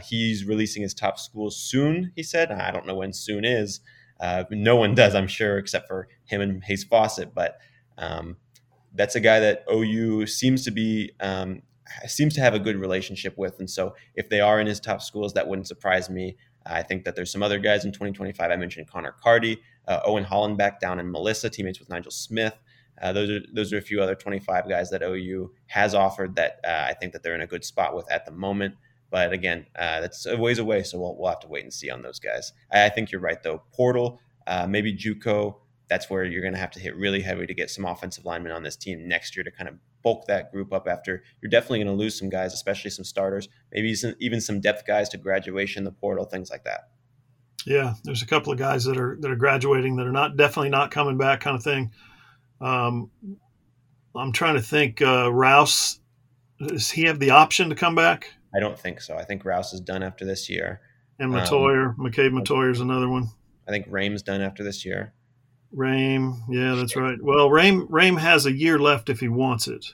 [0.04, 2.52] he's releasing his top schools soon, he said.
[2.52, 3.80] I don't know when soon is.
[4.52, 7.34] no one does, I'm sure, except for him and Hayes Fawcett.
[7.34, 7.58] But
[7.98, 8.38] um,
[8.94, 11.62] that's a guy that OU seems to be um,
[12.08, 15.02] seems to have a good relationship with, and so if they are in his top
[15.02, 16.38] schools, that wouldn't surprise me.
[16.66, 18.52] I think that there's some other guys in 2025.
[18.52, 19.60] I mentioned Connor Carty,
[19.90, 22.58] uh, Owen Hollenbeck down in Melissa, teammates with Nigel Smith.
[23.02, 26.60] Uh, those are those are a few other 25 guys that OU has offered that
[26.66, 28.76] uh, I think that they're in a good spot with at the moment.
[29.10, 31.90] But again, uh, that's a ways away, so we'll, we'll have to wait and see
[31.90, 32.54] on those guys.
[32.72, 33.64] I, I think you're right though.
[33.74, 35.56] Portal, uh, maybe JUCO
[35.90, 38.52] that's where you're going to have to hit really heavy to get some offensive linemen
[38.52, 41.80] on this team next year to kind of bulk that group up after you're definitely
[41.80, 45.18] going to lose some guys, especially some starters, maybe some, even some depth guys to
[45.18, 46.90] graduation, the portal, things like that.
[47.66, 50.70] Yeah, there's a couple of guys that are that are graduating that are not definitely
[50.70, 51.92] not coming back, kind of thing.
[52.62, 53.12] Um,
[54.16, 55.02] I'm trying to think.
[55.02, 56.00] Uh, Rouse,
[56.60, 58.34] does he have the option to come back?
[58.56, 59.16] I don't think so.
[59.16, 60.82] I think Rouse is done after this year.
[61.20, 63.28] And Mettauer, um, McKade Mettauer is another one.
[63.68, 65.14] I think Raym's done after this year.
[65.76, 67.22] Raym, yeah, that's right.
[67.22, 69.86] Well, Raym Raym has a year left if he wants it.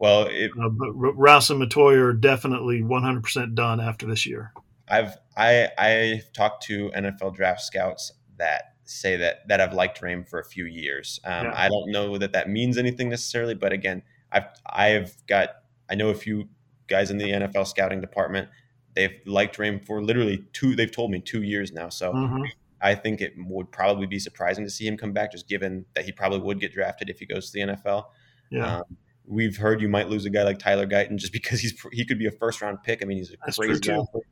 [0.00, 4.52] Well, it, uh, but Rouse and Mettauer are definitely 100% done after this year.
[4.90, 10.28] I've I I've talked to NFL draft scouts that say that that I've liked Raym
[10.28, 11.20] for a few years.
[11.24, 11.52] Um, yeah.
[11.54, 14.02] I don't know that that means anything necessarily, but again,
[14.32, 15.50] I've I've got
[15.90, 16.48] I know a few
[16.88, 18.48] guys in the NFL scouting department.
[18.94, 20.74] They've liked Raym for literally two.
[20.74, 21.88] They've told me two years now.
[21.88, 22.44] So mm-hmm.
[22.80, 26.04] I think it would probably be surprising to see him come back, just given that
[26.04, 28.06] he probably would get drafted if he goes to the NFL.
[28.50, 28.76] Yeah.
[28.78, 28.96] Um,
[29.26, 32.18] we've heard you might lose a guy like Tyler Guyton just because he's he could
[32.18, 33.02] be a first round pick.
[33.02, 34.24] I mean, he's a that's crazy athlete.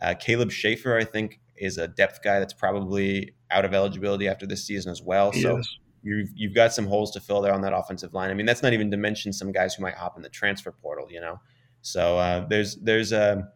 [0.00, 4.46] Uh, Caleb Shaffer, I think, is a depth guy that's probably out of eligibility after
[4.46, 5.30] this season as well.
[5.30, 5.78] He so is.
[6.02, 8.30] you've you've got some holes to fill there on that offensive line.
[8.30, 10.72] I mean, that's not even to mention some guys who might hop in the transfer
[10.72, 11.06] portal.
[11.10, 11.40] You know,
[11.82, 13.48] so uh, there's there's a um,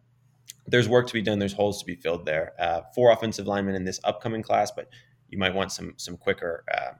[0.67, 1.39] there's work to be done.
[1.39, 2.53] There's holes to be filled there.
[2.59, 4.89] Uh, four offensive linemen in this upcoming class, but
[5.29, 6.93] you might want some some quicker uh,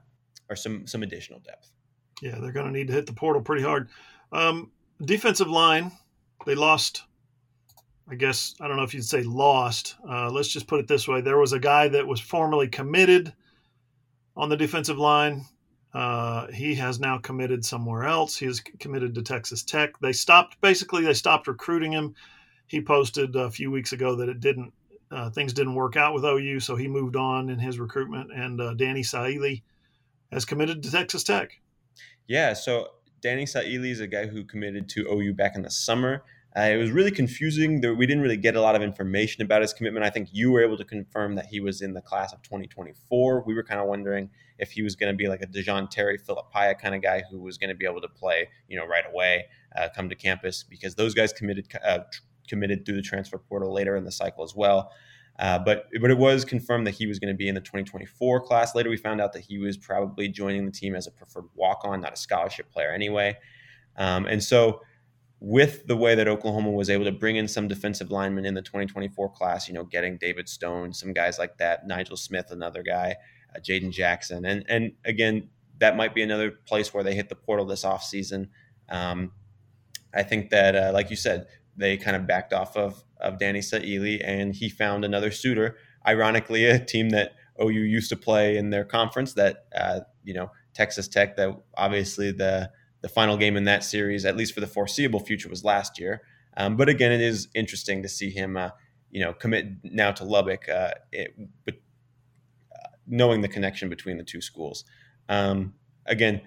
[0.48, 1.70] or some some additional depth.
[2.20, 3.88] Yeah, they're going to need to hit the portal pretty hard.
[4.32, 5.92] Um, defensive line,
[6.46, 7.04] they lost.
[8.10, 9.96] I guess I don't know if you'd say lost.
[10.08, 13.32] Uh, let's just put it this way: there was a guy that was formerly committed
[14.36, 15.44] on the defensive line.
[15.92, 18.36] Uh, he has now committed somewhere else.
[18.36, 19.98] He is committed to Texas Tech.
[20.00, 21.04] They stopped basically.
[21.04, 22.14] They stopped recruiting him
[22.68, 24.72] he posted a few weeks ago that it didn't
[25.10, 28.30] uh, things didn't work out with OU, so he moved on in his recruitment.
[28.30, 29.62] And uh, Danny Saili
[30.30, 31.58] has committed to Texas Tech.
[32.26, 32.88] Yeah, so
[33.22, 36.24] Danny Saili is a guy who committed to OU back in the summer.
[36.56, 37.80] Uh, it was really confusing.
[37.80, 40.04] That we didn't really get a lot of information about his commitment.
[40.04, 43.44] I think you were able to confirm that he was in the class of 2024.
[43.46, 46.18] We were kind of wondering if he was going to be like a Da'Jon Terry,
[46.18, 48.86] Philip Paya kind of guy who was going to be able to play, you know,
[48.86, 49.46] right away,
[49.76, 52.00] uh, come to campus because those guys committed, uh,
[52.48, 54.90] committed through the transfer portal later in the cycle as well.
[55.38, 58.40] Uh, but but it was confirmed that he was going to be in the 2024
[58.40, 58.74] class.
[58.74, 62.00] Later, we found out that he was probably joining the team as a preferred walk-on,
[62.00, 63.36] not a scholarship player anyway.
[63.96, 64.80] Um, and so,
[65.40, 68.62] with the way that Oklahoma was able to bring in some defensive linemen in the
[68.62, 73.16] 2024 class, you know, getting David Stone, some guys like that, Nigel Smith, another guy,
[73.54, 75.48] uh, Jaden Jackson, and and again,
[75.78, 78.48] that might be another place where they hit the portal this offseason.
[78.88, 79.32] Um,
[80.12, 81.46] I think that, uh, like you said,
[81.76, 85.76] they kind of backed off of of Danny Saili, and he found another suitor.
[86.06, 89.34] Ironically, a team that OU used to play in their conference.
[89.34, 91.36] That uh, you know, Texas Tech.
[91.36, 92.70] That obviously the
[93.00, 96.22] the final game in that series, at least for the foreseeable future, was last year.
[96.56, 98.70] Um, but again, it is interesting to see him, uh,
[99.10, 101.34] you know, commit now to Lubbock, uh, it,
[101.64, 101.74] but
[102.74, 104.84] uh, knowing the connection between the two schools.
[105.28, 105.74] Um,
[106.06, 106.40] again,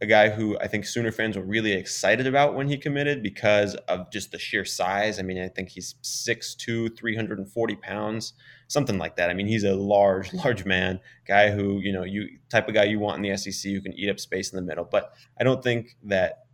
[0.00, 3.74] a guy who I think Sooner fans were really excited about when he committed because
[3.74, 5.18] of just the sheer size.
[5.18, 8.34] I mean, I think he's 6'2, 340 pounds,
[8.68, 9.28] something like that.
[9.28, 12.84] I mean, he's a large, large man, guy who, you know, you type of guy
[12.84, 14.84] you want in the SEC who can eat up space in the middle.
[14.84, 16.44] But I don't think that,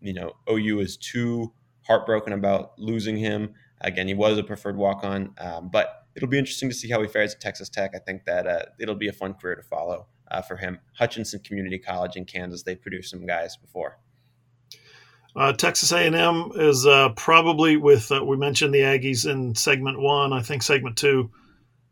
[0.00, 1.52] you know, OU is too
[1.82, 3.54] heartbroken about losing him.
[3.80, 7.02] Again, he was a preferred walk on, um, but it'll be interesting to see how
[7.02, 7.90] he fares at Texas Tech.
[7.94, 10.78] I think that uh, it'll be a fun career to follow uh, for him.
[10.98, 13.98] Hutchinson Community College in Kansas, they produced some guys before.
[15.34, 20.32] Uh, Texas A&M is uh, probably with uh, we mentioned the Aggies in segment one.
[20.32, 21.30] I think segment two,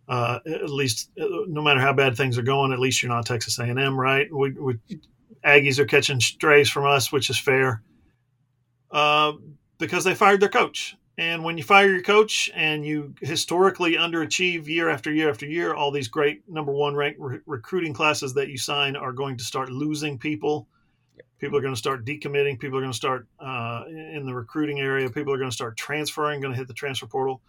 [0.08, 3.26] Uh, at least, uh, no matter how bad things are going, at least you're not
[3.26, 4.32] Texas A&M, right?
[4.32, 4.78] We, we
[5.44, 7.82] Aggies are catching strays from us, which is fair,
[8.90, 10.96] because they fired their coach.
[11.16, 15.72] And when you fire your coach and you historically underachieve year after year after year,
[15.72, 19.44] all these great number one ranked re- recruiting classes that you sign are going to
[19.44, 20.66] start losing people.
[21.38, 22.58] People are going to start decommitting.
[22.58, 25.08] People are going to start uh, in the recruiting area.
[25.08, 27.40] People are going to start transferring, going to hit the transfer portal.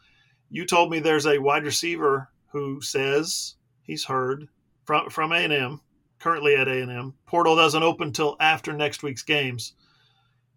[0.51, 4.47] You told me there's a wide receiver who says he's heard
[4.85, 5.81] from from A and M,
[6.19, 7.15] currently at A and M.
[7.25, 9.73] Portal doesn't open till after next week's games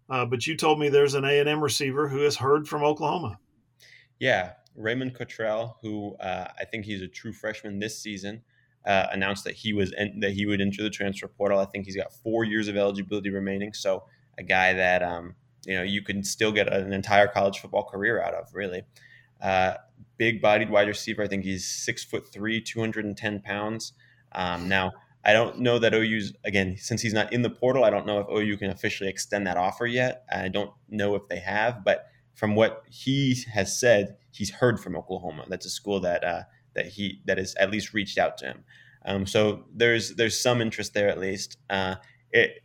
[0.09, 2.83] uh, but you told me there's an A and M receiver who has heard from
[2.83, 3.39] Oklahoma.
[4.19, 8.43] Yeah, Raymond Cottrell, who uh, I think he's a true freshman this season,
[8.85, 11.59] uh, announced that he was that he would enter the transfer portal.
[11.59, 13.73] I think he's got four years of eligibility remaining.
[13.73, 14.05] So
[14.37, 18.21] a guy that um, you know you can still get an entire college football career
[18.21, 18.53] out of.
[18.53, 18.83] Really,
[19.41, 19.75] uh,
[20.17, 21.23] big-bodied wide receiver.
[21.23, 23.93] I think he's six foot three, two hundred and ten pounds.
[24.31, 24.91] Um, now
[25.29, 27.83] I don't know that OU's again since he's not in the portal.
[27.83, 30.23] I don't know if OU can officially extend that offer yet.
[30.31, 34.95] I don't know if they have, but from what he has said, he's heard from
[34.95, 35.45] Oklahoma.
[35.47, 36.41] That's a school that uh,
[36.73, 38.63] that he that has at least reached out to him.
[39.05, 41.59] Um, so there's there's some interest there at least.
[41.69, 41.97] Uh,
[42.31, 42.63] it,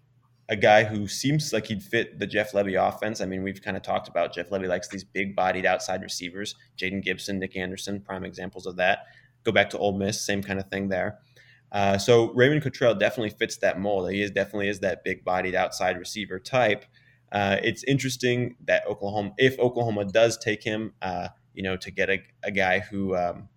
[0.48, 3.20] a guy who seems like he'd fit the Jeff Lebby offense.
[3.20, 6.54] I mean, we've kind of talked about Jeff Lebby likes these big-bodied outside receivers.
[6.78, 9.00] Jayden Gibson, Nick Anderson, prime examples of that.
[9.44, 11.18] Go back to Ole Miss, same kind of thing there.
[11.74, 14.10] Uh, so Raymond Cottrell definitely fits that mold.
[14.12, 16.84] He is definitely is that big-bodied outside receiver type.
[17.32, 22.08] Uh, it's interesting that Oklahoma, if Oklahoma does take him, uh, you know, to get
[22.08, 23.48] a, a guy who um,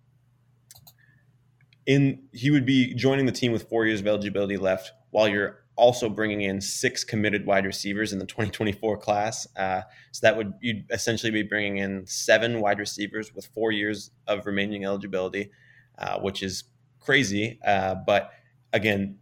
[1.86, 5.60] in he would be joining the team with four years of eligibility left, while you're
[5.76, 9.46] also bringing in six committed wide receivers in the 2024 class.
[9.56, 14.10] Uh, so that would you'd essentially be bringing in seven wide receivers with four years
[14.26, 15.52] of remaining eligibility,
[15.98, 16.64] uh, which is
[17.08, 17.58] crazy.
[17.66, 18.32] Uh, but
[18.74, 19.16] again,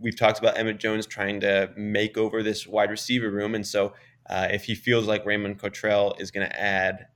[0.00, 3.92] we've talked about Emmett Jones trying to make over this wide receiver room, and so
[4.30, 7.08] uh, if he feels like Raymond Cottrell is going to add,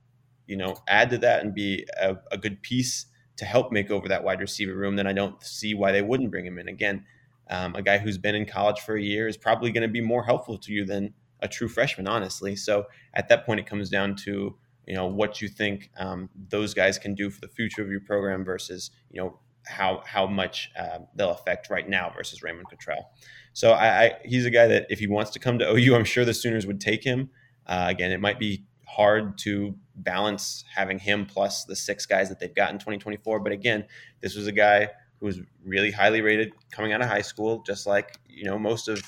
[0.45, 3.07] you know, add to that and be a, a, good piece
[3.37, 6.29] to help make over that wide receiver room, then I don't see why they wouldn't
[6.29, 6.67] bring him in.
[6.67, 7.03] Again,
[7.49, 10.01] um, a guy who's been in college for a year is probably going to be
[10.01, 12.55] more helpful to you than a true freshman, honestly.
[12.55, 16.75] So at that point, it comes down to you know what you think um, those
[16.75, 20.71] guys can do for the future of your program versus you know how how much
[20.77, 23.11] uh, they'll affect right now versus Raymond Cottrell.
[23.53, 26.05] So I, I, he's a guy that if he wants to come to OU, I'm
[26.05, 27.29] sure the Sooners would take him.
[27.65, 32.39] Uh, again, it might be hard to balance having him plus the six guys that
[32.39, 33.39] they've got in 2024.
[33.39, 33.85] But again,
[34.21, 34.89] this was a guy
[35.19, 38.87] who was really highly rated coming out of high school, just like you know most
[38.87, 39.03] of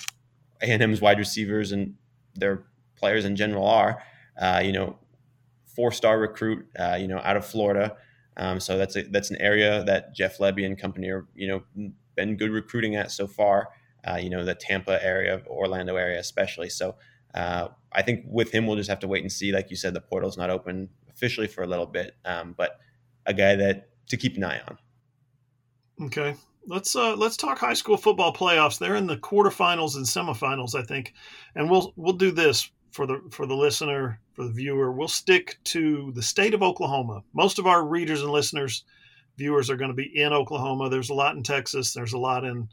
[0.61, 1.95] A&M's wide receivers and
[2.35, 2.63] their
[2.95, 4.01] players in general are.
[4.39, 4.97] Uh, you know,
[5.65, 7.95] four star recruit, uh, you know, out of Florida.
[8.39, 11.91] Um, so that's a, that's an area that Jeff Lebby and company are you know
[12.15, 13.69] been good recruiting at so far.
[14.09, 16.69] Uh, you know the Tampa area, Orlando area especially.
[16.69, 16.95] So
[17.35, 19.51] uh, I think with him we'll just have to wait and see.
[19.51, 22.79] Like you said, the portal's not open officially for a little bit, um, but
[23.25, 24.77] a guy that to keep an eye on.
[26.05, 26.33] Okay,
[26.65, 28.79] let's uh, let's talk high school football playoffs.
[28.79, 31.13] They're in the quarterfinals and semifinals, I think,
[31.55, 35.57] and we'll we'll do this for the for the listener, for the viewer, we'll stick
[35.65, 37.23] to the state of Oklahoma.
[37.33, 38.83] Most of our readers and listeners,
[39.37, 40.89] viewers are going to be in Oklahoma.
[40.89, 41.93] There's a lot in Texas.
[41.93, 42.69] There's a lot in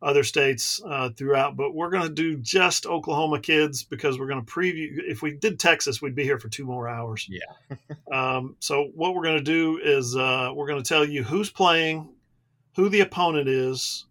[0.00, 4.44] other states uh, throughout, but we're going to do just Oklahoma kids because we're going
[4.44, 4.98] to preview.
[5.06, 7.28] If we did Texas, we'd be here for two more hours.
[7.28, 7.76] Yeah.
[8.12, 11.50] um, so what we're going to do is uh, we're going to tell you who's
[11.50, 12.08] playing,
[12.76, 14.04] who the opponent is,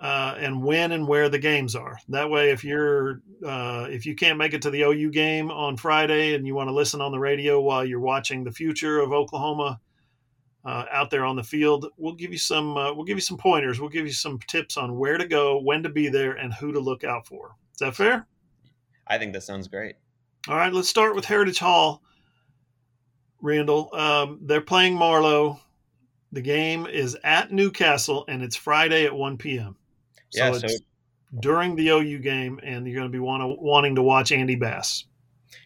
[0.00, 1.98] uh, and when and where the games are.
[2.08, 5.76] That way, if you're uh, if you can't make it to the OU game on
[5.76, 9.12] Friday and you want to listen on the radio while you're watching the future of
[9.12, 9.80] Oklahoma
[10.64, 13.38] uh, out there on the field, we'll give you some uh, we'll give you some
[13.38, 13.80] pointers.
[13.80, 16.72] We'll give you some tips on where to go, when to be there, and who
[16.72, 17.56] to look out for.
[17.72, 18.26] Is that fair?
[19.06, 19.96] I think that sounds great.
[20.48, 22.02] All right, let's start with Heritage Hall.
[23.40, 25.60] Randall, um, they're playing Marlow.
[26.32, 29.76] The game is at Newcastle, and it's Friday at 1 p.m.
[30.36, 30.68] So yeah, so
[31.40, 35.04] during the OU game, and you're going to be want wanting to watch Andy Bass.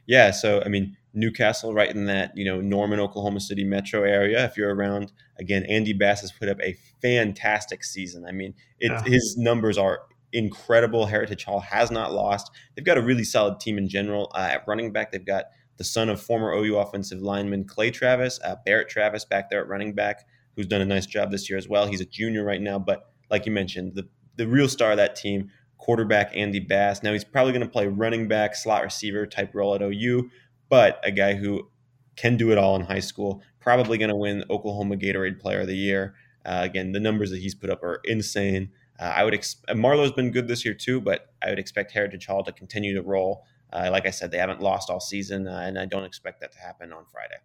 [0.07, 4.45] Yeah, so I mean Newcastle, right in that you know Norman, Oklahoma City metro area.
[4.45, 8.25] If you're around, again, Andy Bass has put up a fantastic season.
[8.27, 9.03] I mean, it, yeah.
[9.03, 10.01] his numbers are
[10.33, 11.07] incredible.
[11.07, 12.51] Heritage Hall has not lost.
[12.75, 14.31] They've got a really solid team in general.
[14.35, 18.39] Uh, at running back, they've got the son of former OU offensive lineman Clay Travis,
[18.45, 21.59] uh, Barrett Travis back there at running back, who's done a nice job this year
[21.59, 21.87] as well.
[21.87, 25.17] He's a junior right now, but like you mentioned, the the real star of that
[25.17, 27.03] team, quarterback Andy Bass.
[27.03, 30.31] Now he's probably going to play running back, slot receiver type role at OU,
[30.69, 31.69] but a guy who
[32.17, 33.43] can do it all in high school.
[33.61, 36.15] probably going to win Oklahoma Gatorade Player of the Year.
[36.45, 38.71] Uh, again, the numbers that he's put up are insane.
[38.99, 42.27] Uh, I would ex- Marlow's been good this year too, but I would expect Heritage
[42.27, 43.45] Hall to continue to roll.
[43.73, 46.53] Uh, like I said, they haven't lost all season, uh, and I don't expect that
[46.53, 47.37] to happen on Friday.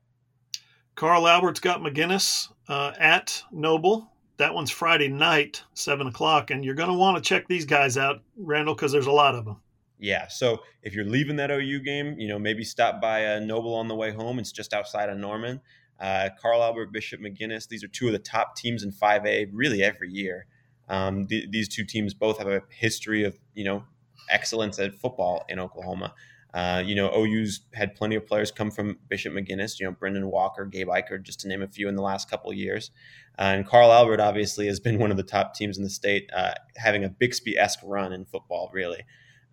[0.96, 4.12] Carl Albert's got McGuinness uh, at Noble.
[4.38, 7.98] That one's Friday night, seven o'clock, and you're going to want to check these guys
[7.98, 9.62] out, Randall, because there's a lot of them.
[9.98, 13.74] Yeah, so if you're leaving that OU game, you know maybe stop by a Noble
[13.76, 14.40] on the way home.
[14.40, 15.62] It's just outside of Norman.
[16.00, 17.68] Uh, Carl Albert, Bishop McGuinness.
[17.68, 20.48] These are two of the top teams in 5A, really every year.
[20.90, 23.86] Um, th- these two teams both have a history of you know
[24.30, 26.14] excellence at football in Oklahoma.
[26.54, 30.32] Uh, you know, OU's had plenty of players come from Bishop McGuinness, you know, Brendan
[30.32, 32.92] Walker, Gabe Ikard, just to name a few in the last couple years.
[33.38, 36.54] And Carl Albert obviously has been one of the top teams in the state, uh,
[36.78, 39.04] having a Bixby esque run in football, really.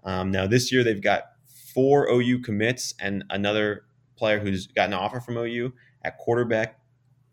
[0.05, 1.25] Um, now, this year they've got
[1.75, 3.85] four OU commits and another
[4.17, 5.73] player who's got an offer from OU
[6.05, 6.79] at quarterback.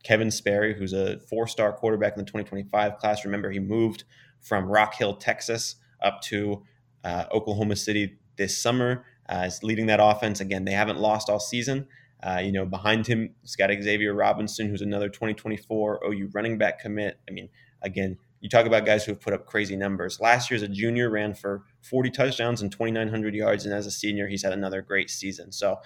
[0.03, 3.25] Kevin Sperry, who's a four star quarterback in the 2025 class.
[3.25, 4.05] Remember, he moved
[4.39, 6.63] from Rock Hill, Texas, up to
[7.03, 10.39] uh, Oklahoma City this summer uh, is leading that offense.
[10.39, 11.87] Again, they haven't lost all season.
[12.21, 16.79] Uh, you know, behind him, he's got Xavier Robinson, who's another 2024 OU running back
[16.79, 17.19] commit.
[17.27, 17.49] I mean,
[17.81, 20.19] again, you talk about guys who have put up crazy numbers.
[20.19, 23.91] Last year, as a junior, ran for 40 touchdowns and 2,900 yards, and as a
[23.91, 25.51] senior, he's had another great season.
[25.51, 25.77] So,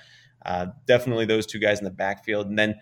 [0.45, 2.47] uh, definitely those two guys in the backfield.
[2.47, 2.75] And then,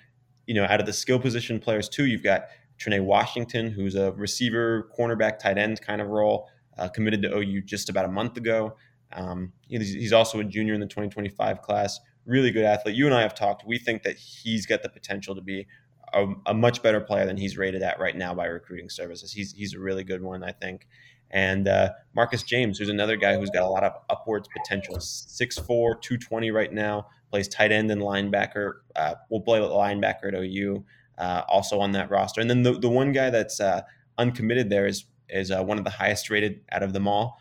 [0.47, 2.45] you know, out of the skill position players too, you've got
[2.79, 7.61] Trene Washington, who's a receiver, cornerback, tight end kind of role, uh, committed to OU
[7.61, 8.75] just about a month ago.
[9.13, 11.99] Um, he's also a junior in the 2025 class.
[12.25, 12.95] Really good athlete.
[12.95, 13.65] You and I have talked.
[13.65, 15.67] We think that he's got the potential to be
[16.13, 19.31] a, a, much better player than he's rated at right now by recruiting services.
[19.31, 20.87] He's he's a really good one, I think.
[21.31, 24.97] And uh, Marcus James, who's another guy who's got a lot of upwards potential.
[24.97, 27.07] 6'4", 220 right now.
[27.29, 28.79] Plays tight end and linebacker.
[28.95, 30.83] Uh, will play linebacker at OU.
[31.17, 32.41] Uh, also on that roster.
[32.41, 33.81] And then the, the one guy that's uh,
[34.17, 37.39] uncommitted there is is uh, one of the highest rated out of them all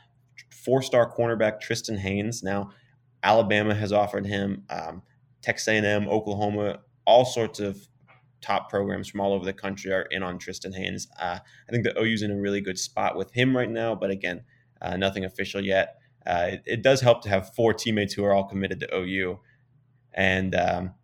[0.61, 2.43] four star cornerback Tristan Haynes.
[2.43, 2.71] Now,
[3.23, 5.03] Alabama has offered him, um,
[5.43, 7.89] Texas A&M, Oklahoma, all sorts of
[8.41, 11.09] top programs from all over the country are in on Tristan Haynes.
[11.19, 11.39] Uh,
[11.69, 14.43] I think the OU's in a really good spot with him right now, but again,
[14.81, 15.97] uh, nothing official yet.
[16.27, 19.41] Uh, it, it, does help to have four teammates who are all committed to OU,
[20.13, 20.95] and um,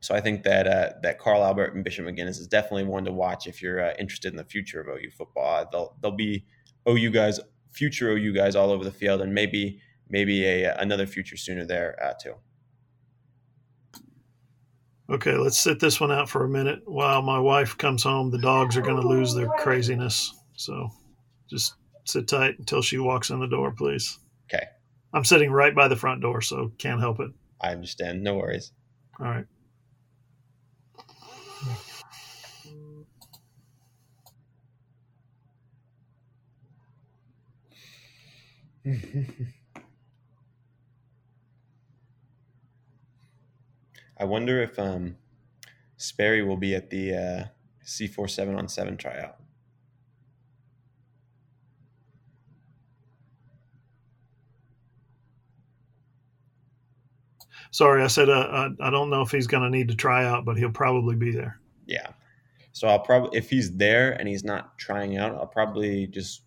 [0.00, 3.12] so I think that uh, that Carl Albert and Bishop McGuinness is definitely one to
[3.12, 5.66] watch if you're uh, interested in the future of OU football.
[5.72, 6.44] They'll they'll be
[6.88, 7.40] OU guys
[7.72, 9.80] future OU guys all over the field, and maybe
[10.14, 12.34] maybe a another future sooner there uh, too.
[15.10, 18.30] Okay, let's sit this one out for a minute while my wife comes home.
[18.30, 20.88] The dogs are going to lose their craziness, so
[21.50, 21.74] just
[22.04, 24.20] sit tight until she walks in the door, please.
[24.48, 24.64] Okay.
[25.12, 27.32] I'm sitting right by the front door, so can't help it.
[27.60, 28.22] I understand.
[28.22, 28.70] No worries.
[29.18, 29.46] All right.
[44.18, 45.16] I wonder if um,
[45.96, 47.44] Sperry will be at the uh,
[47.84, 49.36] C4 7 on 7 tryout.
[57.70, 60.24] Sorry, I said uh, uh I don't know if he's going to need to try
[60.24, 61.58] out, but he'll probably be there.
[61.86, 62.06] Yeah.
[62.70, 66.42] So I'll probably, if he's there and he's not trying out, I'll probably just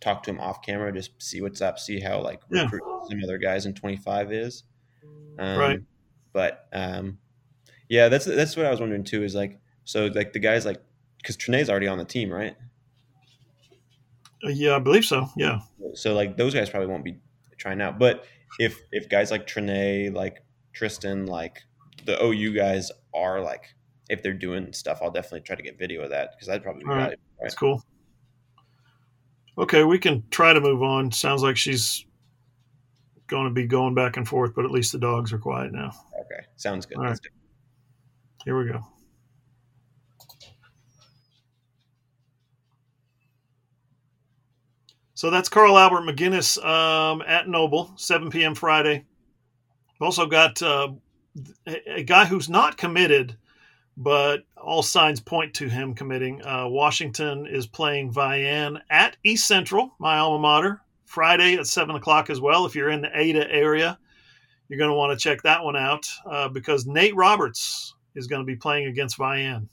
[0.00, 2.62] talk to him off camera, just see what's up, see how like yeah.
[2.62, 4.62] recruit some other guys in 25 is.
[5.38, 5.80] Um, right.
[6.38, 7.18] But um,
[7.88, 9.24] yeah, that's that's what I was wondering too.
[9.24, 10.80] Is like so like the guys like
[11.16, 12.54] because Trene's already on the team, right?
[14.44, 15.28] Uh, yeah, I believe so.
[15.36, 15.62] Yeah.
[15.94, 17.18] So like those guys probably won't be
[17.56, 18.24] trying out, but
[18.60, 21.60] if if guys like Trene, like Tristan, like
[22.04, 23.64] the OU guys are like
[24.08, 26.84] if they're doing stuff, I'll definitely try to get video of that because that'd probably
[26.84, 26.98] be All.
[26.98, 27.18] Right?
[27.40, 27.82] That's cool.
[29.58, 31.10] Okay, we can try to move on.
[31.10, 32.06] Sounds like she's
[33.26, 35.90] going to be going back and forth, but at least the dogs are quiet now.
[36.30, 36.98] Okay, sounds good.
[36.98, 37.18] Right.
[38.44, 38.80] Here we go.
[45.14, 48.54] So that's Carl Albert McGuinness um, at Noble, 7 p.m.
[48.54, 49.04] Friday.
[49.98, 50.92] We've also got uh,
[51.66, 53.36] a guy who's not committed
[53.98, 56.40] but all signs point to him committing.
[56.46, 62.30] Uh, Washington is playing Vian at East Central, my alma mater, Friday at 7 o'clock
[62.30, 62.64] as well.
[62.64, 63.98] If you're in the Ada area,
[64.68, 68.40] you're going to want to check that one out uh, because Nate Roberts is going
[68.40, 69.68] to be playing against Vian.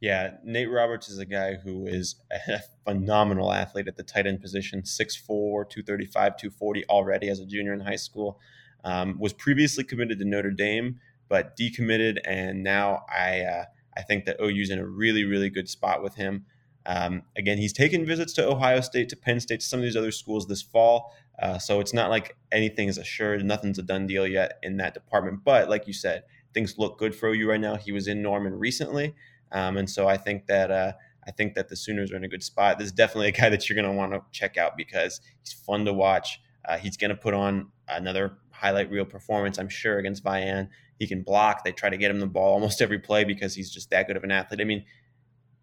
[0.00, 4.40] Yeah, Nate Roberts is a guy who is a phenomenal athlete at the tight end
[4.40, 8.38] position 6'4, 235, 240 already as a junior in high school.
[8.84, 13.64] Um, was previously committed to Notre Dame but decommitted, and now I uh,
[13.96, 16.44] I think that OU's in a really, really good spot with him.
[16.84, 19.96] Um, again, he's taken visits to Ohio State, to Penn State, to some of these
[19.96, 21.14] other schools this fall.
[21.38, 23.44] Uh, so it's not like anything is assured.
[23.44, 25.44] Nothing's a done deal yet in that department.
[25.44, 27.76] But like you said, things look good for OU right now.
[27.76, 29.14] He was in Norman recently,
[29.52, 30.92] um, and so I think that uh,
[31.26, 32.78] I think that the Sooners are in a good spot.
[32.78, 35.52] This is definitely a guy that you're going to want to check out because he's
[35.52, 36.40] fun to watch.
[36.64, 40.68] Uh, he's going to put on another highlight reel performance, I'm sure, against Vian.
[40.98, 41.62] He can block.
[41.62, 44.16] They try to get him the ball almost every play because he's just that good
[44.16, 44.60] of an athlete.
[44.60, 44.84] I mean,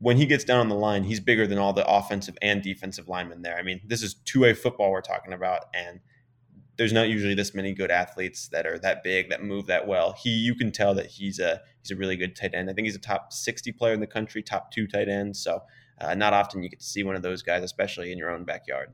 [0.04, 3.08] when he gets down on the line, he's bigger than all the offensive and defensive
[3.08, 3.58] linemen there.
[3.58, 6.02] I mean, this is two way football we're talking about, and
[6.78, 10.14] there's not usually this many good athletes that are that big that move that well.
[10.22, 12.70] He, you can tell that he's a he's a really good tight end.
[12.70, 15.42] I think he's a top 60 player in the country, top two tight ends.
[15.42, 15.64] So
[16.02, 18.44] uh, not often you get to see one of those guys, especially in your own
[18.44, 18.92] backyard.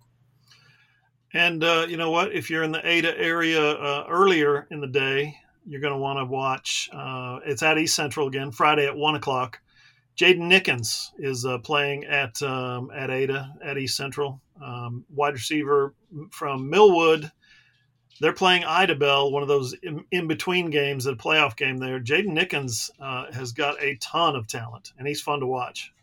[1.34, 2.34] And uh, you know what?
[2.34, 6.20] If you're in the Ada area uh, earlier in the day, you're going to want
[6.20, 6.88] to watch.
[6.94, 9.60] Uh, it's at East Central again, Friday at one o'clock.
[10.20, 14.42] Jaden Nickens is uh, playing at um, at Ada at East Central.
[14.62, 15.94] Um, wide receiver
[16.32, 17.32] from Millwood.
[18.20, 19.74] They're playing Idabel, one of those
[20.12, 22.02] in, between games, a playoff game there.
[22.02, 25.94] Jaden Nickens uh, has got a ton of talent, and he's fun to watch.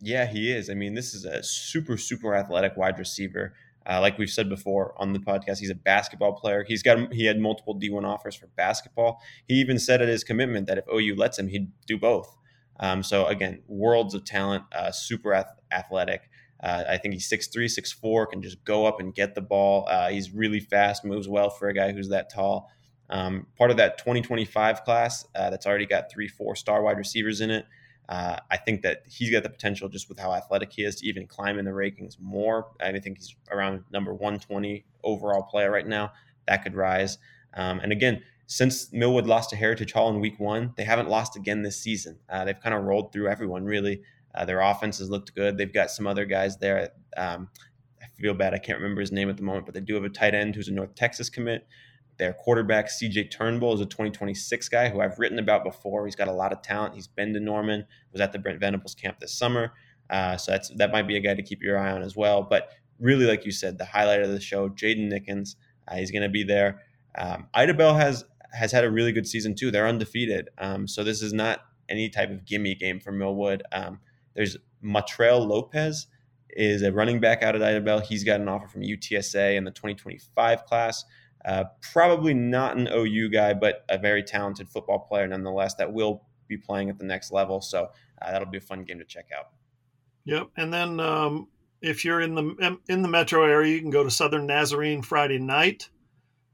[0.00, 0.70] Yeah, he is.
[0.70, 3.52] I mean, this is a super, super athletic wide receiver.
[3.84, 6.64] Uh, like we've said before on the podcast, he's a basketball player.
[6.66, 9.20] He's got he had multiple D1 offers for basketball.
[9.46, 12.34] He even said at his commitment that if OU lets him, he'd do both.
[12.80, 16.28] Um, so again, worlds of talent, uh, super ath- athletic.
[16.62, 19.86] Uh, I think he's 6'3", 6'4", can just go up and get the ball.
[19.88, 22.70] Uh, he's really fast, moves well for a guy who's that tall.
[23.08, 27.40] Um, part of that 2025 class uh, that's already got three, four star wide receivers
[27.40, 27.66] in it.
[28.08, 31.06] Uh, I think that he's got the potential just with how athletic he is to
[31.06, 32.68] even climb in the rankings more.
[32.80, 36.12] I think he's around number 120 overall player right now.
[36.46, 37.18] That could rise.
[37.54, 41.36] Um, and again, since Millwood lost to Heritage Hall in week one, they haven't lost
[41.36, 42.18] again this season.
[42.28, 44.02] Uh, they've kind of rolled through everyone, really.
[44.34, 45.56] Uh, their offense has looked good.
[45.56, 46.90] They've got some other guys there.
[47.16, 47.48] Um,
[48.00, 48.54] I feel bad.
[48.54, 50.54] I can't remember his name at the moment, but they do have a tight end
[50.54, 51.66] who's a North Texas commit.
[52.18, 56.06] Their quarterback, CJ Turnbull, is a 2026 guy who I've written about before.
[56.06, 56.94] He's got a lot of talent.
[56.94, 59.72] He's been to Norman, was at the Brent Venables camp this summer.
[60.08, 62.42] Uh, so that's that might be a guy to keep your eye on as well.
[62.42, 62.70] But
[63.00, 65.56] really, like you said, the highlight of the show, Jaden Nickens,
[65.88, 66.82] uh, he's going to be there.
[67.16, 69.70] Um, Idabel has has had a really good season too.
[69.70, 73.62] They're undefeated, um, so this is not any type of gimme game for Millwood.
[73.72, 74.00] Um,
[74.34, 76.06] there's Matrell Lopez
[76.50, 78.02] is a running back out at Idabel.
[78.02, 81.04] He's got an offer from UTSA in the 2025 class.
[81.44, 86.24] Uh, probably not an OU guy, but a very talented football player nonetheless that will
[86.48, 87.60] be playing at the next level.
[87.60, 87.90] So
[88.20, 89.50] uh, that'll be a fun game to check out.
[90.24, 91.46] Yep, and then um,
[91.80, 95.38] if you're in the in the metro area, you can go to Southern Nazarene Friday
[95.38, 95.88] night,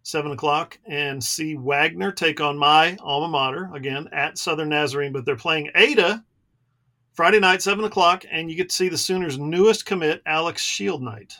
[0.03, 5.13] seven o'clock, and see Wagoner take on my alma mater again at Southern Nazarene.
[5.13, 6.25] But they're playing Ada
[7.13, 11.35] Friday night, seven o'clock, and you get to see the Sooners' newest commit, Alex Shieldnight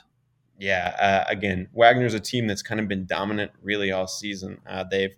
[0.63, 4.59] yeah, uh, again, Wagoner's a team that's kind of been dominant really all season.
[4.65, 5.15] Uh, they've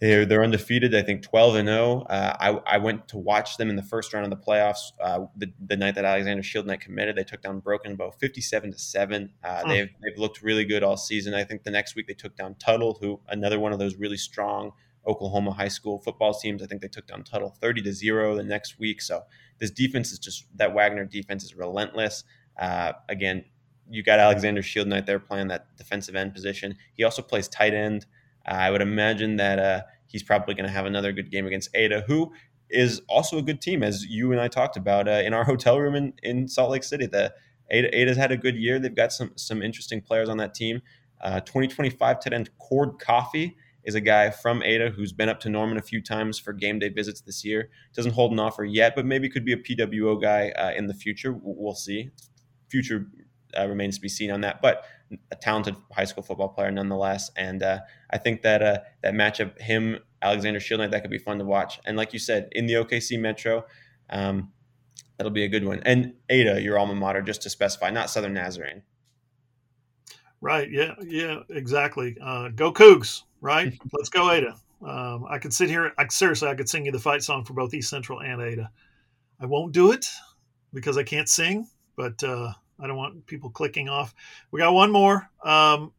[0.00, 0.94] they're they're undefeated.
[0.94, 2.06] I think twelve and zero.
[2.08, 2.12] Oh.
[2.12, 4.92] Uh, I I went to watch them in the first round of the playoffs.
[5.00, 8.72] Uh, the, the night that Alexander Shieldnight committed, they took down Broken Bow fifty seven
[8.72, 9.32] to seven.
[9.42, 9.66] Uh.
[9.68, 11.34] They've they've looked really good all season.
[11.34, 14.16] I think the next week they took down Tuttle, who another one of those really
[14.16, 14.72] strong
[15.06, 16.62] Oklahoma high school football teams.
[16.62, 19.02] I think they took down Tuttle thirty to zero the next week.
[19.02, 19.24] So
[19.58, 22.24] this defense is just that Wagoner defense is relentless.
[22.58, 23.44] Uh, again,
[23.90, 26.76] you got Alexander Shieldnight there playing that defensive end position.
[26.94, 28.06] He also plays tight end.
[28.48, 32.04] I would imagine that uh, he's probably going to have another good game against Ada,
[32.06, 32.32] who
[32.70, 35.78] is also a good team, as you and I talked about uh, in our hotel
[35.78, 37.06] room in, in Salt Lake City.
[37.06, 37.32] The
[37.70, 38.78] Ada, Ada's had a good year.
[38.78, 40.80] They've got some some interesting players on that team.
[41.20, 45.48] Uh, 2025 tight end Cord Coffee is a guy from Ada who's been up to
[45.48, 47.70] Norman a few times for game day visits this year.
[47.94, 50.94] Doesn't hold an offer yet, but maybe could be a PWO guy uh, in the
[50.94, 51.34] future.
[51.42, 52.10] We'll see.
[52.68, 53.06] Future
[53.58, 54.60] uh, remains to be seen on that.
[54.60, 54.84] But
[55.30, 57.80] a talented high school football player nonetheless, and uh,
[58.10, 61.80] I think that uh, that matchup, him Alexander Shieldnight, that could be fun to watch.
[61.84, 63.64] And like you said, in the OKC Metro,
[64.10, 64.52] um,
[65.16, 65.80] that'll be a good one.
[65.84, 68.82] And Ada, your alma mater, just to specify, not Southern Nazarene.
[70.40, 70.70] Right.
[70.70, 70.94] Yeah.
[71.04, 71.40] Yeah.
[71.50, 72.16] Exactly.
[72.22, 73.22] Uh, go Cougs.
[73.40, 73.78] Right.
[73.92, 74.56] Let's go Ada.
[74.86, 75.92] Um, I could sit here.
[75.98, 78.70] I seriously, I could sing you the fight song for both East Central and Ada.
[79.40, 80.08] I won't do it
[80.72, 81.66] because I can't sing,
[81.96, 84.14] but uh, I don't want people clicking off.
[84.50, 85.28] We got one more.
[85.42, 85.92] Um,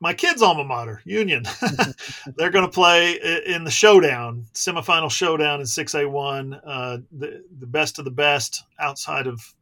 [0.00, 1.44] my kids' alma mater, Union.
[2.36, 7.98] They're going to play in the showdown, semifinal showdown in 6A1, uh, the, the best
[7.98, 9.54] of the best outside of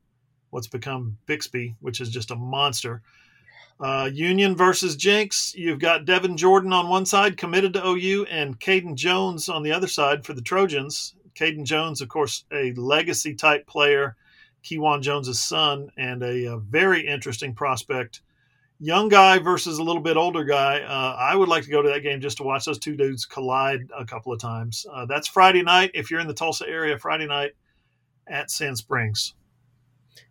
[0.51, 3.03] what's become Bixby, which is just a monster.
[3.79, 5.55] Uh, Union versus Jenks.
[5.55, 9.73] You've got Devin Jordan on one side, committed to OU, and Caden Jones on the
[9.73, 11.15] other side for the Trojans.
[11.35, 14.17] Caden Jones, of course, a legacy type player,
[14.67, 18.23] Kejuan Jones's son, and a, a, very interesting prospect.
[18.79, 20.81] Young guy versus a little bit older guy.
[20.81, 23.25] Uh, I would like to go to that game just to watch those two dudes
[23.25, 24.85] collide a couple of times.
[24.93, 25.93] Uh, that's Friday night.
[25.95, 27.53] If you're in the Tulsa area, Friday night
[28.27, 29.35] at Sand Springs.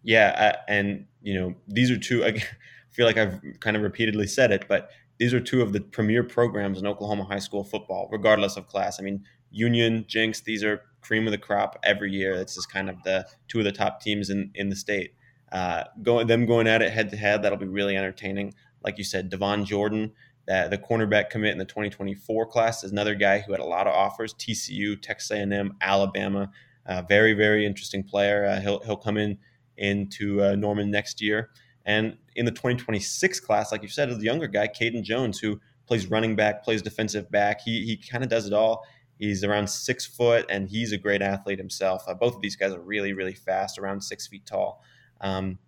[0.03, 2.25] Yeah, uh, and you know these are two.
[2.25, 2.43] I
[2.91, 6.23] feel like I've kind of repeatedly said it, but these are two of the premier
[6.23, 8.99] programs in Oklahoma high school football, regardless of class.
[8.99, 9.23] I mean,
[9.55, 12.37] Union, Jenks, these are cream of the crop every year.
[12.37, 15.13] This just kind of the two of the top teams in, in the state.
[15.51, 18.53] Uh, going them going at it head to head, that'll be really entertaining.
[18.83, 20.11] Like you said, Devon Jordan,
[20.45, 23.87] that the cornerback commit in the 2024 class is another guy who had a lot
[23.87, 24.33] of offers.
[24.33, 26.51] TCU, Texas A&M, Alabama,
[26.85, 28.45] uh, very very interesting player.
[28.45, 29.37] Uh, he'll he'll come in
[29.77, 31.49] into uh, Norman next year.
[31.85, 36.09] And in the 2026 class, like you said, the younger guy, Caden Jones, who plays
[36.09, 37.61] running back, plays defensive back.
[37.61, 38.83] He he kind of does it all.
[39.17, 42.03] He's around six foot, and he's a great athlete himself.
[42.07, 44.81] Uh, both of these guys are really, really fast, around six feet tall.
[45.21, 45.59] Um,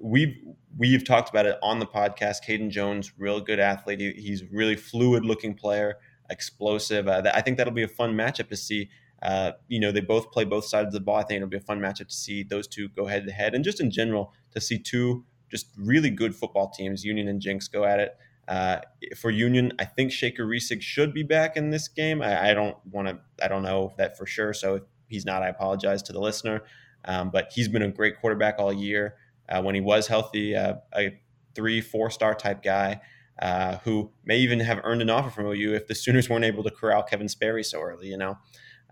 [0.00, 0.36] we've
[0.76, 2.38] we've talked about it on the podcast.
[2.46, 4.00] Caden Jones, real good athlete.
[4.00, 5.98] He, he's really fluid looking player,
[6.30, 7.08] explosive.
[7.08, 8.88] Uh, I think that'll be a fun matchup to see.
[9.22, 11.16] Uh, you know, they both play both sides of the ball.
[11.16, 13.54] I think it'll be a fun matchup to see those two go head to head,
[13.54, 17.68] and just in general to see two just really good football teams, Union and Jenks,
[17.68, 18.16] go at it.
[18.48, 18.78] Uh,
[19.16, 22.22] for Union, I think Shaker Reisig should be back in this game.
[22.22, 24.52] I, I don't want to, I don't know that for sure.
[24.52, 26.62] So if he's not, I apologize to the listener.
[27.04, 29.16] Um, but he's been a great quarterback all year.
[29.48, 31.18] Uh, when he was healthy, uh, a
[31.54, 33.00] three, four star type guy
[33.40, 36.62] uh, who may even have earned an offer from OU if the Sooners weren't able
[36.64, 38.38] to corral Kevin Sperry so early, you know.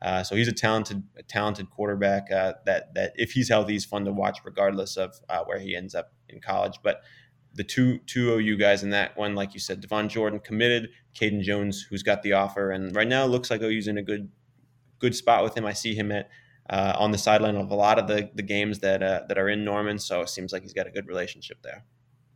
[0.03, 2.31] Uh, so he's a talented, a talented quarterback.
[2.31, 5.75] Uh, that that if he's healthy, he's fun to watch, regardless of uh, where he
[5.75, 6.79] ends up in college.
[6.83, 7.01] But
[7.55, 11.43] the two two OU guys in that one, like you said, Devon Jordan committed, Caden
[11.43, 14.31] Jones, who's got the offer, and right now it looks like OU's in a good
[14.99, 15.65] good spot with him.
[15.65, 16.29] I see him at
[16.69, 19.49] uh, on the sideline of a lot of the the games that uh, that are
[19.49, 21.85] in Norman, so it seems like he's got a good relationship there.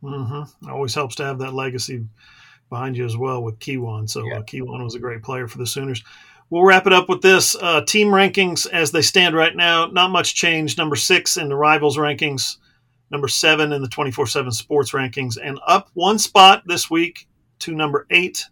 [0.03, 0.69] Mm-hmm.
[0.69, 2.05] Always helps to have that legacy
[2.69, 4.09] behind you as well with Kejuan.
[4.09, 4.37] So yeah.
[4.37, 6.03] uh, Kejuan was a great player for the Sooners.
[6.49, 9.87] We'll wrap it up with this uh, team rankings as they stand right now.
[9.87, 10.77] Not much change.
[10.77, 12.57] Number six in the rivals rankings
[13.11, 17.27] number seven in the 24 7 sports rankings, and up one spot this week
[17.59, 18.45] to number eight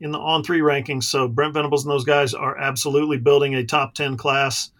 [0.00, 1.04] in the on three rankings.
[1.04, 4.70] So Brent Venables and those guys are absolutely building a top 10 class.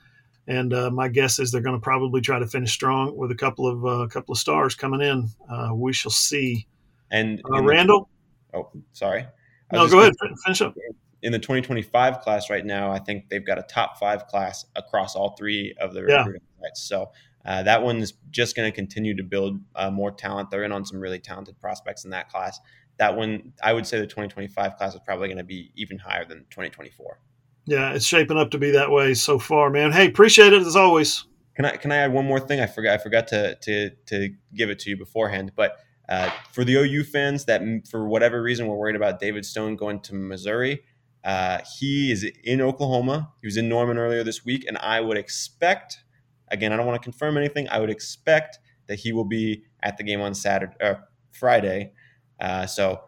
[0.46, 3.34] And uh, my guess is they're going to probably try to finish strong with a
[3.34, 5.30] couple of uh, couple of stars coming in.
[5.50, 6.66] Uh, we shall see.
[7.10, 8.10] And uh, Randall.
[8.52, 9.26] The, oh, sorry.
[9.72, 10.12] No, go ahead.
[10.44, 10.74] Finish up.
[11.22, 15.16] In the 2025 class right now, I think they've got a top five class across
[15.16, 16.82] all three of the recruiting sites.
[16.82, 17.10] So
[17.44, 20.50] uh, that one is just going to continue to build uh, more talent.
[20.50, 22.58] They're in on some really talented prospects in that class.
[22.98, 26.24] That one, I would say the 2025 class is probably going to be even higher
[26.24, 27.18] than 2024.
[27.66, 29.92] Yeah, it's shaping up to be that way so far, man.
[29.92, 31.24] Hey, appreciate it as always.
[31.56, 32.60] Can I can I add one more thing?
[32.60, 36.64] I forgot I forgot to to to give it to you beforehand, but uh, for
[36.64, 40.82] the OU fans that for whatever reason were worried about David Stone going to Missouri,
[41.24, 43.32] uh, he is in Oklahoma.
[43.40, 46.04] He was in Norman earlier this week, and I would expect
[46.48, 47.68] Again, I don't want to confirm anything.
[47.68, 50.94] I would expect that he will be at the game on Saturday, uh,
[51.32, 51.92] Friday.
[52.40, 53.04] Uh, so,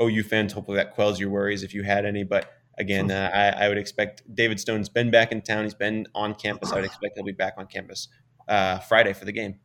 [0.00, 2.24] OU fans, hopefully that quells your worries if you had any.
[2.24, 5.64] But again, uh, I, I, would expect David Stone's been back in town.
[5.64, 6.72] He's been on campus.
[6.72, 8.08] I would expect he'll be back on campus
[8.48, 9.56] uh, Friday for the game.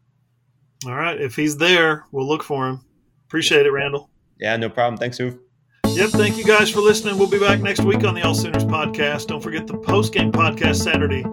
[0.85, 1.19] All right.
[1.19, 2.85] If he's there, we'll look for him.
[3.27, 4.09] Appreciate it, Randall.
[4.39, 4.97] Yeah, no problem.
[4.97, 5.39] Thanks, Hoove.
[5.87, 7.17] Yep, thank you guys for listening.
[7.17, 9.27] We'll be back next week on the All Sooners podcast.
[9.27, 11.23] Don't forget the post game podcast Saturday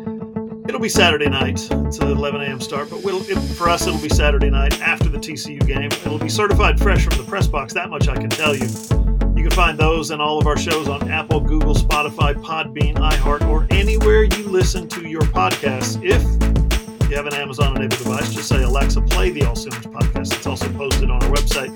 [0.77, 1.67] It'll be Saturday night.
[1.71, 2.61] It's an 11 a.m.
[2.61, 5.87] start, but it, for us, it'll be Saturday night after the TCU game.
[5.87, 7.73] It'll be certified fresh from the press box.
[7.73, 8.67] That much I can tell you.
[9.35, 13.49] You can find those and all of our shows on Apple, Google, Spotify, Podbean, iHeart,
[13.49, 15.97] or anywhere you listen to your podcasts.
[16.05, 16.21] If
[17.09, 20.35] you have an Amazon-enabled device, just say Alexa, play the All Sooners podcast.
[20.35, 21.75] It's also posted on our website,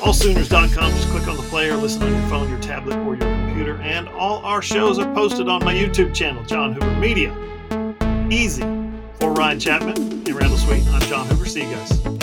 [0.00, 0.90] allsooners.com.
[0.90, 3.76] Just click on the player, listen on your phone, your tablet, or your computer.
[3.82, 7.32] And all our shows are posted on my YouTube channel, John Hoover Media
[8.32, 8.62] easy.
[9.20, 11.46] For Ryan Chapman and Randall Sweet, I'm John Hoover.
[11.46, 12.15] See you guys.